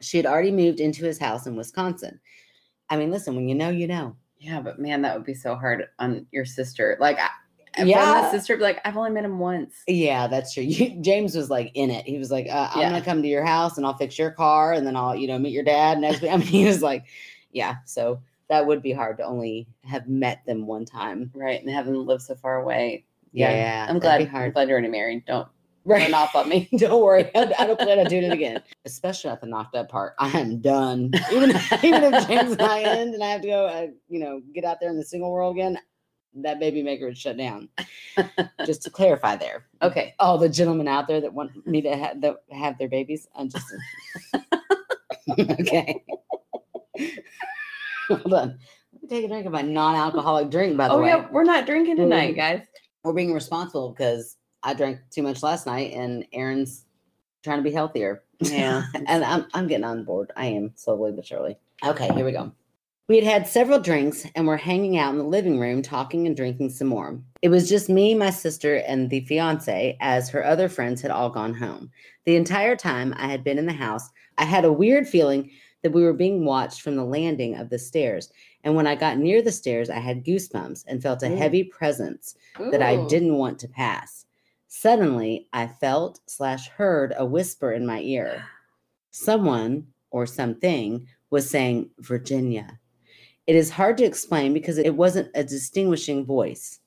She 0.00 0.16
had 0.16 0.26
already 0.26 0.50
moved 0.50 0.80
into 0.80 1.04
his 1.04 1.18
house 1.18 1.46
in 1.46 1.56
Wisconsin. 1.56 2.20
I 2.90 2.96
mean, 2.96 3.10
listen, 3.10 3.34
when 3.34 3.48
you 3.48 3.54
know, 3.54 3.70
you 3.70 3.86
know. 3.86 4.16
Yeah, 4.42 4.60
but 4.60 4.78
man, 4.78 5.02
that 5.02 5.14
would 5.16 5.24
be 5.24 5.34
so 5.34 5.54
hard 5.54 5.86
on 6.00 6.26
your 6.32 6.44
sister. 6.44 6.96
Like, 7.00 7.18
I, 7.18 7.84
Yeah. 7.84 8.30
sister, 8.30 8.56
like, 8.58 8.80
I've 8.84 8.96
only 8.96 9.10
met 9.10 9.24
him 9.24 9.38
once. 9.38 9.82
Yeah, 9.86 10.26
that's 10.26 10.52
true. 10.52 10.64
You, 10.64 11.00
James 11.00 11.34
was 11.36 11.48
like 11.48 11.70
in 11.74 11.90
it. 11.90 12.04
He 12.04 12.18
was 12.18 12.30
like, 12.30 12.46
uh, 12.50 12.68
"I'm 12.74 12.80
Yeah. 12.80 12.90
gonna 12.90 13.04
come 13.04 13.22
to 13.22 13.28
your 13.28 13.44
house 13.44 13.76
and 13.76 13.86
I'll 13.86 13.96
fix 13.96 14.18
your 14.18 14.32
car, 14.32 14.72
and 14.72 14.86
then 14.86 14.96
I'll, 14.96 15.14
you 15.14 15.28
know, 15.28 15.38
meet 15.38 15.52
your 15.52 15.64
dad 15.64 15.98
next 15.98 16.20
week." 16.20 16.30
I 16.32 16.36
mean, 16.36 16.46
he 16.46 16.66
was 16.66 16.82
like, 16.82 17.04
"Yeah." 17.52 17.76
So 17.86 18.20
that 18.48 18.66
would 18.66 18.82
be 18.82 18.92
hard 18.92 19.16
to 19.18 19.24
only 19.24 19.68
have 19.84 20.08
met 20.08 20.44
them 20.44 20.66
one 20.66 20.84
time. 20.84 21.30
Right, 21.34 21.60
and 21.60 21.70
having 21.70 21.94
lived 21.94 22.22
so 22.22 22.34
far 22.34 22.56
away. 22.60 23.06
Yeah, 23.32 23.86
I'm 23.88 23.98
glad. 23.98 24.20
I'm 24.20 24.26
hard. 24.26 24.52
glad 24.52 24.68
you're 24.68 24.76
already 24.76 24.90
married. 24.90 25.24
Don't 25.24 25.48
Right. 25.84 26.02
run 26.02 26.14
off 26.14 26.34
on 26.36 26.48
me. 26.48 26.68
Don't 26.76 27.02
worry, 27.02 27.30
I, 27.34 27.52
I 27.58 27.66
don't 27.66 27.78
plan 27.78 27.98
on 27.98 28.06
doing 28.06 28.22
it 28.24 28.32
again. 28.32 28.62
Especially 28.84 29.30
at 29.30 29.40
the 29.40 29.46
knocked 29.48 29.74
up 29.74 29.88
part. 29.88 30.14
I 30.18 30.28
am 30.38 30.60
done. 30.60 31.10
Even 31.32 31.50
even 31.82 32.04
if 32.04 32.28
James 32.28 32.52
and 32.52 32.62
I 32.62 32.82
end 32.82 33.14
and 33.14 33.22
I 33.24 33.28
have 33.30 33.40
to 33.42 33.48
go, 33.48 33.66
uh, 33.66 33.86
you 34.08 34.20
know, 34.20 34.40
get 34.54 34.64
out 34.64 34.78
there 34.80 34.90
in 34.90 34.96
the 34.96 35.04
single 35.04 35.30
world 35.32 35.56
again, 35.56 35.78
that 36.36 36.60
baby 36.60 36.82
maker 36.82 37.08
is 37.08 37.18
shut 37.18 37.36
down. 37.36 37.68
Just 38.64 38.82
to 38.82 38.90
clarify 38.90 39.34
there. 39.36 39.66
Okay. 39.82 40.14
all 40.20 40.38
the 40.38 40.48
gentlemen 40.48 40.86
out 40.88 41.08
there 41.08 41.20
that 41.20 41.34
want 41.34 41.66
me 41.66 41.82
to 41.82 41.96
have 41.96 42.20
that 42.20 42.36
have 42.52 42.78
their 42.78 42.88
babies. 42.88 43.26
I'm 43.34 43.48
just 43.48 43.66
okay. 45.38 46.04
Hold 48.08 48.34
on. 48.34 48.58
Let 48.92 49.02
me 49.02 49.08
take 49.08 49.24
a 49.24 49.28
drink 49.28 49.46
of 49.46 49.52
my 49.52 49.62
non-alcoholic 49.62 50.50
drink. 50.50 50.76
By 50.76 50.88
the 50.88 50.94
Oh 50.94 51.02
way, 51.02 51.12
oh 51.12 51.16
yeah, 51.18 51.28
we're 51.30 51.44
not 51.44 51.66
drinking 51.66 51.96
tonight, 51.96 52.36
guys. 52.36 52.62
we're 53.04 53.12
being 53.12 53.32
responsible 53.32 53.90
because 53.90 54.36
I 54.62 54.74
drank 54.74 55.00
too 55.10 55.22
much 55.22 55.42
last 55.42 55.66
night, 55.66 55.92
and 55.92 56.24
Erin's 56.32 56.84
trying 57.42 57.58
to 57.58 57.62
be 57.62 57.72
healthier. 57.72 58.22
Yeah. 58.40 58.84
and 58.94 59.24
I'm 59.24 59.46
I'm 59.54 59.66
getting 59.66 59.84
on 59.84 60.04
board. 60.04 60.32
I 60.36 60.46
am 60.46 60.72
slowly 60.74 61.12
but 61.12 61.26
surely. 61.26 61.58
Okay, 61.84 62.08
here 62.14 62.24
we 62.24 62.32
go. 62.32 62.52
We 63.08 63.16
had 63.16 63.24
had 63.24 63.46
several 63.48 63.80
drinks 63.80 64.24
and 64.36 64.46
were 64.46 64.56
hanging 64.56 64.96
out 64.96 65.10
in 65.10 65.18
the 65.18 65.24
living 65.24 65.58
room 65.58 65.82
talking 65.82 66.26
and 66.26 66.36
drinking 66.36 66.70
some 66.70 66.86
more. 66.86 67.20
It 67.42 67.48
was 67.48 67.68
just 67.68 67.88
me, 67.88 68.14
my 68.14 68.30
sister, 68.30 68.76
and 68.76 69.10
the 69.10 69.20
fiance, 69.26 69.98
as 70.00 70.30
her 70.30 70.44
other 70.44 70.68
friends 70.68 71.02
had 71.02 71.10
all 71.10 71.28
gone 71.28 71.52
home. 71.52 71.90
The 72.24 72.36
entire 72.36 72.76
time 72.76 73.12
I 73.18 73.26
had 73.26 73.42
been 73.42 73.58
in 73.58 73.66
the 73.66 73.72
house, 73.72 74.08
I 74.38 74.44
had 74.44 74.64
a 74.64 74.72
weird 74.72 75.08
feeling 75.08 75.50
that 75.82 75.90
we 75.90 76.04
were 76.04 76.12
being 76.12 76.44
watched 76.44 76.80
from 76.80 76.94
the 76.94 77.04
landing 77.04 77.56
of 77.56 77.70
the 77.70 77.78
stairs. 77.78 78.30
And 78.62 78.76
when 78.76 78.86
I 78.86 78.94
got 78.94 79.18
near 79.18 79.42
the 79.42 79.50
stairs, 79.52 79.90
I 79.90 79.98
had 79.98 80.24
goosebumps 80.24 80.84
and 80.86 81.02
felt 81.02 81.24
a 81.24 81.30
Ooh. 81.30 81.36
heavy 81.36 81.64
presence 81.64 82.36
that 82.70 82.82
I 82.82 83.04
didn't 83.08 83.36
want 83.36 83.58
to 83.58 83.68
pass. 83.68 84.26
Suddenly, 84.74 85.48
I 85.52 85.66
felt 85.66 86.20
slash 86.26 86.66
heard 86.70 87.12
a 87.18 87.26
whisper 87.26 87.72
in 87.72 87.84
my 87.84 88.00
ear. 88.00 88.46
Someone 89.10 89.86
or 90.10 90.24
something 90.24 91.06
was 91.28 91.48
saying 91.48 91.90
Virginia. 91.98 92.80
It 93.46 93.54
is 93.54 93.68
hard 93.68 93.98
to 93.98 94.04
explain 94.04 94.54
because 94.54 94.78
it 94.78 94.96
wasn't 94.96 95.30
a 95.34 95.44
distinguishing 95.44 96.24
voice. 96.24 96.80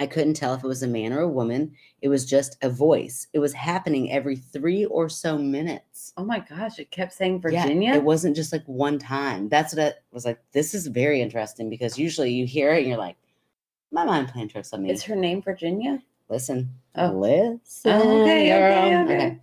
I 0.00 0.08
couldn't 0.08 0.34
tell 0.34 0.54
if 0.54 0.64
it 0.64 0.66
was 0.66 0.82
a 0.82 0.88
man 0.88 1.12
or 1.12 1.20
a 1.20 1.28
woman. 1.28 1.76
It 2.02 2.08
was 2.08 2.26
just 2.26 2.58
a 2.62 2.68
voice. 2.68 3.28
It 3.32 3.38
was 3.38 3.52
happening 3.52 4.10
every 4.10 4.34
three 4.34 4.84
or 4.84 5.08
so 5.08 5.38
minutes. 5.38 6.12
Oh 6.16 6.24
my 6.24 6.40
gosh, 6.40 6.80
it 6.80 6.90
kept 6.90 7.12
saying 7.12 7.34
Yeah, 7.48 7.62
Virginia. 7.62 7.94
it 7.94 8.02
wasn't 8.02 8.34
just 8.34 8.52
like 8.52 8.64
one 8.66 8.98
time. 8.98 9.48
That's 9.48 9.72
what 9.72 9.84
I 9.84 9.92
was 10.10 10.24
like. 10.24 10.42
This 10.50 10.74
is 10.74 10.88
very 10.88 11.22
interesting 11.22 11.70
because 11.70 11.96
usually 11.96 12.32
you 12.32 12.44
hear 12.44 12.74
it 12.74 12.80
and 12.80 12.88
you're 12.88 12.98
like, 12.98 13.16
my 13.92 14.04
mind 14.04 14.30
playing 14.30 14.48
tricks 14.48 14.72
on 14.72 14.82
me. 14.82 14.90
Is 14.90 15.04
her 15.04 15.14
name 15.14 15.40
Virginia? 15.40 16.02
Listen. 16.28 16.70
Oh. 16.96 17.10
Listen. 17.10 17.92
Oh, 17.92 18.22
okay, 18.22 18.48
girl. 18.48 18.72
okay, 18.72 19.14
okay. 19.14 19.40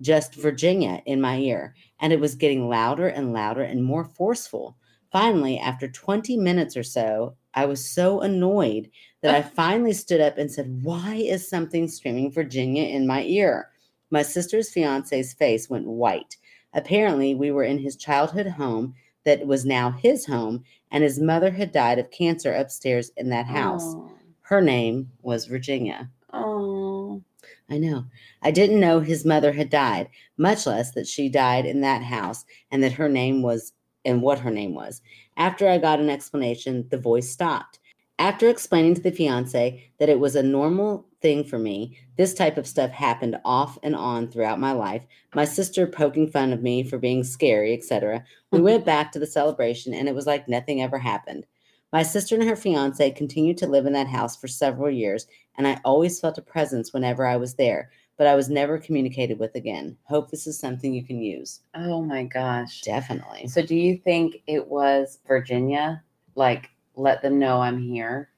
Just 0.00 0.34
Virginia 0.34 1.02
in 1.06 1.20
my 1.20 1.38
ear. 1.38 1.74
And 2.00 2.12
it 2.12 2.20
was 2.20 2.34
getting 2.34 2.68
louder 2.68 3.08
and 3.08 3.32
louder 3.32 3.62
and 3.62 3.84
more 3.84 4.04
forceful. 4.04 4.76
Finally, 5.10 5.58
after 5.58 5.88
20 5.88 6.36
minutes 6.36 6.76
or 6.76 6.82
so, 6.82 7.36
I 7.54 7.66
was 7.66 7.88
so 7.88 8.20
annoyed 8.20 8.90
that 9.22 9.34
I 9.34 9.42
finally 9.42 9.92
stood 9.92 10.20
up 10.20 10.38
and 10.38 10.50
said, 10.50 10.82
Why 10.82 11.14
is 11.14 11.48
something 11.48 11.86
screaming 11.88 12.32
Virginia 12.32 12.82
in 12.82 13.06
my 13.06 13.22
ear? 13.22 13.70
My 14.10 14.22
sister's 14.22 14.70
fiance's 14.70 15.32
face 15.32 15.70
went 15.70 15.86
white. 15.86 16.36
Apparently, 16.72 17.34
we 17.34 17.52
were 17.52 17.62
in 17.62 17.78
his 17.78 17.96
childhood 17.96 18.48
home 18.48 18.94
that 19.24 19.46
was 19.46 19.64
now 19.64 19.90
his 19.90 20.26
home, 20.26 20.64
and 20.90 21.02
his 21.02 21.18
mother 21.20 21.52
had 21.52 21.72
died 21.72 21.98
of 21.98 22.10
cancer 22.10 22.52
upstairs 22.52 23.10
in 23.16 23.30
that 23.30 23.46
house. 23.46 23.94
Oh. 23.94 24.10
Her 24.44 24.60
name 24.60 25.10
was 25.22 25.46
Virginia. 25.46 26.10
Oh. 26.32 27.22
I 27.70 27.78
know. 27.78 28.04
I 28.42 28.50
didn't 28.50 28.78
know 28.78 29.00
his 29.00 29.24
mother 29.24 29.52
had 29.52 29.70
died, 29.70 30.10
much 30.36 30.66
less 30.66 30.92
that 30.92 31.06
she 31.06 31.30
died 31.30 31.64
in 31.64 31.80
that 31.80 32.02
house 32.02 32.44
and 32.70 32.82
that 32.82 32.92
her 32.92 33.08
name 33.08 33.40
was 33.40 33.72
and 34.04 34.20
what 34.20 34.40
her 34.40 34.50
name 34.50 34.74
was. 34.74 35.00
After 35.38 35.66
I 35.66 35.78
got 35.78 35.98
an 35.98 36.10
explanation, 36.10 36.86
the 36.90 36.98
voice 36.98 37.30
stopped. 37.30 37.78
After 38.18 38.50
explaining 38.50 38.94
to 38.96 39.00
the 39.00 39.10
fiance 39.10 39.90
that 39.98 40.10
it 40.10 40.20
was 40.20 40.36
a 40.36 40.42
normal 40.42 41.06
thing 41.22 41.42
for 41.42 41.58
me, 41.58 41.98
this 42.16 42.34
type 42.34 42.58
of 42.58 42.66
stuff 42.66 42.90
happened 42.90 43.38
off 43.46 43.78
and 43.82 43.96
on 43.96 44.28
throughout 44.28 44.60
my 44.60 44.72
life. 44.72 45.06
My 45.34 45.46
sister 45.46 45.86
poking 45.86 46.30
fun 46.30 46.52
of 46.52 46.62
me 46.62 46.84
for 46.84 46.98
being 46.98 47.24
scary, 47.24 47.72
etc. 47.72 48.22
We 48.50 48.60
went 48.60 48.84
back 48.84 49.10
to 49.12 49.18
the 49.18 49.26
celebration 49.26 49.94
and 49.94 50.06
it 50.06 50.14
was 50.14 50.26
like 50.26 50.48
nothing 50.48 50.82
ever 50.82 50.98
happened. 50.98 51.46
My 51.94 52.02
sister 52.02 52.34
and 52.34 52.42
her 52.48 52.56
fiance 52.56 53.08
continued 53.12 53.56
to 53.58 53.68
live 53.68 53.86
in 53.86 53.92
that 53.92 54.08
house 54.08 54.36
for 54.36 54.48
several 54.48 54.90
years, 54.90 55.28
and 55.56 55.64
I 55.64 55.80
always 55.84 56.18
felt 56.18 56.36
a 56.38 56.42
presence 56.42 56.92
whenever 56.92 57.24
I 57.24 57.36
was 57.36 57.54
there, 57.54 57.92
but 58.18 58.26
I 58.26 58.34
was 58.34 58.50
never 58.50 58.78
communicated 58.78 59.38
with 59.38 59.54
again. 59.54 59.96
Hope 60.02 60.28
this 60.28 60.48
is 60.48 60.58
something 60.58 60.92
you 60.92 61.04
can 61.04 61.22
use. 61.22 61.60
Oh 61.76 62.02
my 62.02 62.24
gosh. 62.24 62.80
Definitely. 62.80 63.46
So 63.46 63.62
do 63.64 63.76
you 63.76 63.96
think 63.96 64.42
it 64.48 64.66
was 64.66 65.20
Virginia? 65.28 66.02
Like, 66.34 66.70
let 66.96 67.22
them 67.22 67.38
know 67.38 67.60
I'm 67.62 67.78
here. 67.80 68.28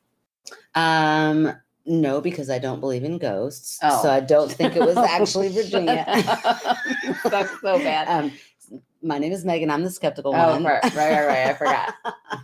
Um, 0.74 1.56
No, 1.86 2.20
because 2.20 2.50
I 2.50 2.58
don't 2.58 2.80
believe 2.80 3.04
in 3.04 3.16
ghosts. 3.16 3.78
Oh. 3.82 4.02
So 4.02 4.10
I 4.10 4.20
don't 4.20 4.52
think 4.52 4.76
it 4.76 4.82
was 4.82 4.96
actually 5.16 5.48
Virginia. 5.48 6.04
suck 7.22 7.48
so 7.62 7.78
bad. 7.78 8.06
Um, 8.24 8.32
my 9.02 9.18
name 9.18 9.32
is 9.32 9.44
Meghann. 9.44 9.70
I'm 9.70 9.84
the 9.84 9.90
skeptical 9.90 10.34
Oh, 10.34 10.52
one. 10.52 10.64
right, 10.64 10.82
right, 10.94 10.94
right, 10.94 11.26
right. 11.26 11.46
I 11.48 11.54
forgot. 11.54 11.94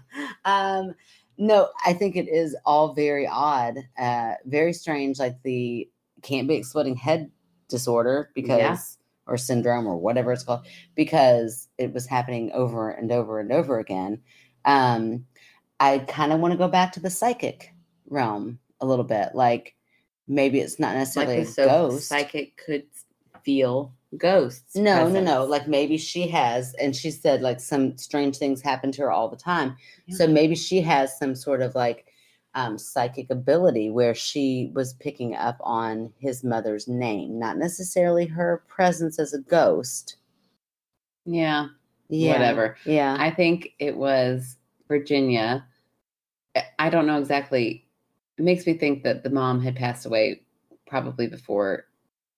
um, 0.44 0.94
no, 1.38 1.68
I 1.84 1.92
think 1.92 2.16
it 2.16 2.28
is 2.28 2.56
all 2.64 2.94
very 2.94 3.26
odd, 3.26 3.78
uh, 3.98 4.34
very 4.44 4.72
strange. 4.72 5.18
Like 5.18 5.42
the 5.42 5.88
can't 6.22 6.46
be 6.46 6.54
exploding 6.54 6.94
head 6.94 7.30
disorder 7.68 8.30
because 8.34 8.98
or 9.26 9.36
syndrome 9.36 9.86
or 9.86 9.96
whatever 9.96 10.32
it's 10.32 10.42
called 10.44 10.66
because 10.94 11.68
it 11.78 11.92
was 11.92 12.06
happening 12.06 12.50
over 12.52 12.90
and 12.90 13.10
over 13.10 13.40
and 13.40 13.50
over 13.52 13.78
again. 13.78 14.20
Um, 14.64 15.26
I 15.80 15.98
kind 16.00 16.32
of 16.32 16.40
want 16.40 16.52
to 16.52 16.58
go 16.58 16.68
back 16.68 16.92
to 16.92 17.00
the 17.00 17.10
psychic 17.10 17.72
realm 18.08 18.58
a 18.80 18.86
little 18.86 19.04
bit. 19.04 19.30
Like 19.34 19.74
maybe 20.28 20.60
it's 20.60 20.78
not 20.78 20.94
necessarily 20.94 21.38
a 21.40 21.46
so 21.46 21.66
ghost. 21.66 22.08
psychic 22.08 22.56
could 22.56 22.84
feel 23.42 23.94
ghosts. 24.16 24.76
No, 24.76 25.08
no, 25.08 25.20
no. 25.20 25.44
Like 25.44 25.68
maybe 25.68 25.96
she 25.96 26.28
has, 26.28 26.74
and 26.74 26.94
she 26.94 27.10
said 27.10 27.42
like 27.42 27.60
some 27.60 27.96
strange 27.96 28.36
things 28.36 28.60
happen 28.60 28.92
to 28.92 29.02
her 29.02 29.12
all 29.12 29.28
the 29.28 29.36
time. 29.36 29.76
Yeah. 30.06 30.16
So 30.16 30.26
maybe 30.26 30.54
she 30.54 30.80
has 30.82 31.18
some 31.18 31.34
sort 31.34 31.62
of 31.62 31.74
like 31.74 32.06
um, 32.54 32.78
psychic 32.78 33.30
ability 33.30 33.90
where 33.90 34.14
she 34.14 34.70
was 34.74 34.94
picking 34.94 35.34
up 35.34 35.56
on 35.60 36.12
his 36.18 36.44
mother's 36.44 36.86
name, 36.86 37.38
not 37.38 37.56
necessarily 37.56 38.26
her 38.26 38.62
presence 38.68 39.18
as 39.18 39.32
a 39.32 39.38
ghost. 39.38 40.16
yeah, 41.24 41.68
Yeah, 42.08 42.32
whatever. 42.32 42.76
Yeah, 42.84 43.16
I 43.18 43.30
think 43.30 43.70
it 43.78 43.96
was 43.96 44.56
Virginia. 44.88 45.66
I 46.78 46.90
don't 46.90 47.06
know 47.06 47.18
exactly. 47.18 47.86
It 48.38 48.42
makes 48.42 48.66
me 48.66 48.74
think 48.74 49.04
that 49.04 49.24
the 49.24 49.30
mom 49.30 49.62
had 49.62 49.76
passed 49.76 50.04
away 50.04 50.42
probably 50.86 51.26
before 51.26 51.86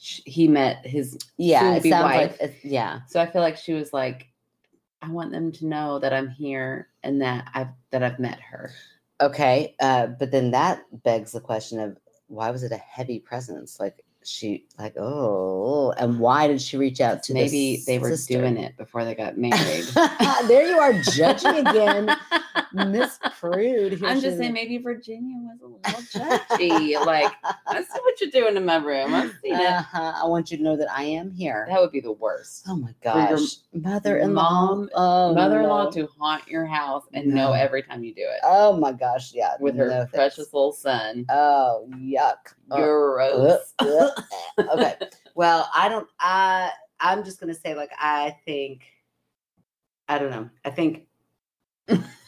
he 0.04 0.48
met 0.48 0.84
his. 0.86 1.18
yeah. 1.36 1.78
Sounds 1.80 1.90
wife. 1.90 2.36
like 2.40 2.60
yeah. 2.62 3.00
So 3.08 3.20
I 3.20 3.26
feel 3.26 3.42
like 3.42 3.56
she 3.56 3.72
was 3.72 3.92
like, 3.92 4.28
"I 5.02 5.08
want 5.08 5.32
them 5.32 5.50
to 5.52 5.66
know 5.66 5.98
that 5.98 6.12
I'm 6.12 6.28
here 6.28 6.88
and 7.02 7.20
that 7.22 7.48
I've 7.54 7.68
that 7.90 8.02
I've 8.02 8.18
met 8.18 8.40
her." 8.40 8.72
Okay, 9.20 9.74
uh, 9.80 10.08
but 10.08 10.30
then 10.30 10.50
that 10.50 10.82
begs 11.04 11.32
the 11.32 11.40
question 11.40 11.78
of 11.80 11.96
why 12.26 12.50
was 12.50 12.62
it 12.62 12.72
a 12.72 12.76
heavy 12.76 13.18
presence? 13.18 13.78
Like 13.80 14.04
she, 14.24 14.64
like 14.78 14.94
oh, 14.98 15.92
and 15.92 16.18
why 16.18 16.48
did 16.48 16.60
she 16.60 16.76
reach 16.76 17.00
out 17.00 17.22
to 17.24 17.34
Maybe 17.34 17.82
they 17.86 17.98
were 17.98 18.10
sister? 18.10 18.38
doing 18.38 18.56
it 18.56 18.76
before 18.76 19.04
they 19.04 19.14
got 19.14 19.38
married. 19.38 19.84
there 20.48 20.66
you 20.66 20.78
are 20.78 20.92
judging 21.00 21.66
again, 21.66 22.14
Miss 22.74 23.18
Prude. 23.38 24.02
I'm 24.04 24.20
just 24.20 24.38
saying 24.38 24.52
maybe 24.52 24.78
Virginia 24.78 25.36
was 25.38 25.60
a 25.62 25.66
little 25.66 26.02
judgy. 26.02 27.06
like, 27.06 27.32
I 27.66 27.82
see 27.82 28.00
what 28.02 28.20
you're 28.20 28.30
doing 28.30 28.56
in 28.56 28.64
my 28.64 28.76
room. 28.76 29.14
I've 29.14 29.32
seen 29.42 29.54
it. 29.54 29.60
Uh-huh. 29.66 30.12
I 30.22 30.26
want 30.26 30.50
you 30.50 30.56
to 30.56 30.62
know 30.62 30.76
that 30.76 30.90
I 30.90 31.04
am 31.04 31.30
here. 31.30 31.66
That 31.70 31.80
would 31.80 31.92
be 31.92 32.00
the 32.00 32.12
worst. 32.12 32.64
Oh 32.68 32.76
my 32.76 32.94
gosh, 33.02 33.56
mother-in-law, 33.72 34.74
mom- 34.74 34.90
oh, 34.94 35.34
Mother-in-law 35.34 35.84
no. 35.84 35.90
to 35.92 36.08
haunt 36.18 36.46
your 36.48 36.66
house 36.66 37.04
and 37.12 37.26
know 37.28 37.52
every 37.52 37.82
time 37.82 38.02
you 38.04 38.14
do 38.14 38.22
it 38.22 38.40
Oh 38.44 38.76
my 38.76 38.92
gosh, 38.92 39.32
yeah, 39.34 39.54
with 39.60 39.76
her 39.76 39.86
no 39.88 39.96
thanks. 39.98 40.12
precious 40.12 40.52
little 40.52 40.72
son. 40.72 41.24
Oh 41.30 41.88
yuck. 41.96 42.36
Uh, 42.70 42.76
Gross. 42.76 43.72
uh, 43.78 43.84
uh. 44.58 44.64
okay. 44.74 44.94
Well, 45.34 45.68
I 45.74 45.88
don't. 45.88 46.08
I 46.18 46.70
I'm 47.00 47.24
just 47.24 47.38
gonna 47.40 47.54
say 47.54 47.74
like 47.74 47.90
I 47.98 48.36
think. 48.44 48.82
I 50.08 50.18
don't 50.18 50.30
know. 50.30 50.50
I 50.64 50.70
think 50.70 51.06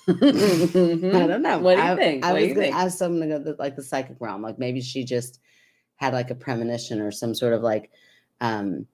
I 0.08 0.12
don't 0.12 1.42
know. 1.42 1.58
What 1.58 1.76
do 1.76 1.82
you 1.82 1.88
I, 1.88 1.96
think? 1.96 2.24
I 2.24 2.32
What 2.32 2.42
was 2.42 2.52
gonna 2.52 2.68
ask 2.68 2.98
someone 2.98 3.28
to 3.28 3.38
go 3.40 3.56
like 3.58 3.76
the 3.76 3.82
psychic 3.82 4.16
realm. 4.20 4.42
Like 4.42 4.58
maybe 4.58 4.80
she 4.80 5.04
just 5.04 5.40
had 5.96 6.12
like 6.12 6.30
a 6.30 6.34
premonition 6.34 7.00
or 7.00 7.10
some 7.10 7.34
sort 7.34 7.52
of 7.52 7.62
like, 7.62 7.90
um, 8.40 8.86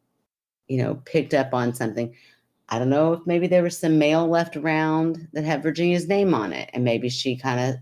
you 0.69 0.79
know, 0.79 0.95
picked 1.05 1.35
up 1.35 1.53
on 1.53 1.75
something. 1.75 2.15
I 2.69 2.79
don't 2.79 2.89
know 2.89 3.13
if 3.13 3.27
maybe 3.27 3.47
there 3.47 3.63
was 3.63 3.79
some 3.79 3.99
mail 3.99 4.27
left 4.27 4.57
around 4.57 5.29
that 5.35 5.45
had 5.45 5.63
Virginia's 5.63 6.09
name 6.09 6.33
on 6.33 6.53
it, 6.53 6.71
and 6.73 6.85
maybe 6.85 7.11
she 7.11 7.37
kind 7.37 7.61
of, 7.61 7.81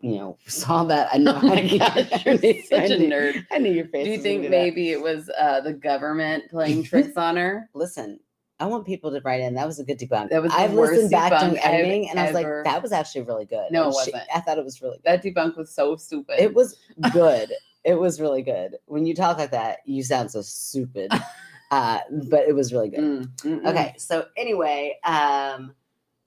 you 0.00 0.16
know, 0.16 0.38
saw 0.46 0.84
that. 0.84 1.10
I 1.12 1.18
know. 1.18 1.38
Oh 1.42 1.46
my 1.46 1.56
I 1.56 1.76
gosh, 1.78 2.24
you're 2.24 2.38
such 2.38 2.90
a 2.90 2.96
nerd. 2.96 3.46
I 3.50 3.58
knew 3.58 3.72
your 3.72 3.88
face. 3.88 4.06
Do 4.06 4.10
you 4.12 4.18
think 4.22 4.42
that. 4.42 4.50
maybe 4.50 4.90
it 4.92 5.02
was 5.02 5.28
uh, 5.38 5.60
the 5.60 5.74
government 5.74 6.44
playing 6.50 6.84
tricks 6.84 7.16
on 7.18 7.36
her? 7.36 7.68
Listen, 7.74 8.18
I 8.62 8.66
want 8.66 8.86
people 8.86 9.10
to 9.10 9.20
write 9.24 9.40
in. 9.40 9.54
That 9.54 9.66
was 9.66 9.80
a 9.80 9.84
good 9.84 9.98
debunk. 9.98 10.30
That 10.30 10.40
was 10.40 10.52
I've 10.54 10.72
listened 10.72 11.10
back 11.10 11.30
to 11.30 11.36
I've 11.36 11.56
editing, 11.56 12.08
and 12.08 12.20
I 12.20 12.26
was 12.26 12.34
like, 12.34 12.46
that 12.64 12.80
was 12.80 12.92
actually 12.92 13.22
really 13.22 13.44
good. 13.44 13.72
No, 13.72 13.88
it 13.88 13.92
she- 13.92 14.12
wasn't. 14.12 14.22
I 14.32 14.40
thought 14.40 14.56
it 14.56 14.64
was 14.64 14.80
really 14.80 14.98
good. 14.98 15.04
That 15.04 15.22
debunk 15.24 15.56
was 15.56 15.74
so 15.74 15.96
stupid. 15.96 16.36
It 16.38 16.54
was 16.54 16.78
good. 17.12 17.52
it 17.84 17.94
was 17.94 18.20
really 18.20 18.42
good. 18.42 18.76
When 18.86 19.04
you 19.04 19.16
talk 19.16 19.38
like 19.38 19.50
that, 19.50 19.78
you 19.84 20.04
sound 20.04 20.30
so 20.30 20.42
stupid. 20.42 21.10
uh, 21.72 21.98
but 22.30 22.46
it 22.46 22.54
was 22.54 22.72
really 22.72 22.90
good. 22.90 23.28
Mm. 23.42 23.66
Okay, 23.66 23.94
so 23.98 24.26
anyway, 24.36 24.96
um, 25.02 25.74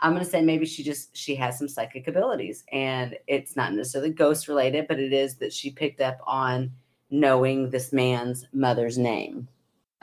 I'm 0.02 0.12
gonna 0.12 0.26
say 0.26 0.42
maybe 0.42 0.66
she 0.66 0.84
just 0.84 1.16
she 1.16 1.36
has 1.36 1.58
some 1.58 1.70
psychic 1.70 2.10
abilities, 2.10 2.66
and 2.74 3.16
it's 3.28 3.56
not 3.56 3.74
necessarily 3.74 4.12
ghost 4.12 4.50
related, 4.50 4.88
but 4.90 5.00
it 5.00 5.14
is 5.14 5.38
that 5.38 5.54
she 5.54 5.72
picked 5.72 6.02
up 6.02 6.18
on 6.28 6.74
knowing 7.10 7.70
this 7.70 7.94
man's 7.94 8.46
mother's 8.52 8.98
name. 8.98 9.48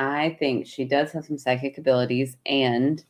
I 0.03 0.37
think 0.38 0.67
she 0.67 0.85
does 0.85 1.12
have 1.12 1.25
some 1.25 1.38
psychic 1.38 1.79
abilities, 1.79 2.37
and 2.47 3.03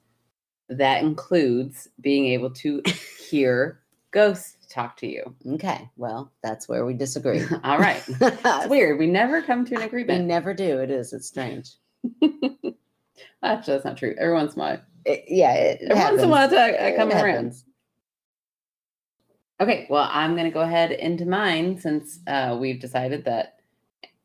that 0.69 1.03
includes 1.03 1.89
being 2.01 2.27
able 2.27 2.51
to 2.51 2.83
hear 3.31 3.81
ghosts 4.11 4.67
talk 4.73 4.97
to 4.99 5.07
you. 5.07 5.35
Okay, 5.55 5.89
well, 5.97 6.31
that's 6.43 6.69
where 6.69 6.85
we 6.85 6.95
disagree. 6.95 7.43
All 7.65 7.79
right. 7.79 8.03
It's 8.21 8.69
weird. 8.69 8.99
We 8.99 9.07
never 9.07 9.43
come 9.43 9.65
to 9.67 9.75
an 9.77 9.83
agreement. 9.83 10.21
we 10.21 10.27
never 10.27 10.55
do. 10.55 10.79
It 10.79 10.91
is. 10.91 11.13
It's 11.13 11.29
strange. 11.29 11.71
Actually, 13.43 13.73
that's 13.75 13.85
not 13.85 13.97
true. 13.97 14.15
Every 14.19 14.35
once 14.35 14.55
in 14.55 14.61
a 14.61 14.65
while. 14.65 14.81
It- 15.05 15.25
yeah, 15.29 15.53
it, 15.55 15.81
Every 15.83 15.97
once 16.03 16.23
in 16.23 16.29
a 16.29 16.33
while. 16.33 16.55
I, 16.59 16.89
I 16.93 16.97
come 16.97 17.11
around. 17.11 17.55
Okay, 19.61 19.87
well, 19.91 20.09
I'm 20.11 20.33
going 20.35 20.47
to 20.47 20.51
go 20.51 20.61
ahead 20.63 20.91
into 20.93 21.25
mine 21.27 21.79
since 21.79 22.19
uh, 22.27 22.57
we've 22.61 22.81
decided 22.81 23.25
that. 23.27 23.59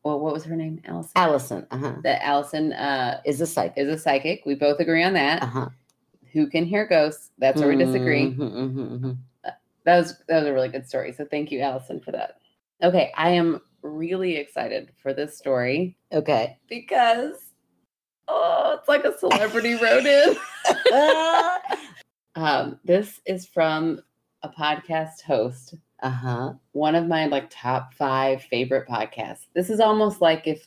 Well, 0.08 0.20
what 0.20 0.32
was 0.32 0.44
her 0.44 0.56
name? 0.56 0.80
Allison. 0.86 1.12
Allison, 1.16 1.66
uh 1.70 1.76
huh, 1.76 1.94
that 2.02 2.24
Allison 2.24 2.72
uh, 2.72 3.20
is 3.26 3.42
a 3.42 3.46
psychic. 3.46 3.76
is 3.76 3.92
a 3.92 3.98
psychic. 3.98 4.42
We 4.46 4.54
both 4.54 4.80
agree 4.80 5.02
on 5.04 5.12
that. 5.12 5.42
Uh 5.42 5.46
huh. 5.46 5.68
Who 6.32 6.46
can 6.46 6.64
hear 6.64 6.86
ghosts? 6.86 7.30
That's 7.36 7.60
where 7.60 7.68
we 7.68 7.76
disagree. 7.76 8.30
Mhm, 8.30 8.38
mhm, 8.38 9.00
mhm. 9.00 9.16
That 9.84 9.98
was 9.98 10.14
that 10.26 10.38
was 10.40 10.46
a 10.48 10.52
really 10.54 10.70
good 10.70 10.88
story. 10.88 11.12
So 11.12 11.26
thank 11.26 11.52
you, 11.52 11.60
Allison, 11.60 12.00
for 12.00 12.12
that. 12.12 12.38
Okay, 12.82 13.12
I 13.18 13.28
am 13.32 13.60
really 13.82 14.36
excited 14.36 14.92
for 14.96 15.12
this 15.12 15.36
story 15.36 15.94
Okay. 16.10 16.58
because 16.70 17.52
oh, 18.28 18.78
it's 18.78 18.88
like 18.88 19.04
a 19.04 19.18
celebrity 19.18 19.74
wrote 19.74 20.06
in. 20.06 20.36
Um, 22.34 22.78
this 22.82 23.20
is 23.26 23.44
from 23.44 24.00
a 24.42 24.48
podcast 24.48 25.20
host, 25.26 25.74
uh 26.02 26.10
huh. 26.10 26.52
one 26.72 26.94
of 26.94 27.06
my 27.06 27.26
like 27.26 27.46
top 27.50 27.94
five 27.94 28.42
favorite 28.42 28.88
podcasts. 28.88 29.46
This 29.54 29.68
is 29.70 29.80
almost 29.80 30.20
like 30.20 30.46
if 30.46 30.66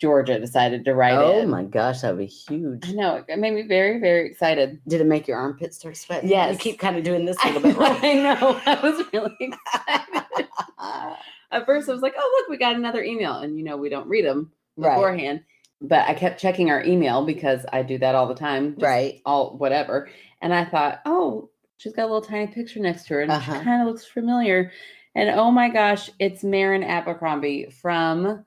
Georgia 0.00 0.38
decided 0.40 0.84
to 0.86 0.94
write 0.94 1.12
it. 1.14 1.18
Oh 1.18 1.46
my 1.46 1.62
gosh, 1.64 2.00
that 2.00 2.10
would 2.16 2.20
be 2.20 2.26
huge. 2.26 2.88
I 2.88 2.92
know 2.92 3.22
it 3.28 3.38
made 3.38 3.52
me 3.52 3.62
very 3.62 4.00
very 4.00 4.26
excited. 4.30 4.80
Did 4.88 5.00
it 5.02 5.06
make 5.06 5.28
your 5.28 5.36
armpits 5.36 5.76
start 5.78 5.96
sweating? 5.96 6.30
Yes. 6.30 6.54
You 6.54 6.58
keep 6.58 6.78
kind 6.80 6.96
of 6.96 7.04
doing 7.04 7.26
this 7.26 7.36
a 7.44 7.48
little 7.52 7.62
bit, 7.62 7.76
right? 7.76 8.02
I 8.04 8.12
know. 8.14 8.60
I 8.64 8.80
was 8.82 9.04
really 9.12 9.36
excited. 9.40 10.46
At 11.52 11.66
first, 11.66 11.88
I 11.88 11.92
was 11.92 12.00
like, 12.02 12.14
"Oh, 12.16 12.36
look, 12.38 12.48
we 12.48 12.56
got 12.56 12.76
another 12.76 13.02
email," 13.02 13.34
and 13.40 13.58
you 13.58 13.64
know, 13.64 13.76
we 13.76 13.88
don't 13.88 14.08
read 14.08 14.24
them 14.24 14.52
Right. 14.76 14.94
beforehand. 14.94 15.42
But 15.82 16.08
I 16.08 16.14
kept 16.14 16.40
checking 16.40 16.70
our 16.70 16.82
email 16.84 17.24
because 17.26 17.66
I 17.72 17.82
do 17.82 17.98
that 17.98 18.14
all 18.14 18.28
the 18.28 18.34
time. 18.34 18.74
just 18.74 18.82
Right. 18.84 19.20
All 19.26 19.56
whatever, 19.58 20.08
and 20.40 20.54
I 20.54 20.64
thought, 20.64 21.00
"Oh, 21.04 21.50
she's 21.80 21.92
got 21.94 22.02
a 22.04 22.12
little 22.12 22.20
tiny 22.20 22.46
picture 22.46 22.80
next 22.80 23.06
to 23.06 23.14
her, 23.14 23.22
and 23.22 23.30
Uh-huh. 23.32 23.58
she 23.58 23.64
kind 23.64 23.82
of 23.82 23.88
looks 23.88 24.04
familiar." 24.04 24.70
And 25.14 25.30
oh 25.30 25.50
my 25.50 25.68
gosh, 25.68 26.10
it's 26.20 26.44
Marin 26.44 26.84
Abercrombie 26.84 27.70
from 27.70 28.44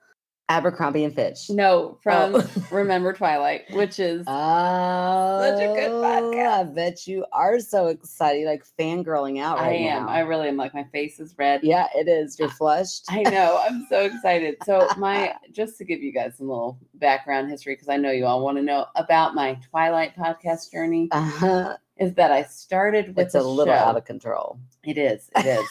Abercrombie 0.57 1.03
and 1.03 1.15
Fitch. 1.15 1.49
no 1.49 1.97
from 2.03 2.35
Oh. 2.35 2.47
Remember 2.71 3.11
Twilight, 3.11 3.63
which 3.71 3.97
is 3.99 4.23
Oh, 4.27 5.39
such 5.41 5.61
a 5.63 5.67
good 5.73 5.91
podcast. 5.91 6.59
I 6.59 6.63
bet 6.63 7.07
you 7.07 7.25
are 7.33 7.59
so 7.59 7.87
excited, 7.87 8.45
like 8.45 8.63
fangirling 8.79 9.41
out 9.41 9.57
right 9.57 9.79
now. 9.81 9.87
I 9.87 9.95
am. 9.97 10.05
now. 10.05 10.11
I 10.11 10.19
really 10.19 10.47
am. 10.47 10.57
Like 10.57 10.73
my 10.75 10.83
face 10.85 11.19
is 11.19 11.33
red. 11.39 11.61
yeah, 11.63 11.87
it 11.95 12.07
is. 12.07 12.37
You're 12.37 12.49
flushed. 12.49 13.05
I 13.09 13.23
know. 13.23 13.59
I'm 13.67 13.87
so 13.89 14.01
excited. 14.05 14.57
So 14.65 14.87
my 14.97 15.33
just 15.51 15.77
to 15.79 15.85
give 15.85 16.01
you 16.03 16.11
guys 16.13 16.35
some 16.37 16.47
little 16.49 16.77
background 16.95 17.49
history 17.49 17.73
because 17.73 17.89
I 17.89 17.97
know 17.97 18.11
you 18.11 18.25
all 18.25 18.43
want 18.43 18.57
to 18.57 18.63
know 18.63 18.85
about 18.95 19.33
my 19.35 19.55
Twilight 19.69 20.15
podcast 20.15 20.71
journey 20.71 21.07
Uh-huh. 21.11 21.77
is 21.97 22.13
that 22.13 22.31
I 22.31 22.43
started 22.43 23.15
with 23.15 23.25
It's 23.27 23.35
a 23.35 23.41
little 23.41 23.73
show. 23.73 23.79
out 23.79 23.97
of 23.97 24.05
control. 24.05 24.59
It 24.83 24.97
is. 24.97 25.29
It 25.35 25.45
is. 25.47 25.67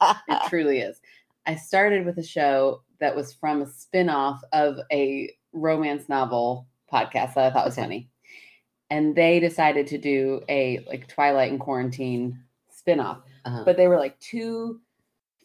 it 0.28 0.48
truly 0.48 0.80
is. 0.80 1.00
I 1.46 1.54
started 1.56 2.04
with 2.04 2.18
a 2.18 2.22
show 2.22 2.82
that 3.00 3.14
was 3.16 3.32
from 3.32 3.62
a 3.62 3.66
spin-off 3.68 4.40
of 4.52 4.78
a 4.92 5.32
romance 5.52 6.08
novel 6.08 6.66
podcast 6.92 7.34
that 7.34 7.46
I 7.46 7.50
thought 7.50 7.66
was 7.66 7.74
Okay. 7.74 7.82
funny. 7.82 8.10
And 8.90 9.14
they 9.14 9.38
decided 9.40 9.86
to 9.88 9.98
do 9.98 10.42
a 10.48 10.84
like 10.88 11.06
Twilight 11.08 11.50
and 11.50 11.60
Quarantine 11.60 12.40
spin-off 12.70 13.18
Uh-huh. 13.44 13.62
but 13.64 13.76
they 13.76 13.88
were 13.88 13.98
like 13.98 14.18
two 14.20 14.80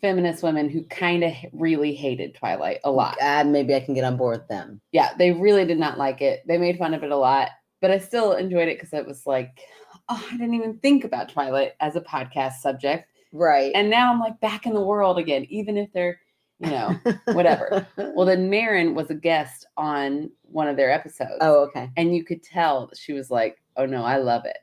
feminist 0.02 0.44
women 0.44 0.70
who 0.70 0.84
kind 0.86 1.24
of 1.24 1.34
really 1.54 1.94
hated 1.94 2.36
Twilight 2.36 2.80
a 2.84 2.92
lot. 2.92 3.18
Uh, 3.22 3.44
maybe 3.46 3.74
I 3.74 3.80
can 3.80 3.94
get 3.94 4.04
on 4.04 4.18
board 4.18 4.40
with 4.40 4.48
them. 4.50 4.82
Yeah, 4.92 5.14
they 5.18 5.32
really 5.32 5.66
did 5.66 5.80
not 5.80 5.98
like 5.98 6.22
it. 6.22 6.44
They 6.48 6.58
made 6.58 6.78
fun 6.78 6.94
of 6.94 7.04
it 7.04 7.12
a 7.12 7.16
lot, 7.18 7.50
but 7.82 7.90
I 7.92 8.00
still 8.00 8.34
enjoyed 8.34 8.68
it 8.68 8.78
because 8.78 8.94
it 8.94 9.06
was 9.08 9.26
like, 9.26 9.62
oh, 10.10 10.26
I 10.30 10.32
didn't 10.34 10.56
even 10.56 10.78
think 10.80 11.06
about 11.06 11.30
Twilight 11.30 11.74
as 11.80 11.96
a 11.96 12.02
podcast 12.02 12.56
subject. 12.56 13.10
Right. 13.32 13.72
And 13.76 13.90
now 13.90 14.12
I'm 14.12 14.20
like 14.20 14.40
back 14.42 14.66
in 14.66 14.74
the 14.74 14.82
world 14.82 15.18
again, 15.18 15.46
even 15.50 15.78
if 15.78 15.92
they're, 15.94 16.20
you 16.60 16.70
know, 16.70 16.98
whatever. 17.34 17.86
well, 17.98 18.26
then 18.28 18.50
Marin 18.50 18.96
was 18.96 19.10
a 19.10 19.16
guest 19.16 19.66
on 19.78 20.30
one 20.44 20.68
of 20.68 20.78
their 20.78 20.92
episodes. 20.92 21.38
oh, 21.42 21.64
okay. 21.66 21.90
And 21.98 22.16
you 22.16 22.24
could 22.24 22.44
tell 22.44 22.88
that 22.88 22.98
she 22.98 23.14
was 23.14 23.30
like, 23.30 23.62
oh 23.76 23.86
no, 23.86 24.04
I 24.04 24.18
love 24.18 24.44
it. 24.46 24.58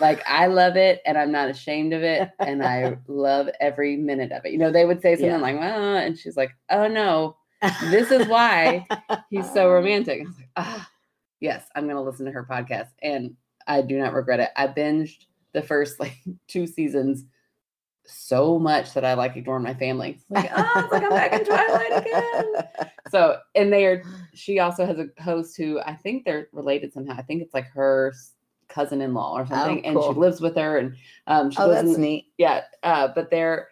like 0.00 0.22
I 0.26 0.46
love 0.46 0.76
it 0.76 1.00
and 1.04 1.18
I'm 1.18 1.32
not 1.32 1.50
ashamed 1.50 1.92
of 1.92 2.02
it. 2.02 2.30
And 2.38 2.62
I 2.64 2.96
love 3.08 3.48
every 3.60 3.96
minute 3.96 4.32
of 4.32 4.44
it. 4.44 4.52
You 4.52 4.58
know, 4.58 4.70
they 4.70 4.84
would 4.84 5.02
say 5.02 5.14
something 5.14 5.30
Yeah. 5.30 5.36
like, 5.38 5.58
well, 5.58 5.96
and 5.96 6.16
she's 6.18 6.36
like, 6.36 6.52
oh 6.70 6.86
no, 6.88 7.36
this 7.90 8.10
is 8.10 8.26
why 8.28 8.86
he's 9.30 9.52
so 9.52 9.70
romantic. 9.70 10.20
I 10.20 10.24
was 10.24 10.36
like, 10.36 10.48
ah, 10.56 10.90
yes, 11.40 11.66
I'm 11.74 11.84
going 11.84 11.96
to 11.96 12.02
listen 12.02 12.24
to 12.26 12.32
her 12.32 12.46
podcast. 12.48 12.88
And 13.02 13.34
I 13.66 13.82
do 13.82 13.98
not 13.98 14.14
regret 14.14 14.40
it. 14.40 14.50
I 14.56 14.68
binged 14.68 15.26
the 15.52 15.62
first 15.62 16.00
like 16.00 16.16
two 16.48 16.66
seasons 16.66 17.24
so 18.04 18.58
much 18.58 18.94
that 18.94 19.04
I 19.04 19.14
like 19.14 19.36
ignoring 19.36 19.62
my 19.62 19.74
family. 19.74 20.10
It's 20.18 20.24
like, 20.30 20.50
oh, 20.54 20.72
it's 20.76 20.92
like 20.92 21.02
I'm 21.04 21.10
back 21.10 21.32
in 21.32 21.44
Twilight 21.44 22.06
again. 22.06 22.54
So, 23.10 23.36
and 23.54 23.70
they 23.70 23.84
are, 23.84 24.02
she 24.32 24.58
also 24.58 24.86
has 24.86 24.98
a 24.98 25.08
host 25.22 25.54
who 25.58 25.78
I 25.80 25.94
think 25.96 26.24
they're 26.24 26.48
related 26.52 26.94
somehow. 26.94 27.14
I 27.18 27.20
think 27.20 27.42
it's 27.42 27.52
like 27.52 27.66
her 27.72 28.14
cousin-in-law 28.70 29.38
or 29.38 29.46
something. 29.46 29.84
And 29.84 29.96
cool. 29.98 30.14
she 30.14 30.18
lives 30.18 30.40
with 30.40 30.56
her 30.56 30.78
and 30.78 30.96
um, 31.26 31.50
she 31.50 31.58
Oh, 31.60 31.66
lives 31.66 31.82
that's 31.82 31.96
in, 31.96 32.00
neat. 32.00 32.32
yeah. 32.38 32.62
Uh, 32.82 33.08
but 33.14 33.30
they're, 33.30 33.68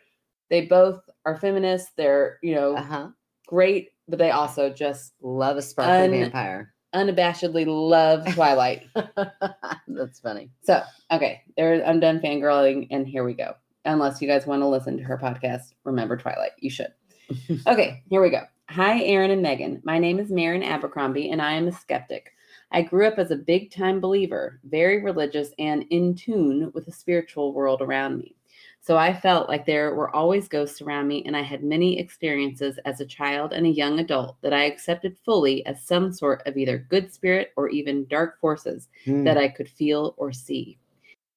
they 0.51 0.67
both 0.67 1.01
are 1.25 1.39
feminists. 1.39 1.91
They're, 1.97 2.39
you 2.43 2.55
know, 2.55 2.77
Uh 2.77 2.83
huh. 2.83 3.09
great, 3.47 3.93
but 4.09 4.19
they 4.19 4.31
also 4.31 4.69
just 4.69 5.15
Love 5.23 5.57
a 5.57 5.63
sparkly 5.63 6.05
Un- 6.05 6.11
vampire. 6.11 6.75
unabashedly 6.95 7.65
love 7.67 8.27
Twilight. 8.35 8.89
That's 9.89 10.21
funny. 10.21 10.51
so, 10.65 10.83
okay, 11.11 11.43
there 11.57 11.83
I'm 11.87 12.01
done 12.01 12.21
fangirling, 12.21 12.89
and 12.91 13.07
here 13.09 13.25
we 13.25 13.33
go. 13.33 13.55
Unless 13.85 14.21
you 14.21 14.29
guys 14.29 14.47
want 14.47 14.63
to 14.63 14.67
listen 14.69 14.97
to 14.99 15.03
her 15.05 15.17
podcast, 15.19 15.73
remember 15.85 16.17
Twilight. 16.17 16.53
You 16.59 16.71
should. 16.71 16.93
okay, 17.67 18.03
here 18.11 18.21
we 18.21 18.31
go. 18.31 18.43
Hi, 18.69 19.03
Erin 19.03 19.31
and 19.31 19.45
Meghann. 19.45 19.81
My 19.85 19.99
name 19.99 20.19
is 20.19 20.31
Marin 20.31 20.63
Abercrombie, 20.63 21.31
and 21.31 21.41
I 21.41 21.53
am 21.53 21.67
a 21.69 21.73
skeptic. 21.73 22.33
I 22.73 22.83
grew 22.83 23.07
up 23.07 23.19
as 23.19 23.31
a 23.31 23.37
big 23.37 23.71
time 23.71 24.01
believer, 24.01 24.61
very 24.65 25.03
religious, 25.03 25.51
and 25.59 25.85
in 25.91 26.15
tune 26.15 26.71
with 26.75 26.87
the 26.87 26.93
spiritual 26.93 27.53
world 27.53 27.81
around 27.83 28.19
me. 28.19 28.37
So 28.83 28.97
I 28.97 29.13
felt 29.13 29.49
like 29.49 29.67
there 29.67 29.95
were 29.95 30.15
always 30.15 30.49
ghosts 30.49 30.81
around 30.81 31.09
me, 31.09 31.23
and 31.27 31.37
I 31.37 31.43
had 31.43 31.63
many 31.63 31.99
experiences 31.99 32.79
as 32.85 33.01
a 33.01 33.07
child 33.07 33.53
and 33.53 33.67
a 33.67 33.71
young 33.71 33.99
adult 33.99 34.37
that 34.43 34.53
I 34.55 34.65
accepted 34.65 35.17
fully 35.25 35.65
as 35.67 35.85
some 35.85 36.13
sort 36.13 36.47
of 36.47 36.57
either 36.57 36.79
good 36.79 37.13
spirit 37.13 37.53
or 37.57 37.69
even 37.69 38.07
dark 38.09 38.41
forces 38.41 38.89
Hmm. 39.05 39.25
that 39.25 39.37
I 39.39 39.49
could 39.49 39.69
feel 39.69 40.15
or 40.17 40.33
see. 40.33 40.79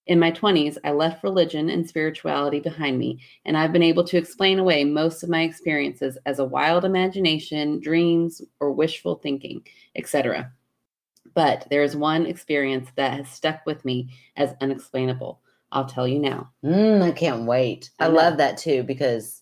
In 0.05 0.19
my 0.19 0.31
20s, 0.31 0.77
I 0.83 0.91
left 0.91 1.23
religion 1.23 1.69
and 1.69 1.87
spirituality 1.87 2.59
behind 2.59 2.99
me, 2.99 3.19
and 3.45 3.57
I've 3.57 3.71
been 3.71 3.83
able 3.83 4.03
to 4.05 4.17
explain 4.17 4.59
away 4.59 4.83
most 4.83 5.23
of 5.23 5.29
my 5.29 5.43
experiences 5.43 6.17
as 6.25 6.39
a 6.39 6.45
wild 6.45 6.83
imagination, 6.83 7.79
dreams, 7.79 8.41
or 8.59 8.71
wishful 8.71 9.15
thinking, 9.15 9.65
etc. 9.95 10.51
But 11.33 11.67
there 11.69 11.83
is 11.83 11.95
one 11.95 12.25
experience 12.25 12.89
that 12.95 13.13
has 13.13 13.29
stuck 13.29 13.65
with 13.65 13.85
me 13.85 14.09
as 14.35 14.55
unexplainable. 14.59 15.39
I'll 15.71 15.85
tell 15.85 16.07
you 16.07 16.19
now. 16.19 16.51
Mm, 16.63 17.01
I 17.01 17.11
can't 17.11 17.45
wait. 17.45 17.89
I 17.97 18.05
I, 18.05 18.07
love 18.09 18.37
that 18.37 18.57
too 18.57 18.83
because 18.83 19.41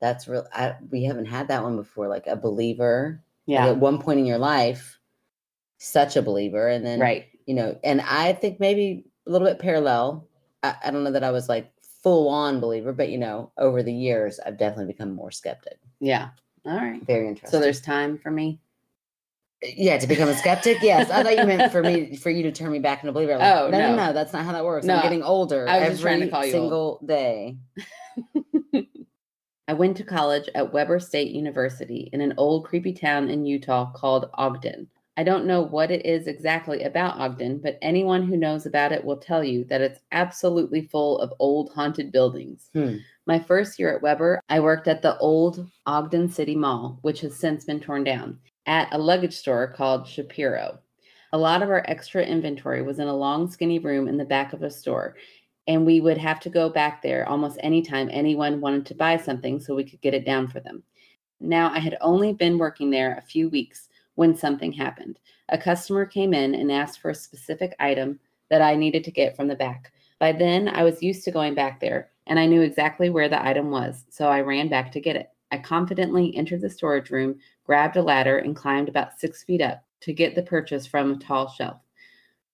that's 0.00 0.26
real. 0.26 0.46
I, 0.52 0.76
we 0.90 1.04
haven't 1.04 1.26
had 1.26 1.48
that 1.48 1.62
one 1.62 1.76
before. 1.76 2.08
Like 2.08 2.26
a 2.26 2.36
believer, 2.36 3.22
like, 3.46 3.54
Yeah, 3.54 3.66
at 3.68 3.76
one 3.76 4.00
point 4.00 4.18
in 4.18 4.26
your 4.26 4.38
life, 4.38 4.98
such 5.76 6.16
a 6.16 6.22
believer, 6.22 6.68
and 6.68 6.84
then 6.84 7.00
right. 7.00 7.26
you 7.46 7.54
know, 7.54 7.78
and 7.84 8.00
I 8.00 8.32
think 8.32 8.58
maybe 8.58 9.04
a 9.26 9.30
little 9.30 9.46
bit 9.46 9.58
parallel. 9.58 10.26
I, 10.62 10.74
I 10.84 10.90
don't 10.90 11.04
know 11.04 11.12
that 11.12 11.24
I 11.24 11.30
was 11.30 11.48
like 11.48 11.70
full 12.02 12.28
on 12.28 12.60
believer, 12.60 12.92
but 12.92 13.08
you 13.08 13.18
know, 13.18 13.50
over 13.58 13.82
the 13.82 13.92
years, 13.92 14.38
I've 14.44 14.58
definitely 14.58 14.92
become 14.92 15.14
more 15.14 15.30
skeptic. 15.30 15.78
Yeah. 16.00 16.28
All 16.66 16.76
right. 16.76 17.04
Very 17.06 17.28
interesting. 17.28 17.50
So 17.50 17.60
there's 17.60 17.80
time 17.80 18.18
for 18.18 18.30
me. 18.30 18.60
Uh, 19.64 19.68
yeah, 19.76 19.98
to 19.98 20.06
become 20.06 20.28
a 20.28 20.34
skeptic. 20.34 20.78
Yes, 20.82 21.10
I 21.10 21.22
thought 21.22 21.36
you 21.38 21.44
meant 21.46 21.72
for 21.72 21.82
me 21.82 22.16
for 22.16 22.30
you 22.30 22.42
to 22.44 22.52
turn 22.52 22.70
me 22.72 22.78
back 22.78 22.98
into 23.02 23.10
a 23.10 23.12
believer. 23.12 23.36
Like, 23.36 23.54
Oh, 23.56 23.68
no, 23.70 23.78
no, 23.78 23.90
no. 23.90 24.06
no, 24.06 24.12
that's 24.12 24.32
not 24.32 24.44
how 24.44 24.52
that 24.52 24.64
works. 24.64 24.84
No, 24.86 24.96
I'm 24.96 25.02
getting 25.02 25.22
older 25.22 25.66
I 25.68 25.78
was 25.88 25.98
every 25.98 26.02
trying 26.02 26.20
to 26.20 26.28
call 26.28 26.44
you 26.44 26.54
old. 26.54 26.62
single 26.62 27.00
day. 27.06 27.56
I 29.68 29.72
went 29.72 29.96
to 29.96 30.04
college 30.04 30.46
at 30.54 30.72
Weber 30.74 31.00
State 31.00 31.30
University 31.32 32.10
in 32.12 32.20
an 32.20 32.34
old 32.36 32.66
creepy 32.66 32.92
town 32.92 33.30
in 33.30 33.46
Utah 33.46 33.90
called 33.92 34.28
Ogden. 34.34 34.88
I 35.16 35.22
don't 35.22 35.46
know 35.46 35.62
what 35.62 35.92
it 35.92 36.04
is 36.04 36.26
exactly 36.26 36.82
about 36.82 37.18
Ogden, 37.20 37.58
but 37.58 37.78
anyone 37.80 38.26
who 38.26 38.36
knows 38.36 38.66
about 38.66 38.90
it 38.90 39.04
will 39.04 39.16
tell 39.16 39.44
you 39.44 39.64
that 39.66 39.80
it's 39.80 40.00
absolutely 40.10 40.82
full 40.82 41.20
of 41.20 41.32
old 41.38 41.70
haunted 41.72 42.10
buildings. 42.10 42.70
Hmm. 42.72 42.96
My 43.26 43.38
first 43.38 43.78
year 43.78 43.94
at 43.94 44.02
Weber, 44.02 44.40
I 44.48 44.58
worked 44.58 44.88
at 44.88 45.02
the 45.02 45.16
old 45.18 45.68
Ogden 45.86 46.28
City 46.28 46.56
Mall, 46.56 46.98
which 47.02 47.20
has 47.20 47.36
since 47.36 47.64
been 47.64 47.80
torn 47.80 48.02
down, 48.02 48.40
at 48.66 48.92
a 48.92 48.98
luggage 48.98 49.34
store 49.36 49.68
called 49.68 50.08
Shapiro. 50.08 50.80
A 51.32 51.38
lot 51.38 51.62
of 51.62 51.68
our 51.68 51.84
extra 51.86 52.24
inventory 52.24 52.82
was 52.82 52.98
in 52.98 53.06
a 53.06 53.16
long, 53.16 53.48
skinny 53.48 53.78
room 53.78 54.08
in 54.08 54.16
the 54.16 54.24
back 54.24 54.52
of 54.52 54.62
a 54.62 54.70
store, 54.70 55.16
and 55.68 55.86
we 55.86 56.00
would 56.00 56.18
have 56.18 56.40
to 56.40 56.50
go 56.50 56.68
back 56.68 57.02
there 57.02 57.28
almost 57.28 57.58
anytime 57.62 58.08
anyone 58.10 58.60
wanted 58.60 58.84
to 58.86 58.94
buy 58.94 59.16
something 59.16 59.60
so 59.60 59.74
we 59.74 59.84
could 59.84 60.00
get 60.00 60.14
it 60.14 60.26
down 60.26 60.48
for 60.48 60.60
them. 60.60 60.82
Now, 61.40 61.72
I 61.72 61.78
had 61.78 61.96
only 62.00 62.32
been 62.32 62.58
working 62.58 62.90
there 62.90 63.16
a 63.16 63.22
few 63.22 63.48
weeks 63.48 63.88
when 64.14 64.36
something 64.36 64.72
happened. 64.72 65.18
A 65.48 65.58
customer 65.58 66.06
came 66.06 66.34
in 66.34 66.54
and 66.54 66.70
asked 66.70 67.00
for 67.00 67.10
a 67.10 67.14
specific 67.14 67.74
item 67.80 68.18
that 68.50 68.62
I 68.62 68.76
needed 68.76 69.04
to 69.04 69.10
get 69.10 69.36
from 69.36 69.48
the 69.48 69.56
back. 69.56 69.92
By 70.18 70.32
then, 70.32 70.68
I 70.68 70.82
was 70.82 71.02
used 71.02 71.24
to 71.24 71.30
going 71.30 71.54
back 71.54 71.80
there 71.80 72.10
and 72.26 72.38
I 72.38 72.46
knew 72.46 72.62
exactly 72.62 73.10
where 73.10 73.28
the 73.28 73.44
item 73.44 73.70
was, 73.70 74.04
so 74.08 74.28
I 74.28 74.40
ran 74.40 74.68
back 74.68 74.90
to 74.92 75.00
get 75.00 75.16
it. 75.16 75.30
I 75.50 75.58
confidently 75.58 76.34
entered 76.34 76.62
the 76.62 76.70
storage 76.70 77.10
room, 77.10 77.38
grabbed 77.64 77.96
a 77.96 78.02
ladder, 78.02 78.38
and 78.38 78.56
climbed 78.56 78.88
about 78.88 79.18
six 79.20 79.44
feet 79.44 79.60
up 79.60 79.84
to 80.00 80.12
get 80.12 80.34
the 80.34 80.42
purchase 80.42 80.86
from 80.86 81.12
a 81.12 81.18
tall 81.18 81.48
shelf. 81.48 81.80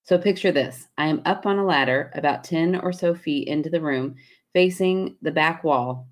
So 0.02 0.18
picture 0.18 0.52
this 0.52 0.88
I 0.98 1.06
am 1.06 1.22
up 1.24 1.46
on 1.46 1.58
a 1.58 1.64
ladder 1.64 2.10
about 2.14 2.44
10 2.44 2.80
or 2.80 2.92
so 2.92 3.14
feet 3.14 3.48
into 3.48 3.70
the 3.70 3.80
room, 3.80 4.16
facing 4.52 5.16
the 5.22 5.30
back 5.30 5.62
wall, 5.62 6.08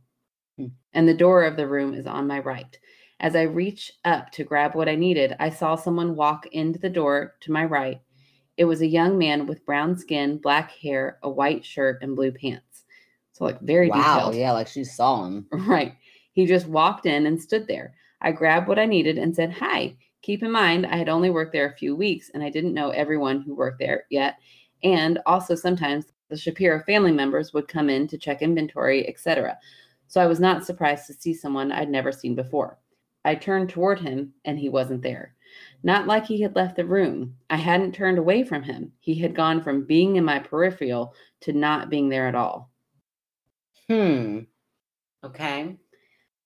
and 0.92 1.08
the 1.08 1.14
door 1.14 1.44
of 1.44 1.56
the 1.56 1.66
room 1.66 1.94
is 1.94 2.06
on 2.06 2.26
my 2.26 2.38
right. 2.40 2.78
As 3.20 3.34
I 3.34 3.42
reached 3.42 3.92
up 4.04 4.30
to 4.32 4.44
grab 4.44 4.74
what 4.74 4.88
I 4.88 4.94
needed, 4.94 5.34
I 5.40 5.50
saw 5.50 5.74
someone 5.74 6.14
walk 6.14 6.46
into 6.52 6.78
the 6.78 6.88
door 6.88 7.34
to 7.40 7.52
my 7.52 7.64
right. 7.64 8.00
It 8.56 8.64
was 8.64 8.80
a 8.80 8.86
young 8.86 9.18
man 9.18 9.46
with 9.46 9.64
brown 9.66 9.96
skin, 9.96 10.38
black 10.38 10.70
hair, 10.70 11.18
a 11.22 11.28
white 11.28 11.64
shirt, 11.64 12.02
and 12.02 12.14
blue 12.14 12.30
pants. 12.30 12.84
So, 13.32 13.44
like, 13.44 13.60
very 13.60 13.88
wow, 13.88 14.16
detailed. 14.16 14.34
yeah, 14.36 14.52
like 14.52 14.68
she 14.68 14.84
saw 14.84 15.24
him. 15.24 15.46
Right. 15.52 15.94
He 16.32 16.46
just 16.46 16.66
walked 16.66 17.06
in 17.06 17.26
and 17.26 17.40
stood 17.40 17.66
there. 17.66 17.94
I 18.20 18.30
grabbed 18.30 18.68
what 18.68 18.78
I 18.78 18.86
needed 18.86 19.18
and 19.18 19.34
said, 19.34 19.52
Hi. 19.52 19.96
Keep 20.22 20.42
in 20.42 20.50
mind, 20.50 20.86
I 20.86 20.96
had 20.96 21.08
only 21.08 21.30
worked 21.30 21.52
there 21.52 21.68
a 21.68 21.76
few 21.76 21.94
weeks 21.94 22.30
and 22.34 22.42
I 22.42 22.50
didn't 22.50 22.74
know 22.74 22.90
everyone 22.90 23.40
who 23.40 23.54
worked 23.54 23.78
there 23.78 24.04
yet. 24.10 24.36
And 24.82 25.20
also, 25.26 25.54
sometimes 25.54 26.06
the 26.28 26.36
Shapiro 26.36 26.82
family 26.82 27.12
members 27.12 27.52
would 27.52 27.68
come 27.68 27.88
in 27.88 28.06
to 28.08 28.18
check 28.18 28.42
inventory, 28.42 29.08
etc. 29.08 29.56
So 30.08 30.20
I 30.20 30.26
was 30.26 30.40
not 30.40 30.64
surprised 30.64 31.06
to 31.06 31.14
see 31.14 31.34
someone 31.34 31.72
I'd 31.72 31.88
never 31.88 32.12
seen 32.12 32.34
before. 32.34 32.78
I 33.24 33.34
turned 33.34 33.70
toward 33.70 34.00
him 34.00 34.34
and 34.44 34.58
he 34.58 34.68
wasn't 34.68 35.02
there. 35.02 35.34
Not 35.82 36.06
like 36.06 36.26
he 36.26 36.42
had 36.42 36.56
left 36.56 36.76
the 36.76 36.84
room. 36.84 37.36
I 37.50 37.56
hadn't 37.56 37.94
turned 37.94 38.18
away 38.18 38.44
from 38.44 38.62
him. 38.62 38.92
He 39.00 39.14
had 39.14 39.34
gone 39.34 39.62
from 39.62 39.86
being 39.86 40.16
in 40.16 40.24
my 40.24 40.38
peripheral 40.38 41.14
to 41.42 41.52
not 41.52 41.90
being 41.90 42.08
there 42.08 42.26
at 42.26 42.34
all. 42.34 42.70
Hmm. 43.88 44.40
Okay. 45.24 45.76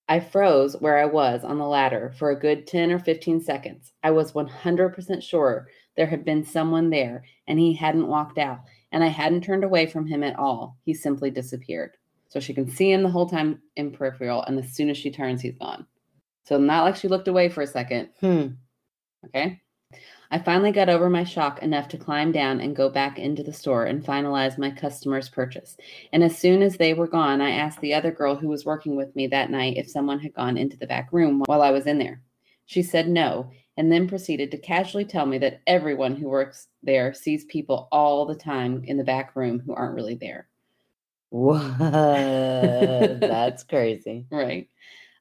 I 0.09 0.19
froze 0.19 0.75
where 0.79 0.97
I 0.97 1.05
was 1.05 1.43
on 1.43 1.57
the 1.57 1.65
ladder 1.65 2.13
for 2.17 2.31
a 2.31 2.39
good 2.39 2.67
10 2.67 2.91
or 2.91 2.99
15 2.99 3.41
seconds. 3.41 3.93
I 4.03 4.11
was 4.11 4.33
100% 4.33 5.23
sure 5.23 5.67
there 5.95 6.07
had 6.07 6.25
been 6.25 6.43
someone 6.43 6.89
there 6.89 7.23
and 7.47 7.57
he 7.57 7.73
hadn't 7.73 8.07
walked 8.07 8.37
out, 8.37 8.59
and 8.91 9.03
I 9.03 9.07
hadn't 9.07 9.43
turned 9.43 9.63
away 9.63 9.85
from 9.85 10.05
him 10.05 10.23
at 10.23 10.37
all. 10.37 10.77
He 10.83 10.93
simply 10.93 11.31
disappeared. 11.31 11.91
So 12.27 12.39
she 12.39 12.53
can 12.53 12.69
see 12.69 12.91
him 12.91 13.03
the 13.03 13.09
whole 13.09 13.29
time 13.29 13.61
in 13.75 13.91
peripheral, 13.91 14.43
and 14.43 14.57
as 14.59 14.73
soon 14.73 14.89
as 14.89 14.97
she 14.97 15.11
turns, 15.11 15.41
he's 15.41 15.55
gone. 15.55 15.85
So, 16.43 16.57
not 16.57 16.83
like 16.83 16.95
she 16.95 17.07
looked 17.07 17.27
away 17.27 17.49
for 17.49 17.61
a 17.61 17.67
second. 17.67 18.09
Hmm. 18.19 18.47
Okay. 19.25 19.61
I 20.31 20.39
finally 20.39 20.71
got 20.71 20.89
over 20.89 21.11
my 21.11 21.23
shock 21.23 21.61
enough 21.61 21.87
to 21.89 21.97
climb 21.97 22.31
down 22.31 22.59
and 22.59 22.75
go 22.75 22.89
back 22.89 23.19
into 23.19 23.43
the 23.43 23.53
store 23.53 23.85
and 23.85 24.03
finalize 24.03 24.57
my 24.57 24.71
customer's 24.71 25.29
purchase. 25.29 25.77
And 26.11 26.23
as 26.23 26.35
soon 26.35 26.63
as 26.63 26.75
they 26.75 26.95
were 26.95 27.07
gone, 27.07 27.39
I 27.39 27.51
asked 27.51 27.81
the 27.81 27.93
other 27.93 28.11
girl 28.11 28.35
who 28.35 28.47
was 28.47 28.65
working 28.65 28.95
with 28.95 29.15
me 29.15 29.27
that 29.27 29.51
night 29.51 29.77
if 29.77 29.87
someone 29.87 30.19
had 30.19 30.33
gone 30.33 30.57
into 30.57 30.75
the 30.75 30.87
back 30.87 31.09
room 31.13 31.43
while 31.45 31.61
I 31.61 31.69
was 31.69 31.85
in 31.85 31.99
there. 31.99 32.23
She 32.65 32.81
said 32.81 33.07
no, 33.07 33.51
and 33.77 33.91
then 33.91 34.07
proceeded 34.07 34.49
to 34.51 34.57
casually 34.57 35.05
tell 35.05 35.27
me 35.27 35.37
that 35.37 35.61
everyone 35.67 36.15
who 36.15 36.29
works 36.29 36.67
there 36.81 37.13
sees 37.13 37.45
people 37.45 37.87
all 37.91 38.25
the 38.25 38.33
time 38.33 38.83
in 38.85 38.97
the 38.97 39.03
back 39.03 39.35
room 39.35 39.59
who 39.59 39.75
aren't 39.75 39.95
really 39.95 40.15
there. 40.15 40.47
What? 41.29 41.77
That's 41.79 43.63
crazy. 43.63 44.25
Right. 44.31 44.69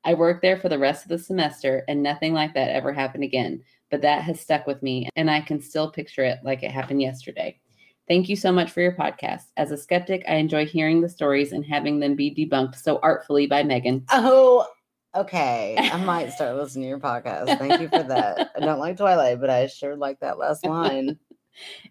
I 0.05 0.15
worked 0.15 0.43
there 0.43 0.57
for 0.57 0.69
the 0.69 0.79
rest 0.79 1.05
of 1.05 1.09
the 1.09 1.19
semester 1.19 1.85
and 1.89 2.03
nothing 2.03 2.35
like 2.35 2.55
that 2.55 2.71
ever 2.71 2.93
happened 2.93 3.25
again. 3.25 3.63
But 3.91 4.03
that 4.03 4.23
has 4.23 4.41
stuck 4.41 4.67
with 4.67 4.83
me 4.83 5.09
and 5.17 5.31
I 5.31 5.41
can 5.41 5.61
still 5.61 5.91
picture 5.91 6.25
it 6.25 6.39
like 6.43 6.63
it 6.63 6.71
happened 6.71 7.03
yesterday. 7.03 7.61
Thank 8.09 8.29
you 8.29 8.37
so 8.37 8.51
much 8.51 8.71
for 8.71 8.81
your 8.81 8.93
podcast. 8.93 9.45
As 9.57 9.71
a 9.71 9.77
skeptic, 9.77 10.25
I 10.29 10.35
enjoy 10.35 10.67
hearing 10.67 11.01
the 11.01 11.09
stories 11.09 11.53
and 11.53 11.65
having 11.65 12.01
them 12.01 12.17
be 12.17 12.35
debunked 12.35 12.77
so 12.77 12.99
artfully 13.03 13.47
by 13.47 13.63
Meghann. 13.63 14.05
Oh, 14.11 14.67
okay. 15.15 15.77
I 15.79 16.03
might 16.03 16.33
start 16.35 16.57
listening 16.57 16.85
to 16.85 16.89
your 16.89 16.99
podcast. 16.99 17.59
Thank 17.59 17.81
you 17.81 17.89
for 17.89 18.03
that. 18.03 18.51
I 18.57 18.61
don't 18.61 18.81
like 18.81 18.97
Twilight, 18.97 19.41
but 19.41 19.51
I 19.51 19.67
sure 19.67 19.95
like 19.97 20.19
that 20.21 20.39
last 20.39 20.65
line. 20.67 21.19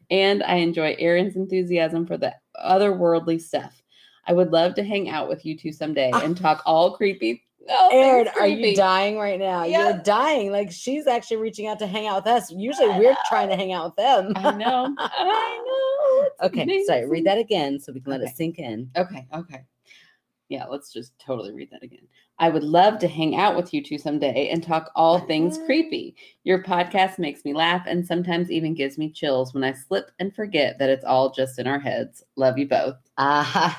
And 0.09 0.41
I 0.41 0.55
enjoy 0.55 0.95
Erin's 0.97 1.35
enthusiasm 1.35 2.07
for 2.07 2.17
the 2.17 2.33
otherworldly 2.59 3.39
stuff. 3.39 3.81
I 4.25 4.33
would 4.33 4.51
love 4.51 4.73
to 4.75 4.83
hang 4.83 5.09
out 5.09 5.29
with 5.29 5.45
you 5.45 5.57
two 5.57 5.71
someday 5.71 6.11
ah. 6.11 6.21
and 6.23 6.35
talk 6.35 6.63
all 6.65 6.97
creepy. 6.97 7.43
Oh, 7.69 7.89
Erin, 7.91 8.27
are 8.39 8.47
you 8.47 8.75
dying 8.75 9.17
right 9.17 9.39
now? 9.39 9.63
You're 9.65 9.93
dying. 9.99 10.51
Like 10.51 10.71
she's 10.71 11.07
actually 11.07 11.37
reaching 11.37 11.67
out 11.67 11.79
to 11.79 11.87
hang 11.87 12.07
out 12.07 12.23
with 12.23 12.27
us. 12.33 12.51
Usually 12.51 12.89
we're 12.89 13.15
trying 13.29 13.49
to 13.49 13.55
hang 13.55 13.71
out 13.71 13.85
with 13.85 13.95
them. 13.97 14.33
I 14.35 14.51
know. 14.55 14.95
I 14.97 15.61
know. 15.65 16.29
It's 16.47 16.57
Okay, 16.57 16.83
sorry. 16.85 17.07
Read 17.07 17.25
that 17.25 17.37
again 17.37 17.79
so 17.79 17.91
we 17.93 17.99
can 18.01 18.11
let 18.11 18.21
Okay. 18.21 18.29
it 18.31 18.35
sink 18.35 18.59
in. 18.59 18.89
Okay, 18.97 19.27
okay. 19.33 19.61
Yeah, 20.49 20.65
let's 20.65 20.91
just 20.91 21.13
totally 21.19 21.53
read 21.53 21.69
that 21.71 21.83
again. 21.83 22.07
I 22.41 22.49
would 22.49 22.63
love 22.63 22.97
to 22.99 23.07
hang 23.07 23.35
out 23.35 23.55
with 23.55 23.71
you 23.71 23.83
two 23.83 23.99
someday 23.99 24.49
and 24.49 24.63
talk 24.63 24.91
all 24.95 25.19
things 25.19 25.59
creepy. 25.67 26.15
Your 26.43 26.63
podcast 26.63 27.19
makes 27.19 27.45
me 27.45 27.53
laugh 27.53 27.85
and 27.85 28.05
sometimes 28.05 28.49
even 28.49 28.73
gives 28.73 28.97
me 28.97 29.11
chills 29.11 29.53
when 29.53 29.63
I 29.63 29.73
slip 29.73 30.09
and 30.17 30.33
forget 30.33 30.79
that 30.79 30.89
it's 30.89 31.05
all 31.05 31.31
just 31.31 31.59
in 31.59 31.67
our 31.67 31.79
heads. 31.79 32.23
Love 32.35 32.57
you 32.57 32.67
both. 32.67 32.95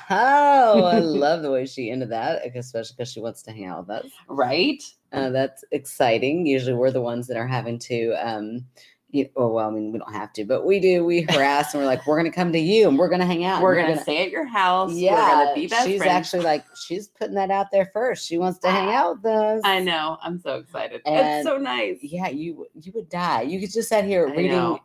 Oh, 0.09 0.85
I 0.85 0.99
love 0.99 1.41
the 1.41 1.51
way 1.51 1.65
she 1.65 1.91
ended 1.91 2.09
that, 2.11 2.41
especially 2.55 2.95
because 2.97 3.11
she 3.11 3.19
wants 3.19 3.43
to 3.43 3.51
hang 3.51 3.65
out 3.65 3.85
with 3.85 3.97
us. 3.97 4.11
Right? 4.29 4.81
Uh, 5.11 5.29
that's 5.29 5.65
exciting. 5.71 6.45
Usually, 6.45 6.73
we're 6.73 6.89
the 6.89 7.01
ones 7.01 7.27
that 7.27 7.37
are 7.37 7.45
having 7.45 7.77
to. 7.79 8.13
Um, 8.13 8.65
you, 9.13 9.29
oh 9.35 9.47
well, 9.53 9.67
I 9.67 9.71
mean, 9.71 9.91
we 9.91 9.99
don't 9.99 10.13
have 10.13 10.33
to, 10.33 10.45
but 10.45 10.65
we 10.65 10.79
do. 10.79 11.05
We 11.05 11.21
harass 11.29 11.73
and 11.73 11.81
we're 11.81 11.87
like, 11.87 12.05
we're 12.07 12.19
going 12.19 12.29
to 12.31 12.35
come 12.35 12.51
to 12.51 12.59
you 12.59 12.87
and 12.87 12.97
we're 12.97 13.09
going 13.09 13.19
to 13.21 13.25
hang 13.25 13.45
out. 13.45 13.61
We're 13.61 13.75
you're 13.75 13.87
gonna 13.87 14.01
stay 14.01 14.23
at 14.23 14.31
your 14.31 14.45
house. 14.45 14.93
Yeah, 14.93 15.13
We're 15.15 15.45
gonna 15.45 15.55
be 15.55 15.67
best 15.67 15.87
she's 15.87 15.97
friends. 15.99 16.11
actually 16.11 16.43
like 16.43 16.65
she's 16.75 17.07
putting 17.07 17.35
that 17.35 17.51
out 17.51 17.71
there 17.71 17.89
first. 17.93 18.27
She 18.27 18.37
wants 18.37 18.59
to 18.59 18.69
hang 18.69 18.89
out 18.93 19.17
with 19.17 19.25
us. 19.25 19.61
I 19.63 19.79
know. 19.79 20.17
I'm 20.21 20.39
so 20.39 20.55
excited. 20.55 21.01
And- 21.05 21.39
it's 21.39 21.47
so 21.47 21.57
nice. 21.57 21.99
Yeah, 22.01 22.29
you 22.29 22.67
you 22.73 22.91
would 22.95 23.09
die. 23.09 23.41
You 23.43 23.59
could 23.59 23.71
just 23.71 23.89
sit 23.89 24.05
here 24.05 24.27
I 24.27 24.31
reading. 24.35 24.79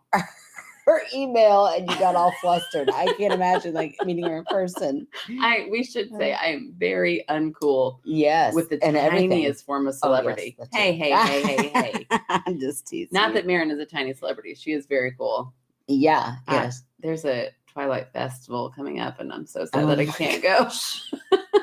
Her 0.89 1.03
email 1.15 1.67
and 1.67 1.89
you 1.89 1.99
got 1.99 2.15
all 2.17 2.33
flustered. 2.41 2.89
I 2.91 3.13
can't 3.19 3.35
imagine 3.35 3.75
like 3.75 3.97
meeting 4.05 4.25
her 4.25 4.39
in 4.39 4.45
person. 4.47 5.07
I 5.41 5.69
we 5.71 5.85
should 5.85 6.11
say 6.17 6.33
I 6.33 6.47
am 6.47 6.75
very 6.79 7.25
uncool 7.29 7.99
Yes, 8.05 8.55
with 8.55 8.71
the 8.71 8.83
and 8.83 8.97
everything. 8.97 9.31
tiniest 9.31 9.67
form 9.67 9.87
of 9.87 9.93
Oh, 9.93 9.95
yes, 9.95 10.01
celebrity. 10.01 10.57
hey, 10.73 10.93
hey, 10.97 11.11
hey, 11.11 11.43
hey, 11.43 11.69
hey. 11.69 12.07
I'm 12.29 12.59
just 12.59 12.87
teasing. 12.87 13.11
Not 13.13 13.35
that 13.35 13.47
Marin 13.47 13.71
is 13.71 13.79
a 13.79 13.87
tiny 13.87 14.15
celebrity. 14.15 14.55
She 14.55 14.73
is 14.73 14.87
very 14.87 15.13
cool. 15.19 15.53
Yeah. 15.87 16.37
Yes. 16.51 16.83
There's 17.01 17.25
a 17.25 17.51
Twilight 17.67 18.09
Festival 18.13 18.73
coming 18.75 18.99
up, 19.01 19.21
and 19.21 19.33
I'm 19.33 19.47
so 19.47 19.65
sad 19.67 19.85
Oh 19.85 19.87
that 19.87 20.01
I 20.01 20.07
can't 20.07 20.43
go. 20.43 20.69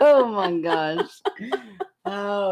oh 0.01 0.27
my 0.27 0.51
gosh. 0.59 1.21
Oh, 2.07 2.51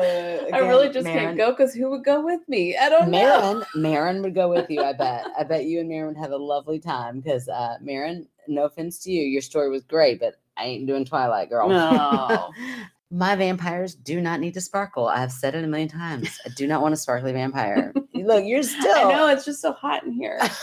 I 0.51 0.59
really 0.59 0.89
just 0.89 1.05
can't 1.05 1.37
go 1.37 1.51
because 1.51 1.73
who 1.73 1.89
would 1.91 2.03
go 2.03 2.23
with 2.23 2.41
me? 2.47 2.75
I 2.75 2.89
don't 2.89 3.09
know. 3.09 3.19
Marin, 3.19 3.65
Marin 3.75 4.21
would 4.23 4.33
go 4.33 4.49
with 4.49 4.69
you. 4.69 4.81
I 4.81 4.93
bet. 4.93 5.25
I 5.37 5.43
bet 5.43 5.65
you 5.65 5.79
and 5.79 5.89
Marin 5.89 6.07
would 6.07 6.17
have 6.17 6.31
a 6.31 6.37
lovely 6.37 6.79
time 6.79 7.19
because 7.19 7.47
uh, 7.47 7.77
Marin. 7.81 8.27
No 8.47 8.65
offense 8.65 8.99
to 8.99 9.11
you, 9.11 9.23
your 9.23 9.41
story 9.41 9.69
was 9.69 9.83
great, 9.83 10.19
but 10.19 10.35
I 10.57 10.65
ain't 10.65 10.87
doing 10.87 11.05
Twilight, 11.05 11.49
girl. 11.49 11.69
No. 11.69 12.51
My 13.11 13.35
vampires 13.35 13.93
do 13.93 14.19
not 14.19 14.39
need 14.39 14.55
to 14.55 14.61
sparkle. 14.61 15.07
I've 15.07 15.31
said 15.31 15.53
it 15.53 15.63
a 15.63 15.67
million 15.67 15.87
times. 15.87 16.39
I 16.45 16.49
do 16.49 16.65
not 16.65 16.81
want 16.81 16.95
a 16.95 16.97
sparkly 16.97 17.31
vampire. 17.31 17.93
Look, 18.15 18.43
you're 18.43 18.63
still. 18.63 18.95
I 18.95 19.03
know 19.11 19.27
it's 19.27 19.45
just 19.45 19.61
so 19.61 19.71
hot 19.71 20.03
in 20.03 20.13
here. 20.13 20.39
it's 20.41 20.57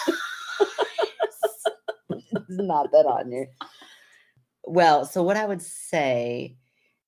not 2.48 2.90
that 2.90 3.06
on 3.06 3.30
you. 3.30 3.46
Well, 4.64 5.04
so 5.04 5.22
what 5.22 5.36
I 5.36 5.46
would 5.46 5.62
say 5.62 6.56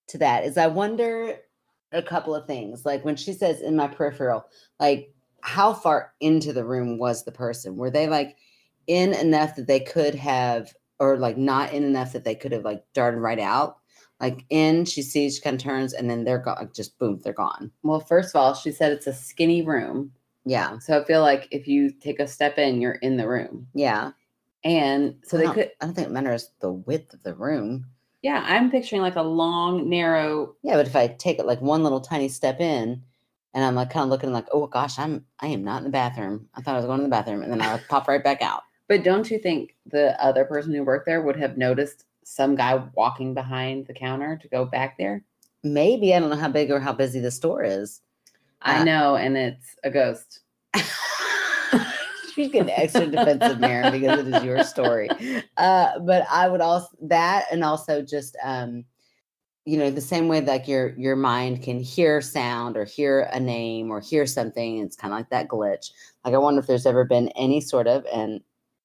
to 0.08 0.18
that 0.18 0.44
is 0.44 0.56
I 0.56 0.68
wonder 0.68 1.36
a 1.92 2.02
couple 2.02 2.34
of 2.34 2.46
things. 2.46 2.84
Like 2.84 3.04
when 3.04 3.16
she 3.16 3.32
says 3.32 3.60
in 3.60 3.76
my 3.76 3.88
peripheral, 3.88 4.44
like 4.80 5.12
how 5.42 5.72
far 5.72 6.12
into 6.20 6.52
the 6.52 6.64
room 6.64 6.98
was 6.98 7.24
the 7.24 7.32
person? 7.32 7.76
Were 7.76 7.90
they 7.90 8.06
like 8.08 8.36
in 8.86 9.12
enough 9.14 9.56
that 9.56 9.66
they 9.66 9.80
could 9.80 10.14
have, 10.14 10.72
or 10.98 11.16
like 11.16 11.36
not 11.36 11.72
in 11.72 11.84
enough 11.84 12.12
that 12.12 12.24
they 12.24 12.34
could 12.34 12.52
have 12.52 12.64
like 12.64 12.84
darted 12.94 13.20
right 13.20 13.38
out? 13.38 13.78
Like 14.20 14.44
in, 14.50 14.84
she 14.84 15.02
sees, 15.02 15.36
she 15.36 15.40
kind 15.42 15.56
of 15.56 15.62
turns, 15.62 15.92
and 15.94 16.08
then 16.08 16.22
they're 16.24 16.38
gone. 16.38 16.70
Just 16.72 16.96
boom, 16.98 17.20
they're 17.24 17.32
gone. 17.32 17.72
well, 17.82 17.98
first 17.98 18.30
of 18.30 18.36
all, 18.36 18.54
she 18.54 18.70
said 18.70 18.92
it's 18.92 19.08
a 19.08 19.12
skinny 19.12 19.62
room. 19.62 20.12
Yeah, 20.44 20.78
So 20.78 21.00
I 21.00 21.04
feel 21.04 21.22
like 21.22 21.46
if 21.52 21.68
you 21.68 21.90
take 21.90 22.18
a 22.18 22.26
step 22.26 22.58
in, 22.58 22.80
you're 22.80 22.94
in 22.94 23.16
the 23.16 23.28
room. 23.28 23.68
yeah. 23.74 24.10
And 24.64 25.16
so 25.24 25.36
they 25.38 25.48
could, 25.48 25.70
I 25.80 25.86
don't 25.86 25.94
think 25.94 26.06
it 26.06 26.12
matters 26.12 26.50
the 26.60 26.70
width 26.70 27.12
of 27.14 27.22
the 27.24 27.34
room. 27.34 27.86
Yeah, 28.22 28.42
I'm 28.46 28.70
picturing 28.70 29.02
like 29.02 29.16
a 29.16 29.22
long, 29.22 29.88
narrow. 29.88 30.54
Yeah, 30.62 30.76
but 30.76 30.86
if 30.86 30.96
I 30.96 31.08
take 31.08 31.38
it 31.38 31.46
like 31.46 31.60
one 31.60 31.82
little 31.82 32.00
tiny 32.00 32.28
step 32.28 32.60
in, 32.60 33.02
and 33.54 33.64
I'm 33.64 33.74
like 33.74 33.90
kind 33.90 34.04
of 34.04 34.10
looking 34.10 34.32
like, 34.32 34.46
oh 34.52 34.66
gosh, 34.66 34.98
I'm 34.98 35.26
I 35.40 35.48
am 35.48 35.64
not 35.64 35.78
in 35.78 35.84
the 35.84 35.90
bathroom. 35.90 36.48
I 36.54 36.62
thought 36.62 36.74
I 36.74 36.78
was 36.78 36.86
going 36.86 36.98
to 36.98 37.04
the 37.04 37.10
bathroom, 37.10 37.42
and 37.42 37.52
then 37.52 37.60
I 37.60 37.74
would 37.74 37.86
pop 37.88 38.08
right 38.08 38.22
back 38.22 38.40
out. 38.42 38.62
But 38.88 39.04
don't 39.04 39.30
you 39.30 39.38
think 39.38 39.74
the 39.86 40.20
other 40.22 40.44
person 40.44 40.72
who 40.74 40.84
worked 40.84 41.06
there 41.06 41.22
would 41.22 41.36
have 41.36 41.56
noticed 41.56 42.04
some 42.24 42.54
guy 42.54 42.82
walking 42.94 43.34
behind 43.34 43.86
the 43.86 43.94
counter 43.94 44.38
to 44.40 44.48
go 44.48 44.64
back 44.64 44.96
there? 44.98 45.24
Maybe 45.64 46.14
I 46.14 46.20
don't 46.20 46.30
know 46.30 46.36
how 46.36 46.48
big 46.48 46.70
or 46.70 46.80
how 46.80 46.92
busy 46.92 47.20
the 47.20 47.30
store 47.30 47.62
is. 47.62 48.00
I 48.60 48.80
Uh, 48.80 48.84
know, 48.84 49.16
and 49.16 49.36
it's 49.36 49.76
a 49.82 49.90
ghost. 49.90 50.40
She's 52.34 52.50
getting 52.50 52.70
extra 52.70 53.06
defensive, 53.06 53.60
Marin, 53.60 53.92
because 53.92 54.20
it 54.20 54.34
is 54.34 54.44
your 54.44 54.62
story. 54.64 55.08
Uh, 55.56 55.98
but 56.00 56.24
I 56.30 56.48
would 56.48 56.60
also 56.60 56.88
that, 57.02 57.46
and 57.50 57.62
also 57.62 58.02
just 58.02 58.36
um, 58.42 58.84
you 59.64 59.78
know, 59.78 59.90
the 59.90 60.00
same 60.00 60.28
way 60.28 60.40
like 60.40 60.66
your 60.66 60.94
your 60.98 61.16
mind 61.16 61.62
can 61.62 61.78
hear 61.78 62.20
sound 62.20 62.76
or 62.76 62.84
hear 62.84 63.28
a 63.32 63.38
name 63.38 63.90
or 63.90 64.00
hear 64.00 64.26
something. 64.26 64.78
It's 64.78 64.96
kind 64.96 65.12
of 65.12 65.18
like 65.18 65.30
that 65.30 65.48
glitch. 65.48 65.90
Like 66.24 66.34
I 66.34 66.38
wonder 66.38 66.60
if 66.60 66.66
there's 66.66 66.86
ever 66.86 67.04
been 67.04 67.28
any 67.30 67.60
sort 67.60 67.86
of, 67.86 68.04
and 68.12 68.40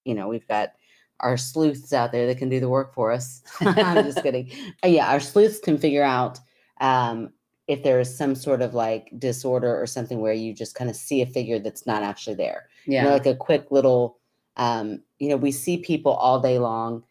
you 0.06 0.14
know, 0.14 0.28
we've 0.28 0.48
got 0.48 0.74
our 1.20 1.36
sleuths 1.36 1.94
out 1.94 2.12
there 2.12 2.28
that 2.28 2.38
can 2.38 2.50
do 2.50 2.60
the 2.60 2.70
work 2.70 2.94
for 2.94 3.12
us. 3.12 3.42
I'm 3.62 4.04
just 4.06 4.22
kidding. 4.22 4.52
Uh, 4.84 4.88
yeah, 4.88 5.12
our 5.12 5.20
sleuths 5.20 5.60
can 5.60 5.78
figure 5.78 6.04
out 6.04 6.40
um, 6.82 7.32
if 7.68 7.82
there 7.82 8.00
is 8.00 8.16
some 8.16 8.36
sort 8.36 8.62
of 8.62 8.76
like 8.76 9.12
disorder 9.18 9.82
or 9.82 9.88
something 9.88 10.22
where 10.22 10.34
you 10.34 10.54
just 10.54 10.76
kind 10.76 10.90
of 10.90 10.96
see 10.96 11.24
a 11.24 11.26
figure 11.26 11.58
that's 11.58 11.88
not 11.88 12.04
actually 12.04 12.36
there 12.36 12.70
Yeah. 12.88 13.04
you 13.04 13.08
know, 13.10 13.14
like 13.14 13.26
a 13.26 13.36
quick 13.36 13.68
little 13.72 14.18
um 14.56 15.02
you 15.20 15.30
know 15.30 15.38
we 15.38 15.52
see 15.52 15.78
people 15.78 16.14
all 16.14 16.40
day 16.40 16.58
long. 16.60 17.04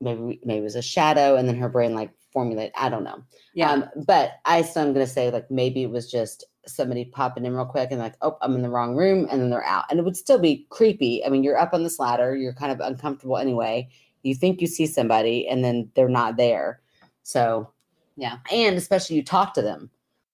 Maybe 0.00 0.40
maybe 0.44 0.60
it 0.60 0.62
was 0.62 0.76
a 0.76 0.82
shadow 0.82 1.36
and 1.36 1.48
then 1.48 1.56
her 1.56 1.68
brain 1.68 1.94
like 1.94 2.10
formulate 2.32 2.72
i 2.76 2.88
don't 2.88 3.04
know. 3.04 3.22
Yeah. 3.54 3.70
um 3.70 3.84
but 4.06 4.32
i 4.44 4.60
still 4.62 4.82
am 4.82 4.92
going 4.92 5.06
to 5.06 5.12
say 5.12 5.30
like 5.30 5.48
maybe 5.50 5.82
it 5.84 5.90
was 5.90 6.10
just 6.10 6.44
somebody 6.66 7.04
popping 7.04 7.44
in 7.46 7.54
real 7.54 7.64
quick 7.64 7.90
and 7.92 8.00
like 8.00 8.14
oh 8.22 8.36
i'm 8.42 8.54
in 8.56 8.62
the 8.62 8.70
wrong 8.70 8.96
room 8.96 9.28
and 9.30 9.40
then 9.40 9.50
they're 9.50 9.64
out. 9.64 9.84
And 9.88 9.98
it 10.00 10.04
would 10.04 10.16
still 10.16 10.38
be 10.40 10.66
creepy. 10.70 11.24
I 11.24 11.28
mean 11.28 11.44
you're 11.44 11.56
up 11.58 11.72
on 11.74 11.84
this 11.84 11.98
ladder 12.00 12.34
you're 12.36 12.52
kind 12.54 12.72
of 12.72 12.80
uncomfortable 12.80 13.38
anyway. 13.38 13.88
You 14.22 14.34
think 14.34 14.60
you 14.60 14.66
see 14.66 14.86
somebody 14.86 15.46
and 15.46 15.62
then 15.64 15.90
they're 15.94 16.08
not 16.08 16.36
there. 16.36 16.80
So 17.22 17.70
Yeah. 18.16 18.38
and 18.50 18.76
especially 18.76 19.16
you 19.16 19.22
talk 19.24 19.54
to 19.54 19.62
them. 19.62 19.90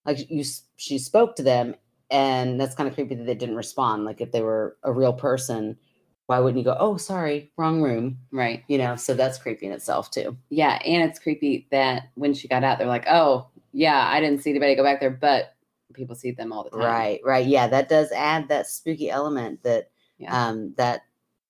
Like 0.06 0.30
you 0.30 0.42
she 0.76 0.98
spoke 0.98 1.36
to 1.36 1.42
them 1.42 1.74
and 2.10 2.60
that's 2.60 2.74
kind 2.74 2.88
of 2.88 2.94
creepy 2.94 3.14
that 3.14 3.24
they 3.26 3.34
didn't 3.34 3.56
respond 3.56 4.04
like 4.04 4.20
if 4.20 4.32
they 4.32 4.42
were 4.42 4.76
a 4.82 4.92
real 4.92 5.12
person 5.12 5.76
why 6.26 6.38
wouldn't 6.38 6.58
you 6.58 6.64
go 6.64 6.76
oh 6.78 6.96
sorry 6.96 7.50
wrong 7.56 7.82
room 7.82 8.18
right. 8.32 8.62
you 8.68 8.78
know 8.78 8.94
so 8.96 9.14
that's 9.14 9.38
creepy 9.38 9.66
in 9.66 9.72
itself 9.72 10.10
too 10.10 10.36
Yeah. 10.48 10.78
And 10.84 11.08
it's 11.08 11.18
creepy 11.18 11.66
that 11.70 12.10
when 12.14 12.34
she 12.34 12.46
got 12.48 12.62
out, 12.64 12.78
they're 12.78 12.86
like, 12.86 13.06
oh, 13.08 13.48
yeah, 13.72 14.06
I 14.08 14.20
didn't 14.20 14.42
see 14.42 14.50
anybody 14.50 14.74
go 14.76 14.84
back 14.84 15.00
there, 15.00 15.10
but 15.10 15.54
people 15.92 16.14
see 16.14 16.30
them 16.30 16.52
all 16.52 16.62
the 16.64 16.70
time. 16.70 16.80
right 16.80 17.20
right 17.24 17.46
yeah 17.46 17.66
that 17.66 17.88
does 17.88 18.12
add 18.12 18.46
that 18.48 18.68
spooky 18.68 19.10
element 19.10 19.60
that 19.64 19.90
Yeah. 20.18 20.48
um 20.48 20.72
that 20.76 21.02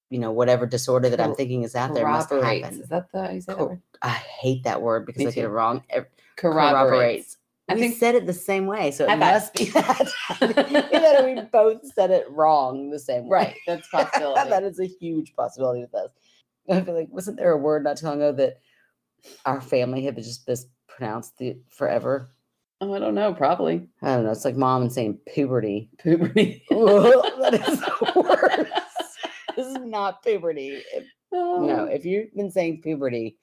you 0.09 0.19
know 0.19 0.33
whatever 0.33 0.65
disorder 0.65 1.11
that 1.11 1.21
i'm 1.21 1.35
thinking 1.35 1.63
is 1.63 1.77
out 1.77 1.93
there 1.95 2.07
must 2.09 2.31
happen 2.31 2.81
Is 2.81 2.89
that 2.89 3.13
the 3.13 3.35
you 3.35 3.41
say 3.43 3.53
that 3.53 3.59
word? 3.69 3.83
i 4.01 4.09
hate 4.09 4.65
that 4.65 4.81
word 4.81 5.05
because 5.05 5.21
Me 5.21 5.27
i 5.27 5.31
get 5.31 5.45
it 5.45 5.49
wrong 5.49 5.83
Ev- 5.91 6.07
Corroborates. 6.37 7.37
I 7.71 7.75
we 7.75 7.81
think 7.81 7.97
said 7.97 8.15
it 8.15 8.27
the 8.27 8.33
same 8.33 8.67
way 8.67 8.91
so 8.91 9.07
it 9.11 9.17
must 9.17 9.55
be 9.55 9.67
that 9.67 10.09
Either 10.41 11.25
we 11.27 11.41
both 11.53 11.81
said 11.95 12.11
it 12.11 12.27
wrong 12.31 12.91
the 12.91 12.99
same 12.99 13.29
way 13.29 13.39
right. 13.39 13.57
That's 13.67 13.89
possibility. 13.89 14.51
that 14.51 14.63
is 14.63 14.81
a 14.81 14.87
huge 14.87 15.35
possibility 15.35 15.81
with 15.81 15.95
us. 15.95 16.11
I 16.71 16.81
feel 16.83 16.95
like 16.95 17.09
wasn't 17.11 17.37
there 17.37 17.53
a 17.53 17.57
word 17.59 17.85
not 17.85 17.97
too 17.97 18.07
long 18.07 18.17
ago 18.17 18.33
that 18.33 18.61
our 19.47 19.61
family 19.61 20.05
had 20.05 20.17
just 20.17 20.47
mispronounced 20.49 21.37
the 21.39 21.59
forever? 21.69 22.31
oh, 22.81 22.95
I 22.95 22.99
don't 22.99 23.15
know. 23.15 23.35
Probably 23.35 23.89
I 24.03 24.15
don't 24.15 24.25
know. 24.25 24.31
It's 24.31 24.45
like 24.45 24.57
mom 24.57 24.83
and 24.83 24.93
saying 24.93 25.19
puberty. 25.27 25.91
puberty. 25.99 26.65
That 26.71 27.55
is 27.55 27.81
the 27.81 28.13
worst. 28.17 28.73
this 29.57 29.67
is 29.67 29.79
not 29.85 30.23
puberty. 30.23 30.83
If, 30.95 31.05
oh. 31.33 31.67
no, 31.67 31.81
Oh. 31.81 31.85
if 31.85 32.05
you've 32.05 32.35
been 32.35 32.51
saying 32.51 32.81
puberty, 32.83 33.37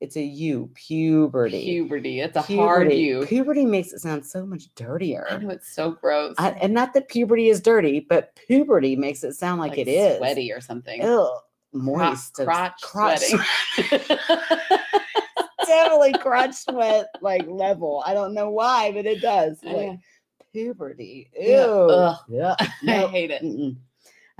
it's 0.00 0.16
a 0.16 0.22
U, 0.22 0.70
puberty. 0.74 1.62
Puberty. 1.62 2.20
It's 2.20 2.36
a 2.36 2.42
hard 2.42 2.88
Puberty. 2.88 2.96
U. 2.96 3.26
Puberty 3.26 3.64
makes 3.64 3.92
it 3.92 4.00
sound 4.00 4.26
so 4.26 4.44
much 4.44 4.74
dirtier. 4.74 5.26
I 5.30 5.38
know 5.38 5.50
it's 5.50 5.72
so 5.72 5.92
gross. 5.92 6.34
I, 6.38 6.50
and 6.50 6.74
not 6.74 6.94
that 6.94 7.08
puberty 7.08 7.48
is 7.48 7.60
dirty, 7.60 8.00
but 8.00 8.34
puberty 8.48 8.96
makes 8.96 9.22
it 9.24 9.34
sound 9.34 9.60
like, 9.60 9.78
it 9.78 9.88
is 9.88 10.18
sweaty 10.18 10.52
or 10.52 10.60
something. 10.60 11.02
Ugh, 11.02 11.28
moist, 11.72 12.38
and 12.38 12.48
crotch, 12.48 12.80
crotch 12.82 13.20
sweating. 13.20 14.18
definitely 15.70 16.12
crotch 16.14 16.54
sweat 16.54 17.06
like 17.20 17.46
level. 17.46 18.02
I 18.06 18.14
don't 18.14 18.34
know 18.34 18.50
why, 18.50 18.92
but 18.92 19.06
it 19.06 19.20
does. 19.20 19.58
Yeah. 19.62 19.72
Like 19.72 19.98
puberty. 20.52 21.30
Ew. 21.38 21.48
Yeah, 21.48 21.64
ugh. 21.64 22.18
Yeah. 22.28 22.56
I 22.60 23.06
hate 23.06 23.30
it. 23.30 23.42
Mm-mm. 23.42 23.76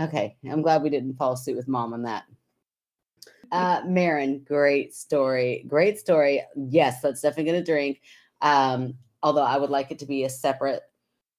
Okay, 0.00 0.36
I'm 0.50 0.62
glad 0.62 0.82
we 0.82 0.90
didn't 0.90 1.16
follow 1.16 1.34
suit 1.34 1.56
with 1.56 1.68
mom 1.68 1.92
on 1.92 2.02
that. 2.04 2.24
Uh, 3.52 3.82
Marin, 3.86 4.44
great 4.46 4.94
story. 4.94 5.64
Great 5.66 5.98
story. 5.98 6.42
Yes, 6.56 7.00
that's 7.02 7.20
definitely 7.20 7.52
gonna 7.52 7.64
drink. 7.64 8.00
Um, 8.42 8.94
although 9.22 9.42
I 9.44 9.58
would 9.58 9.70
like 9.70 9.90
it 9.90 9.98
to 10.00 10.06
be 10.06 10.24
a 10.24 10.28
separate 10.30 10.82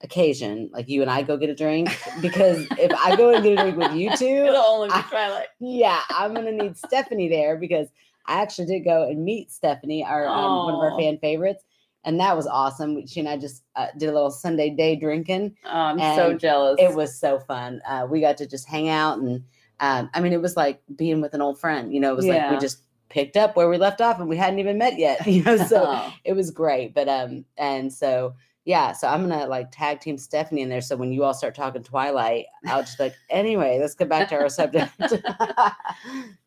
occasion, 0.01 0.69
like 0.73 0.89
you 0.89 1.01
and 1.01 1.11
I 1.11 1.21
go 1.21 1.37
get 1.37 1.49
a 1.49 1.55
drink, 1.55 1.89
because 2.21 2.65
if 2.77 2.91
I 2.93 3.15
go 3.15 3.33
and 3.33 3.43
get 3.43 3.53
a 3.59 3.61
drink 3.61 3.77
with 3.77 3.93
you 3.93 4.15
two, 4.17 4.25
It'll 4.47 4.57
only 4.57 4.87
be 4.89 4.93
I- 4.95 5.01
Twilight. 5.09 5.47
yeah, 5.59 6.01
I'm 6.09 6.33
gonna 6.33 6.51
need 6.51 6.77
Stephanie 6.77 7.29
there 7.29 7.57
because 7.57 7.87
I 8.25 8.41
actually 8.41 8.67
did 8.67 8.81
go 8.81 9.07
and 9.07 9.23
meet 9.23 9.51
Stephanie, 9.51 10.03
our 10.05 10.27
um, 10.27 10.65
one 10.65 10.73
of 10.75 10.79
our 10.79 10.97
fan 10.99 11.17
favorites, 11.19 11.63
and 12.03 12.19
that 12.19 12.35
was 12.35 12.45
awesome. 12.47 13.05
She 13.07 13.19
and 13.19 13.29
I 13.29 13.37
just 13.37 13.63
uh, 13.75 13.87
did 13.97 14.09
a 14.09 14.13
little 14.13 14.31
Sunday 14.31 14.69
day 14.69 14.95
drinking. 14.95 15.55
Oh, 15.65 15.69
I'm 15.69 15.99
so 16.17 16.33
jealous. 16.33 16.75
It 16.79 16.93
was 16.93 17.17
so 17.19 17.39
fun. 17.39 17.81
Uh, 17.87 18.05
we 18.09 18.21
got 18.21 18.37
to 18.37 18.47
just 18.47 18.67
hang 18.67 18.89
out, 18.89 19.17
and 19.19 19.43
um, 19.81 20.09
I 20.13 20.21
mean, 20.21 20.31
it 20.31 20.41
was 20.41 20.55
like 20.55 20.81
being 20.95 21.19
with 21.19 21.33
an 21.33 21.41
old 21.41 21.59
friend. 21.59 21.93
You 21.93 21.99
know, 21.99 22.11
it 22.13 22.15
was 22.15 22.25
like 22.27 22.49
we 22.51 22.57
just 22.59 22.83
picked 23.09 23.35
up 23.35 23.57
where 23.57 23.67
we 23.67 23.77
left 23.77 23.99
off, 23.99 24.19
and 24.19 24.29
we 24.29 24.37
hadn't 24.37 24.59
even 24.59 24.77
met 24.77 24.97
yet. 24.97 25.25
You 25.27 25.43
know, 25.43 25.57
so 25.57 25.83
Oh. 25.87 26.13
it 26.23 26.33
was 26.33 26.51
great. 26.51 26.93
But 26.93 27.09
um, 27.09 27.43
and 27.57 27.91
so 27.91 28.33
yeah, 28.63 28.91
so 28.91 29.07
I'm 29.07 29.27
gonna 29.27 29.47
like 29.47 29.71
tag 29.71 29.99
team 30.01 30.19
Stephanie 30.19 30.61
in 30.61 30.69
there. 30.69 30.81
So 30.81 30.95
when 30.95 31.11
you 31.11 31.23
all 31.23 31.33
start 31.33 31.55
talking 31.55 31.81
Twilight, 31.81 32.45
I'll 32.67 32.83
just 32.83 32.95
be 32.99 33.05
like, 33.05 33.15
anyway, 33.31 33.79
let's 33.81 33.95
get 33.95 34.07
back 34.07 34.29
to 34.29 34.35
our 34.35 34.49
subject. 34.49 34.91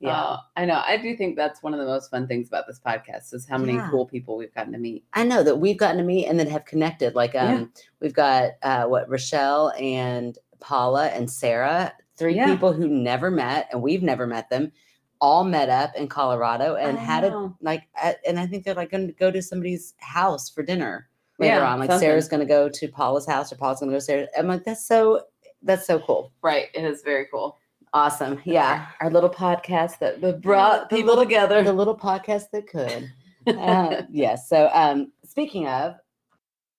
yeah. 0.01 0.23
Oh, 0.23 0.37
I 0.57 0.65
know. 0.65 0.83
I 0.87 0.97
do 0.97 1.17
think 1.17 1.37
that's 1.37 1.63
one 1.63 1.75
of 1.75 1.81
the 1.81 1.87
most 1.87 2.11
fun 2.11 2.27
things 2.27 2.49
about 2.49 2.67
this 2.67 2.81
podcast 2.85 3.33
is 3.35 3.47
how 3.49 3.59
many 3.59 3.75
Yeah. 3.75 3.89
cool 3.91 4.07
people 4.07 4.37
we've 4.37 4.55
gotten 4.55 4.73
to 4.75 4.79
meet. 4.79 5.05
I 5.15 5.25
know 5.25 5.43
that 5.43 5.57
we've 5.59 5.77
gotten 5.79 5.97
to 5.99 6.05
meet 6.05 6.27
and 6.27 6.39
then 6.39 6.47
have 6.49 6.65
connected. 6.65 7.15
Like 7.15 7.35
um 7.35 7.49
Yeah. 7.51 7.65
we've 8.01 8.15
got 8.15 8.53
uh 8.63 8.85
what 8.85 9.09
Rochelle 9.09 9.73
and 9.79 10.39
Paula 10.61 11.09
and 11.09 11.31
Sarah, 11.31 11.93
three 12.17 12.35
Yeah. 12.35 12.47
people 12.47 12.73
who 12.73 12.89
never 12.89 13.31
met 13.31 13.69
and 13.73 13.83
we've 13.83 14.03
never 14.03 14.27
met 14.27 14.49
them, 14.51 14.73
all 15.21 15.45
met 15.45 15.69
up 15.69 15.95
in 15.97 16.09
Colorado 16.09 16.75
and 16.77 16.99
had 16.99 17.25
know. 17.25 17.57
like 17.61 17.85
at, 18.01 18.19
and 18.27 18.39
I 18.39 18.47
think 18.47 18.65
they're 18.65 18.75
like 18.75 18.91
going 18.91 19.07
to 19.07 19.13
go 19.13 19.31
to 19.31 19.41
somebody's 19.43 19.95
house 19.99 20.51
for 20.51 20.63
dinner 20.63 21.09
later 21.39 21.57
Yeah, 21.57 21.73
on. 21.73 21.79
Like 21.81 21.91
something. 21.91 22.07
Sarah's 22.07 22.29
going 22.29 22.41
to 22.41 22.47
go 22.47 22.69
to 22.69 22.89
Paula's 22.89 23.27
house 23.27 23.53
or 23.53 23.57
Paula's 23.57 23.81
going 23.81 23.91
to 23.91 23.95
go 23.95 23.99
to 23.99 24.05
Sarah. 24.05 24.29
I'm 24.37 24.49
like 24.49 24.65
that's 24.65 24.87
so 24.87 25.23
that's 25.63 25.87
so 25.87 25.99
cool. 26.01 26.33
Right. 26.43 26.67
It 26.75 26.85
is 26.85 27.03
very 27.03 27.27
cool. 27.31 27.59
Awesome. 27.95 28.41
Yeah. 28.45 28.87
Our 29.01 29.11
little 29.11 29.31
podcast 29.31 29.99
that 30.01 30.43
brought 30.43 30.91
people 30.91 31.17
together. 31.17 31.63
The 31.63 31.73
little 31.73 31.97
podcast 31.97 32.51
that 32.53 32.67
could. 32.67 33.11
uh, 33.59 34.03
yes. 34.11 34.49
So, 34.49 34.69
um, 34.75 35.13
speaking 35.25 35.69
of 35.69 35.95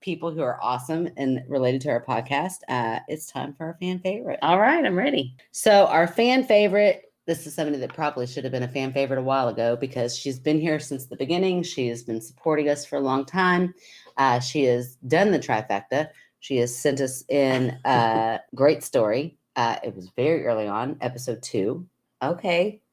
people 0.05 0.31
who 0.31 0.41
are 0.41 0.59
awesome 0.61 1.09
and 1.17 1.43
related 1.49 1.81
to 1.81 1.89
our 1.89 2.05
podcast, 2.05 2.59
uh, 2.69 2.99
it's 3.07 3.25
time 3.25 3.53
for 3.53 3.65
our 3.65 3.77
fan 3.81 3.99
favorite. 3.99 4.37
All 4.43 4.59
right. 4.59 4.85
I'm 4.85 4.95
ready. 4.95 5.35
So, 5.51 5.87
our 5.87 6.07
fan 6.07 6.45
favorite. 6.45 7.01
This 7.25 7.47
is 7.47 7.55
somebody 7.55 7.79
that 7.79 7.91
probably 7.91 8.27
should 8.27 8.43
have 8.43 8.53
been 8.53 8.61
a 8.61 8.67
fan 8.67 8.93
favorite 8.93 9.17
a 9.17 9.23
while 9.23 9.47
ago 9.47 9.75
because 9.75 10.15
she's 10.15 10.37
been 10.37 10.61
here 10.61 10.79
since 10.79 11.07
the 11.07 11.15
beginning. 11.15 11.63
She 11.63 11.87
has 11.87 12.03
been 12.03 12.21
supporting 12.21 12.69
us 12.69 12.85
for 12.85 12.97
a 12.97 13.01
long 13.01 13.25
time. 13.25 13.73
Uh, 14.15 14.39
she 14.39 14.65
has 14.65 14.95
done 15.07 15.31
the 15.31 15.39
trifecta. 15.39 16.09
She 16.39 16.57
has 16.57 16.77
sent 16.77 17.01
us 17.01 17.23
in 17.27 17.75
a 17.83 18.41
great 18.55 18.83
story. 18.83 19.39
Uh, 19.55 19.77
it 19.83 19.95
was 19.95 20.11
very 20.15 20.45
early 20.45 20.67
on, 20.67 20.97
episode 21.01 21.41
two. 21.41 21.87
Okay. 22.21 22.83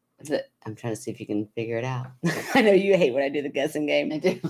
I'm 0.65 0.75
trying 0.77 0.95
to 0.95 1.01
see 1.01 1.11
if 1.11 1.19
you 1.19 1.27
can 1.27 1.47
figure 1.57 1.77
it 1.77 1.85
out. 1.85 2.07
I 2.55 2.63
know 2.63 2.73
you 2.73 2.97
hate 2.97 3.13
when 3.13 3.23
I 3.23 3.29
do 3.29 3.43
the 3.43 3.49
guessing 3.49 3.87
game. 3.87 4.13
I 4.13 4.19
do. 4.19 4.41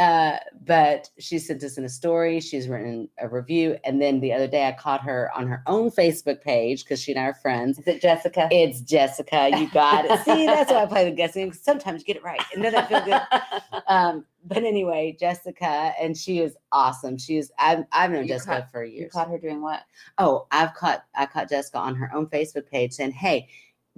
Uh, 0.00 0.38
but 0.64 1.10
she 1.18 1.38
sent 1.38 1.62
us 1.62 1.76
in 1.78 1.84
a 1.84 1.88
story. 1.88 2.40
She's 2.40 2.68
written 2.68 3.08
a 3.18 3.28
review. 3.28 3.76
And 3.84 4.00
then 4.00 4.18
the 4.20 4.32
other 4.32 4.48
day 4.48 4.66
I 4.66 4.72
caught 4.72 5.02
her 5.02 5.30
on 5.36 5.46
her 5.46 5.62
own 5.66 5.90
Facebook 5.90 6.40
page 6.40 6.82
because 6.84 7.00
she 7.00 7.12
and 7.12 7.20
I 7.20 7.24
are 7.24 7.34
friends. 7.34 7.78
Is 7.78 7.86
it 7.86 8.00
Jessica? 8.02 8.48
It's 8.50 8.80
Jessica. 8.80 9.50
You 9.56 9.68
got 9.70 10.06
it. 10.06 10.18
See, 10.24 10.46
that's 10.46 10.72
why 10.72 10.82
I 10.82 10.86
play 10.86 11.04
the 11.04 11.10
guessing. 11.14 11.46
game, 11.46 11.52
Sometimes 11.52 12.00
you 12.00 12.06
get 12.06 12.16
it 12.16 12.24
right. 12.24 12.42
And 12.54 12.64
then 12.64 12.74
I 12.74 12.84
feel 12.86 13.04
good. 13.04 13.20
Um, 13.86 14.24
but 14.44 14.58
anyway, 14.58 15.16
Jessica, 15.18 15.92
and 16.00 16.16
she 16.16 16.38
is 16.38 16.56
awesome. 16.70 17.18
She 17.18 17.38
is 17.38 17.50
I've 17.58 17.84
I've 17.90 18.12
known 18.12 18.22
You 18.22 18.28
Jessica 18.34 18.60
caught- 18.60 18.70
for 18.70 18.84
you 18.84 19.00
years. 19.00 19.12
caught 19.12 19.28
her 19.28 19.38
doing 19.38 19.62
what? 19.62 19.82
Oh, 20.16 20.46
I've 20.52 20.74
caught 20.74 21.04
I 21.16 21.26
caught 21.26 21.48
Jessica 21.48 21.78
on 21.78 21.96
her 21.96 22.08
own 22.14 22.26
Facebook 22.26 22.68
page 22.68 22.92
saying, 22.92 23.10
"Hey, 23.12 23.48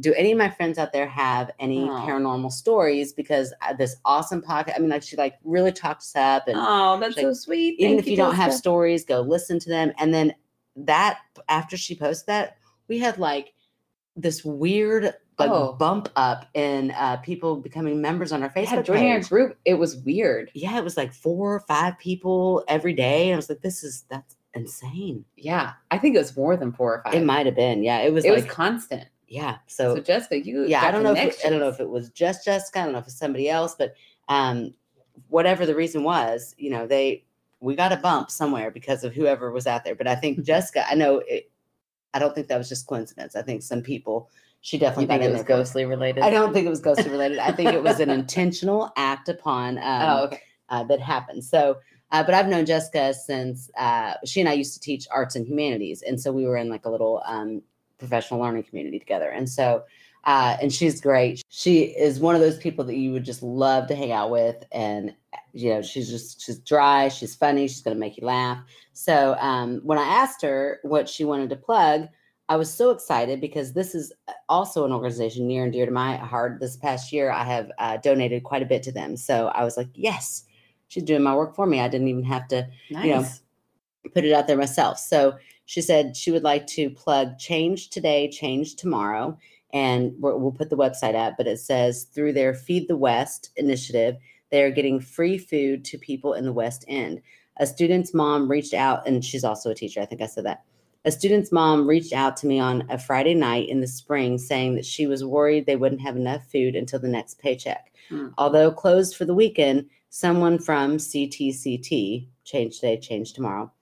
do 0.03 0.13
any 0.15 0.33
of 0.33 0.39
my 0.39 0.51
friends 0.51 0.77
out 0.79 0.93
there 0.93 1.07
have 1.07 1.51
any 1.59 1.89
Aw. 1.89 2.07
paranormal 2.07 2.51
stories? 2.53 3.13
Because 3.13 3.55
uh, 3.63 3.73
this 3.73 3.97
awesome 4.05 4.43
podcast. 4.43 4.75
I 4.77 4.79
mean, 4.81 4.91
like 4.91 5.03
she 5.03 5.17
like 5.17 5.35
really 5.45 5.73
talked 5.73 6.03
us 6.03 6.15
up, 6.17 6.49
and 6.49 6.57
Oh, 6.59 6.99
that's 7.01 7.17
like, 7.17 7.25
so 7.25 7.33
sweet. 7.33 7.77
even 7.79 7.97
Thank 7.97 8.01
if 8.01 8.07
you, 8.11 8.17
don't 8.17 8.35
have 8.35 8.53
stories, 8.53 9.05
go 9.05 9.21
listen 9.21 9.59
to 9.61 9.69
them. 9.69 9.93
And 9.99 10.13
then 10.13 10.35
that 10.77 11.21
after 11.49 11.77
she 11.77 11.95
posted 11.95 12.27
that, 12.27 12.57
we 12.89 12.99
had 12.99 13.19
like 13.19 13.55
this 14.17 14.45
weird 14.45 15.15
like 15.39 15.51
Oh. 15.51 15.73
bump 15.79 16.11
up 16.15 16.47
in 16.55 16.91
uh, 16.93 17.17
people 17.19 17.57
becoming 17.57 18.01
members 18.03 18.33
on 18.33 18.43
our 18.43 18.51
Facebook 18.51 18.73
yeah, 18.73 18.83
joining 18.83 19.13
our 19.13 19.21
group, 19.21 19.57
it 19.65 19.75
was 19.75 19.97
weird. 19.97 20.51
Yeah, 20.55 20.77
it 20.79 20.85
was 20.85 20.97
like 20.97 21.13
four 21.13 21.55
or 21.55 21.61
five 21.61 21.99
people 21.99 22.65
every 22.69 22.93
day. 22.93 23.29
And 23.29 23.35
I 23.35 23.37
was 23.37 23.49
like, 23.49 23.63
this 23.63 23.83
is 23.83 24.05
that's 24.11 24.37
insane. 24.55 25.25
Yeah, 25.37 25.73
I 25.91 25.97
think 25.99 26.15
it 26.15 26.19
was 26.19 26.37
more 26.37 26.57
than 26.57 26.73
four 26.73 26.97
or 26.97 27.03
five. 27.03 27.15
It 27.15 27.25
might 27.25 27.47
have 27.47 27.55
been. 27.57 27.83
Yeah, 27.83 28.01
it 28.01 28.13
was 28.13 28.25
It 28.25 28.31
like 28.33 28.45
was 28.45 28.53
constant. 28.53 29.07
Yeah. 29.33 29.57
So, 29.67 29.97
So, 29.97 30.03
Jessica, 30.03 30.41
you 30.41 30.65
yeah, 30.67 30.85
I 30.85 30.91
don't 30.91 31.03
know. 31.03 31.15
If 31.15 31.39
it, 31.39 31.47
I 31.47 31.49
don't 31.49 31.61
know 31.61 31.69
if 31.69 31.81
it 31.81 31.89
was 31.89 32.11
just 32.11 32.45
Jessica. 32.45 32.81
I 32.81 32.85
don't 32.85 32.93
know 32.93 32.99
if 32.99 33.07
it's 33.07 33.19
somebody 33.19 33.49
else, 33.49 33.75
but 33.75 33.95
um, 34.29 34.75
whatever 35.29 35.65
the 35.65 35.75
reason 35.75 36.05
was, 36.05 36.55
you 36.59 36.71
know, 36.71 36.87
they 36.87 37.25
we 37.61 37.75
got 37.75 37.93
a 37.93 37.97
bump 37.97 38.31
somewhere 38.31 38.71
because 38.71 39.05
of 39.05 39.15
whoever 39.15 39.51
was 39.51 39.67
out 39.67 39.85
there. 39.85 39.95
But 39.95 40.07
I 40.07 40.17
think 40.17 40.43
Jessica, 40.45 40.85
I 40.89 40.95
know 40.95 41.23
it. 41.27 41.51
I 42.13 42.19
don't 42.19 42.35
think 42.35 42.49
that 42.49 42.59
was 42.59 42.69
just 42.69 42.87
coincidence. 42.87 43.35
I 43.35 43.41
think 43.41 43.63
some 43.63 43.81
people 43.81 44.29
she 44.61 44.79
definitely 44.79 45.05
you 45.05 45.09
think 45.09 45.23
got 45.23 45.31
it 45.31 45.33
was 45.33 45.43
ghostly 45.43 45.87
related. 45.87 46.23
I 46.23 46.31
don't 46.31 46.53
think 46.53 46.67
it 46.67 46.71
was 46.71 46.81
ghostly 46.81 47.11
related. 47.11 47.39
I 47.39 47.53
think 47.53 47.73
it 47.73 47.83
was 47.83 48.01
an 48.01 48.11
intentional 48.11 48.93
act 48.97 49.29
upon 49.29 49.79
um, 49.79 50.03
oh, 50.03 50.25
okay. 50.25 50.41
uh, 50.69 50.85
that 50.85 51.01
happened. 51.01 51.43
So, 51.43 51.79
uh, 52.11 52.23
but 52.23 52.35
I've 52.35 52.49
known 52.49 52.67
Jessica 52.67 53.15
since 53.15 53.71
uh, 53.79 54.15
she 54.25 54.41
and 54.41 54.49
I 54.49 54.53
used 54.53 54.75
to 54.75 54.81
teach 54.81 55.09
arts 55.11 55.37
and 55.37 55.47
humanities, 55.47 56.03
and 56.03 56.21
so 56.21 56.31
we 56.33 56.45
were 56.45 56.59
in 56.59 56.69
like 56.69 56.85
a 56.85 56.91
little 56.91 57.23
um, 57.27 57.63
professional 58.03 58.41
learning 58.41 58.65
community 58.65 58.99
together. 58.99 59.31
And 59.31 59.49
so, 59.49 59.85
uh, 60.25 60.57
and 60.61 60.73
she's 60.73 61.01
great. 61.01 61.43
She 61.49 61.83
is 61.83 62.21
one 62.21 62.35
of 62.35 62.41
those 62.41 62.59
people 62.59 62.85
that 62.85 62.97
you 62.97 63.13
would 63.13 63.25
just 63.25 63.43
love 63.43 63.87
to 63.89 63.95
hang 63.95 64.13
out 64.13 64.31
with, 64.31 64.65
and 64.73 65.15
you 65.53 65.71
know, 65.71 65.83
she's 65.83 66.09
just 66.11 66.43
she's 66.43 66.59
dry, 66.59 67.09
she's 67.09 67.35
funny, 67.35 67.69
she's 67.69 67.83
gonna 67.83 67.97
make 67.97 68.17
you 68.19 68.27
laugh. 68.27 68.59
So, 68.93 69.37
um, 69.41 69.81
when 69.85 69.99
I 69.99 70.05
asked 70.05 70.43
her 70.43 70.81
what 70.83 71.09
she 71.09 71.25
wanted 71.25 71.51
to 71.51 71.57
plug. 71.57 72.09
I 72.49 72.57
was 72.57 72.75
so 72.75 72.91
excited 72.91 73.41
because 73.41 73.73
this 73.73 73.95
is 73.95 74.13
uh, 74.29 74.33
also 74.49 74.85
an 74.85 74.93
organization 74.93 75.47
near 75.47 75.63
and 75.65 75.73
dear 75.73 75.87
to 75.87 75.93
my 75.93 76.17
heart. 76.17 76.61
This 76.61 76.77
past 76.77 77.11
year, 77.11 77.31
I 77.31 77.45
have 77.45 77.71
uh, 77.79 77.97
donated 77.97 78.43
quite 78.43 78.63
a 78.63 78.67
bit 78.67 78.83
to 78.83 78.93
them. 78.93 79.17
So 79.17 79.47
I 79.55 79.65
was 79.65 79.79
like, 79.79 79.89
yes, 79.95 80.45
she's 80.89 81.05
doing 81.05 81.23
my 81.23 81.35
work 81.35 81.55
for 81.55 81.67
me. 81.67 81.81
I 81.81 81.89
didn't 81.89 82.09
even 82.09 82.25
have 82.25 82.49
to 82.49 82.69
Nice. 82.91 83.05
you 83.07 83.11
know, 83.15 83.25
put 84.13 84.25
it 84.25 84.35
out 84.35 84.47
there 84.49 84.59
myself. 84.59 84.99
So 84.99 85.35
she 85.67 85.81
said 85.81 86.17
she 86.17 86.31
would 86.31 86.43
like 86.43 86.67
to 86.69 86.91
plug 86.91 87.39
Change 87.39 87.91
Today, 87.91 88.29
Change 88.31 88.77
Tomorrow. 88.77 89.39
And 89.73 90.13
we'll 90.19 90.53
put 90.53 90.69
the 90.69 90.77
website 90.77 91.15
up, 91.15 91.35
but 91.39 91.47
it 91.47 91.59
says 91.59 92.05
through 92.05 92.35
their 92.35 92.53
Feed 92.53 92.89
the 92.89 92.97
West 92.97 93.51
initiative, 93.57 94.17
they 94.51 94.63
are 94.63 94.71
getting 94.71 95.01
free 95.01 95.39
food 95.39 95.83
to 95.87 95.99
people 95.99 96.35
in 96.35 96.45
the 96.45 96.53
West 96.53 96.85
End. 96.89 97.23
A 97.57 97.67
student's 97.67 98.13
mom 98.13 98.51
reached 98.51 98.75
out, 98.75 99.07
and 99.07 99.25
she's 99.25 99.45
also 99.45 99.71
a 99.71 99.75
teacher. 99.75 100.01
I 100.01 100.05
think 100.05 100.21
I 100.21 100.27
said 100.27 100.45
that. 100.45 100.63
A 101.05 101.11
student's 101.11 101.51
mom 101.51 101.89
reached 101.89 102.13
out 102.13 102.37
to 102.39 102.47
me 102.47 102.61
on 102.61 102.85
a 102.89 102.99
Friday 102.99 103.35
night 103.35 103.69
in 103.69 103.81
the 103.81 103.89
spring 103.89 104.39
saying 104.39 104.77
that 104.77 104.87
she 104.87 105.07
was 105.07 105.25
worried 105.25 105.67
they 105.67 105.77
wouldn't 105.77 106.01
have 106.01 106.17
enough 106.17 106.45
food 106.51 106.77
until 106.77 107.01
the 107.01 107.09
next 107.09 107.41
paycheck. 107.41 107.93
Hmm. 108.09 108.29
Although 108.39 108.71
closed 108.71 109.17
for 109.17 109.25
the 109.25 109.35
weekend, 109.35 109.87
someone 110.11 110.59
from 110.59 110.99
CTCT, 110.99 112.29
Change 112.45 112.75
Today, 112.77 112.99
Change 112.99 113.33
Tomorrow, 113.33 113.73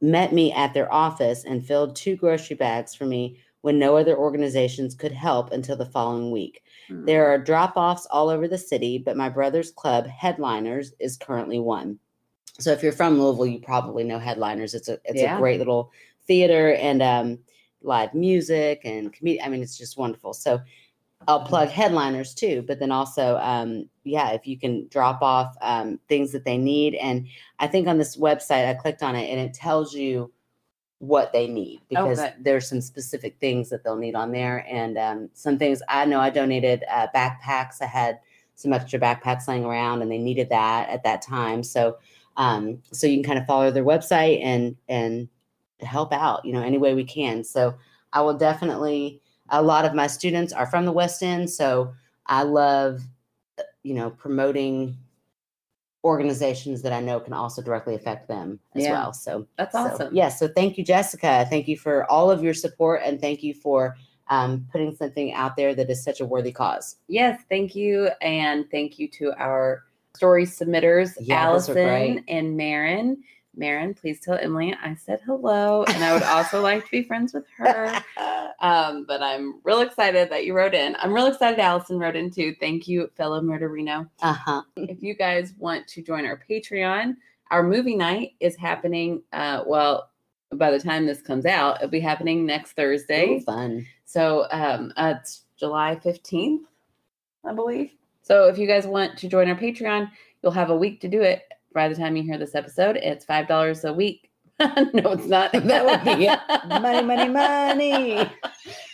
met 0.00 0.32
me 0.32 0.52
at 0.52 0.72
their 0.74 0.92
office 0.92 1.44
and 1.44 1.64
filled 1.64 1.94
two 1.94 2.16
grocery 2.16 2.56
bags 2.56 2.94
for 2.94 3.04
me 3.04 3.38
when 3.62 3.78
no 3.78 3.96
other 3.96 4.16
organizations 4.16 4.94
could 4.94 5.12
help 5.12 5.52
until 5.52 5.76
the 5.76 5.84
following 5.86 6.30
week. 6.30 6.62
Hmm. 6.88 7.04
There 7.04 7.26
are 7.26 7.38
drop 7.38 7.74
offs 7.76 8.06
all 8.10 8.28
over 8.30 8.48
the 8.48 8.58
city, 8.58 8.98
but 8.98 9.16
my 9.16 9.28
brother's 9.28 9.70
club, 9.70 10.06
Headliners, 10.06 10.92
is 10.98 11.16
currently 11.16 11.58
one. 11.58 11.98
So 12.58 12.72
if 12.72 12.82
you're 12.82 12.92
from 12.92 13.20
Louisville, 13.20 13.46
you 13.46 13.58
probably 13.58 14.04
know 14.04 14.18
Headliners. 14.18 14.74
It's 14.74 14.88
a 14.88 14.98
it's 15.04 15.20
Yeah. 15.20 15.36
a 15.36 15.40
great 15.40 15.58
little 15.58 15.90
theater 16.26 16.74
and 16.74 17.02
um, 17.02 17.38
live 17.82 18.14
music 18.14 18.82
and 18.84 19.12
comedy. 19.12 19.40
I 19.40 19.48
mean, 19.48 19.62
it's 19.62 19.78
just 19.78 19.96
wonderful. 19.98 20.32
So 20.34 20.60
I'll 21.28 21.44
plug 21.44 21.68
headliners 21.68 22.34
too, 22.34 22.64
but 22.66 22.78
then 22.78 22.90
also, 22.90 23.36
um, 23.38 23.88
yeah, 24.04 24.30
if 24.30 24.46
you 24.46 24.58
can 24.58 24.88
drop 24.88 25.20
off 25.20 25.54
um, 25.60 26.00
things 26.08 26.32
that 26.32 26.44
they 26.44 26.56
need. 26.56 26.94
And 26.94 27.26
I 27.58 27.66
think 27.66 27.88
on 27.88 27.98
this 27.98 28.16
website, 28.16 28.66
I 28.66 28.74
clicked 28.74 29.02
on 29.02 29.14
it 29.14 29.28
and 29.28 29.38
it 29.38 29.52
tells 29.52 29.94
you 29.94 30.32
what 30.98 31.32
they 31.32 31.46
need 31.46 31.80
because 31.88 32.20
good. 32.20 32.34
there's 32.40 32.68
some 32.68 32.80
specific 32.80 33.36
things 33.40 33.68
that 33.70 33.84
they'll 33.84 33.96
need 33.96 34.14
on 34.14 34.32
there. 34.32 34.66
And 34.68 34.98
um, 34.98 35.30
some 35.34 35.58
things 35.58 35.82
I 35.88 36.04
know 36.04 36.20
I 36.20 36.30
donated 36.30 36.84
uh, 36.90 37.06
backpacks. 37.14 37.82
I 37.82 37.86
had 37.86 38.18
some 38.54 38.72
extra 38.72 38.98
backpacks 38.98 39.46
laying 39.46 39.64
around 39.64 40.02
and 40.02 40.10
they 40.10 40.18
needed 40.18 40.48
that 40.50 40.88
at 40.88 41.02
that 41.04 41.22
time. 41.22 41.62
So, 41.62 41.98
um, 42.36 42.82
so 42.92 43.06
you 43.06 43.16
can 43.16 43.24
kind 43.24 43.38
of 43.38 43.46
follow 43.46 43.70
their 43.70 43.84
website 43.84 44.42
and, 44.42 44.76
and 44.88 45.28
help 45.80 46.12
out, 46.12 46.44
you 46.44 46.52
know, 46.52 46.62
any 46.62 46.78
way 46.78 46.94
we 46.94 47.04
can. 47.04 47.44
So 47.44 47.74
I 48.12 48.20
will 48.22 48.36
definitely, 48.36 49.20
a 49.50 49.62
lot 49.62 49.84
of 49.84 49.94
my 49.94 50.06
students 50.06 50.52
are 50.52 50.66
from 50.66 50.84
the 50.84 50.92
West 50.92 51.22
End, 51.22 51.50
so 51.50 51.92
I 52.26 52.42
love, 52.42 53.02
you 53.82 53.94
know, 53.94 54.10
promoting 54.10 54.96
organizations 56.04 56.80
that 56.82 56.92
I 56.92 57.00
know 57.00 57.20
can 57.20 57.32
also 57.32 57.60
directly 57.62 57.94
affect 57.94 58.26
them 58.26 58.58
as 58.74 58.84
Yeah. 58.84 58.92
well. 58.92 59.12
So 59.12 59.46
That's 59.58 59.72
so, 59.72 59.78
awesome. 59.80 60.14
yeah. 60.14 60.28
So 60.28 60.48
thank 60.48 60.78
you, 60.78 60.84
Jessica. 60.84 61.46
Thank 61.50 61.68
you 61.68 61.76
for 61.76 62.10
all 62.10 62.30
of 62.30 62.42
your 62.42 62.54
support 62.54 63.02
and 63.04 63.20
thank 63.20 63.42
you 63.42 63.52
for 63.52 63.96
um, 64.28 64.66
putting 64.72 64.94
something 64.94 65.34
out 65.34 65.56
there 65.56 65.74
that 65.74 65.90
is 65.90 66.02
such 66.02 66.20
a 66.20 66.24
worthy 66.24 66.52
cause. 66.52 66.96
Yes, 67.08 67.42
thank 67.50 67.74
you. 67.74 68.10
And 68.22 68.70
thank 68.70 68.98
you 68.98 69.08
to 69.08 69.32
our 69.38 69.82
story 70.14 70.46
submitters, 70.46 71.16
Yeah, 71.20 71.42
Allison 71.42 72.24
and 72.28 72.56
Marin. 72.56 73.22
Marin, 73.60 73.92
please 73.92 74.18
tell 74.18 74.38
Emily 74.40 74.74
I 74.82 74.94
said 74.94 75.20
hello. 75.24 75.84
And 75.84 76.02
I 76.02 76.14
would 76.14 76.22
also 76.22 76.60
like 76.62 76.86
to 76.86 76.90
be 76.90 77.02
friends 77.02 77.34
with 77.34 77.44
her. 77.58 78.02
Um, 78.58 79.04
but 79.06 79.22
I'm 79.22 79.60
real 79.64 79.80
excited 79.80 80.30
that 80.30 80.46
you 80.46 80.54
wrote 80.54 80.74
in. 80.74 80.96
I'm 80.98 81.12
real 81.12 81.26
excited 81.26 81.60
Allison 81.60 81.98
wrote 81.98 82.16
in 82.16 82.30
too. 82.30 82.54
Thank 82.58 82.88
you, 82.88 83.10
fellow 83.16 83.40
Murderino. 83.40 84.08
Uh 84.20 84.32
huh. 84.32 84.62
if 84.76 85.02
you 85.02 85.14
guys 85.14 85.52
want 85.58 85.86
to 85.88 86.02
join 86.02 86.26
our 86.26 86.40
Patreon, 86.48 87.16
our 87.50 87.62
movie 87.62 87.96
night 87.96 88.32
is 88.40 88.56
happening. 88.56 89.22
Uh, 89.32 89.62
well, 89.66 90.10
by 90.54 90.70
the 90.70 90.80
time 90.80 91.06
this 91.06 91.20
comes 91.20 91.46
out, 91.46 91.76
it'll 91.76 91.90
be 91.90 92.00
happening 92.00 92.46
next 92.46 92.72
Thursday. 92.72 93.40
Fun. 93.40 93.86
So 94.06 94.46
um, 94.50 94.92
uh, 94.96 95.14
it's 95.20 95.44
July 95.56 96.00
15th, 96.02 96.64
I 97.44 97.52
believe. 97.52 97.92
So 98.22 98.48
if 98.48 98.58
you 98.58 98.66
guys 98.66 98.86
want 98.86 99.18
to 99.18 99.28
join 99.28 99.48
our 99.48 99.56
Patreon, 99.56 100.10
you'll 100.42 100.52
have 100.52 100.70
a 100.70 100.76
week 100.76 101.00
to 101.02 101.08
do 101.08 101.22
it 101.22 101.44
by 101.74 101.88
the 101.88 101.94
time 101.94 102.16
you 102.16 102.22
hear 102.22 102.38
this 102.38 102.54
episode. 102.54 102.96
It's 102.96 103.24
$5 103.24 103.84
a 103.88 103.92
week. 103.92 104.30
no, 104.60 105.12
it's 105.12 105.26
not. 105.26 105.52
That 105.64 105.84
would 105.84 106.04
be. 106.04 106.26
Money, 106.68 107.02
money, 107.02 107.28
money. 107.28 108.30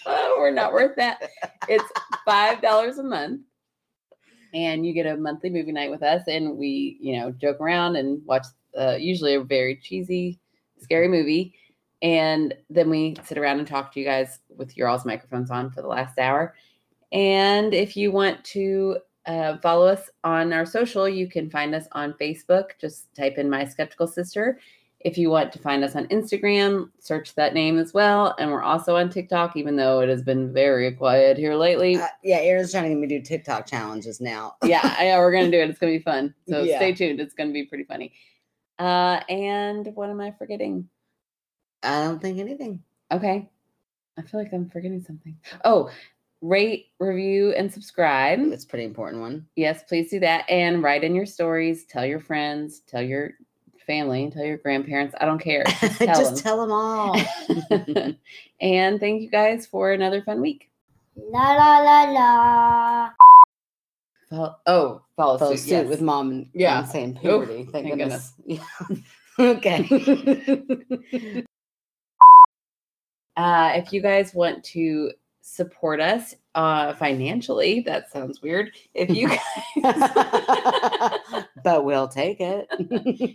Oh, 0.09 0.37
we're 0.39 0.53
not 0.53 0.73
worth 0.73 0.95
that. 0.97 1.21
It's 1.69 1.91
$5 2.29 2.99
a 2.99 3.03
month. 3.03 3.41
And 4.55 4.87
you 4.87 4.93
get 4.93 5.05
a 5.07 5.17
monthly 5.17 5.51
movie 5.51 5.73
night 5.73 5.91
with 5.91 6.05
us. 6.05 6.23
And 6.29 6.57
we, 6.57 6.97
you 7.01 7.19
know, 7.19 7.33
joke 7.33 7.61
around 7.61 7.97
and 7.97 8.25
watch 8.25 8.47
uh, 8.79 8.97
usually 9.01 9.35
a 9.35 9.43
very 9.43 9.75
cheesy, 9.75 10.39
scary 10.79 11.09
movie. 11.09 11.55
And 12.03 12.55
then 12.71 12.89
we 12.89 13.17
sit 13.25 13.37
around 13.37 13.59
and 13.59 13.67
talk 13.67 13.93
to 13.93 14.01
you 14.01 14.07
guys 14.07 14.39
with 14.49 14.77
your 14.77 14.87
all's 14.87 15.05
microphones 15.05 15.51
on 15.51 15.73
for 15.73 15.83
the 15.83 15.89
last 15.89 16.17
hour. 16.21 16.55
And 17.11 17.75
if 17.75 17.97
you 17.97 18.13
want 18.13 18.45
to 18.45 18.99
uh, 19.27 19.59
follow 19.59 19.87
us 19.87 20.11
on 20.25 20.53
our 20.53 20.67
social, 20.67 21.09
you 21.09 21.29
can 21.29 21.51
find 21.51 21.75
us 21.75 21.87
on 21.93 22.15
Facebook. 22.15 22.71
Just 22.81 23.15
type 23.15 23.39
in 23.39 23.51
My 23.51 23.65
Skeptical 23.65 24.07
Sister. 24.07 24.59
If 25.01 25.19
you 25.19 25.31
want 25.31 25.53
to 25.53 25.59
find 25.59 25.85
us 25.85 25.95
on 25.95 26.07
Instagram, 26.09 26.91
search 26.99 27.35
that 27.35 27.55
name 27.55 27.79
as 27.79 27.93
well. 27.93 28.35
And 28.39 28.51
we're 28.51 28.63
also 28.63 28.97
on 28.97 29.11
TikTok, 29.11 29.57
even 29.57 29.77
though 29.77 30.01
it 30.01 30.09
has 30.09 30.23
been 30.23 30.53
very 30.53 30.91
quiet 30.93 31.37
here 31.37 31.55
lately. 31.55 31.97
Uh, 31.97 32.07
yeah, 32.25 32.39
Erin's 32.39 32.73
trying 32.73 32.85
to 32.85 32.89
get 32.89 32.99
me 32.99 33.07
to 33.07 33.19
do 33.19 33.25
TikTok 33.25 33.67
challenges 33.67 34.21
now. 34.21 34.57
yeah, 34.65 35.01
yeah, 35.03 35.19
we're 35.19 35.33
gonna 35.33 35.51
do 35.51 35.61
it. 35.61 35.71
It's 35.71 35.79
gonna 35.79 35.93
be 35.93 35.99
fun. 36.01 36.35
So 36.49 36.63
Yeah. 36.63 36.77
stay 36.79 36.93
tuned. 36.93 37.21
It's 37.21 37.35
gonna 37.35 37.53
be 37.53 37.65
pretty 37.67 37.85
funny. 37.85 38.15
Uh, 38.79 39.21
and 39.29 39.95
what 39.95 40.11
am 40.11 40.21
I 40.21 40.33
forgetting? 40.33 40.89
I 41.83 42.03
don't 42.03 42.21
think 42.21 42.39
anything. 42.39 42.83
Okay, 43.13 43.49
I 44.19 44.23
feel 44.23 44.41
like 44.41 44.53
I'm 44.53 44.69
forgetting 44.69 45.03
something. 45.03 45.37
Oh, 45.65 45.91
rate, 46.43 46.87
review, 46.99 47.53
and 47.53 47.73
subscribe. 47.73 48.51
That's 48.51 48.65
a 48.65 48.69
pretty 48.69 48.85
important 48.85 49.21
one. 49.23 49.47
Yes, 49.57 49.83
please 49.85 50.11
do 50.11 50.21
that. 50.21 50.49
And 50.49 50.83
write 50.83 51.05
in 51.05 51.15
your 51.15 51.27
stories. 51.27 51.85
Tell 51.85 52.05
your 52.05 52.21
friends. 52.21 52.81
Tell 52.87 53.03
your 53.03 53.33
family. 53.87 54.31
Tell 54.31 54.45
your 54.45 54.59
grandparents. 54.59 55.15
I 55.21 55.25
don't 55.25 55.39
care. 55.39 55.65
Just 55.81 55.99
tell 55.99 56.07
Just 56.07 56.35
them. 56.35 56.43
tell 56.43 56.61
them 56.61 56.73
all. 56.73 57.15
and 58.61 59.01
thank 59.01 59.23
you 59.23 59.31
guys 59.31 59.67
for 59.67 59.93
another 59.93 60.23
fun 60.23 60.41
week. 60.41 60.69
La 61.17 61.55
la 61.55 61.79
la 61.79 62.03
la. 62.11 63.11
Fol- 64.29 64.61
oh, 64.67 65.03
follow, 65.17 65.39
Follow 65.39 65.53
suit, 65.53 65.61
suit 65.61 65.71
yes. 65.71 65.89
with 65.89 66.01
mom 66.03 66.31
and 66.31 66.49
Yeah. 66.53 66.81
and 66.81 66.89
saying 66.89 67.11
Oof, 67.17 67.21
puberty. 67.23 67.69
Thank, 67.71 67.87
thank 67.87 67.99
goodness. 67.99 68.33
Yeah. 68.45 68.65
okay. 69.39 69.85
Uh, 73.37 73.73
if 73.77 73.93
you 73.93 74.01
guys 74.01 74.35
want 74.35 74.65
to 74.65 75.13
support 75.47 76.01
us 76.01 76.35
uh, 76.57 76.93
financially, 76.95 77.81
that 77.81 78.11
sounds 78.11 78.43
weird. 78.43 78.73
If 78.95 79.11
you 79.11 79.29
guys, 79.83 80.91
but 81.63 81.85
we'll 81.85 82.09
take 82.09 82.39
it. 82.41 82.69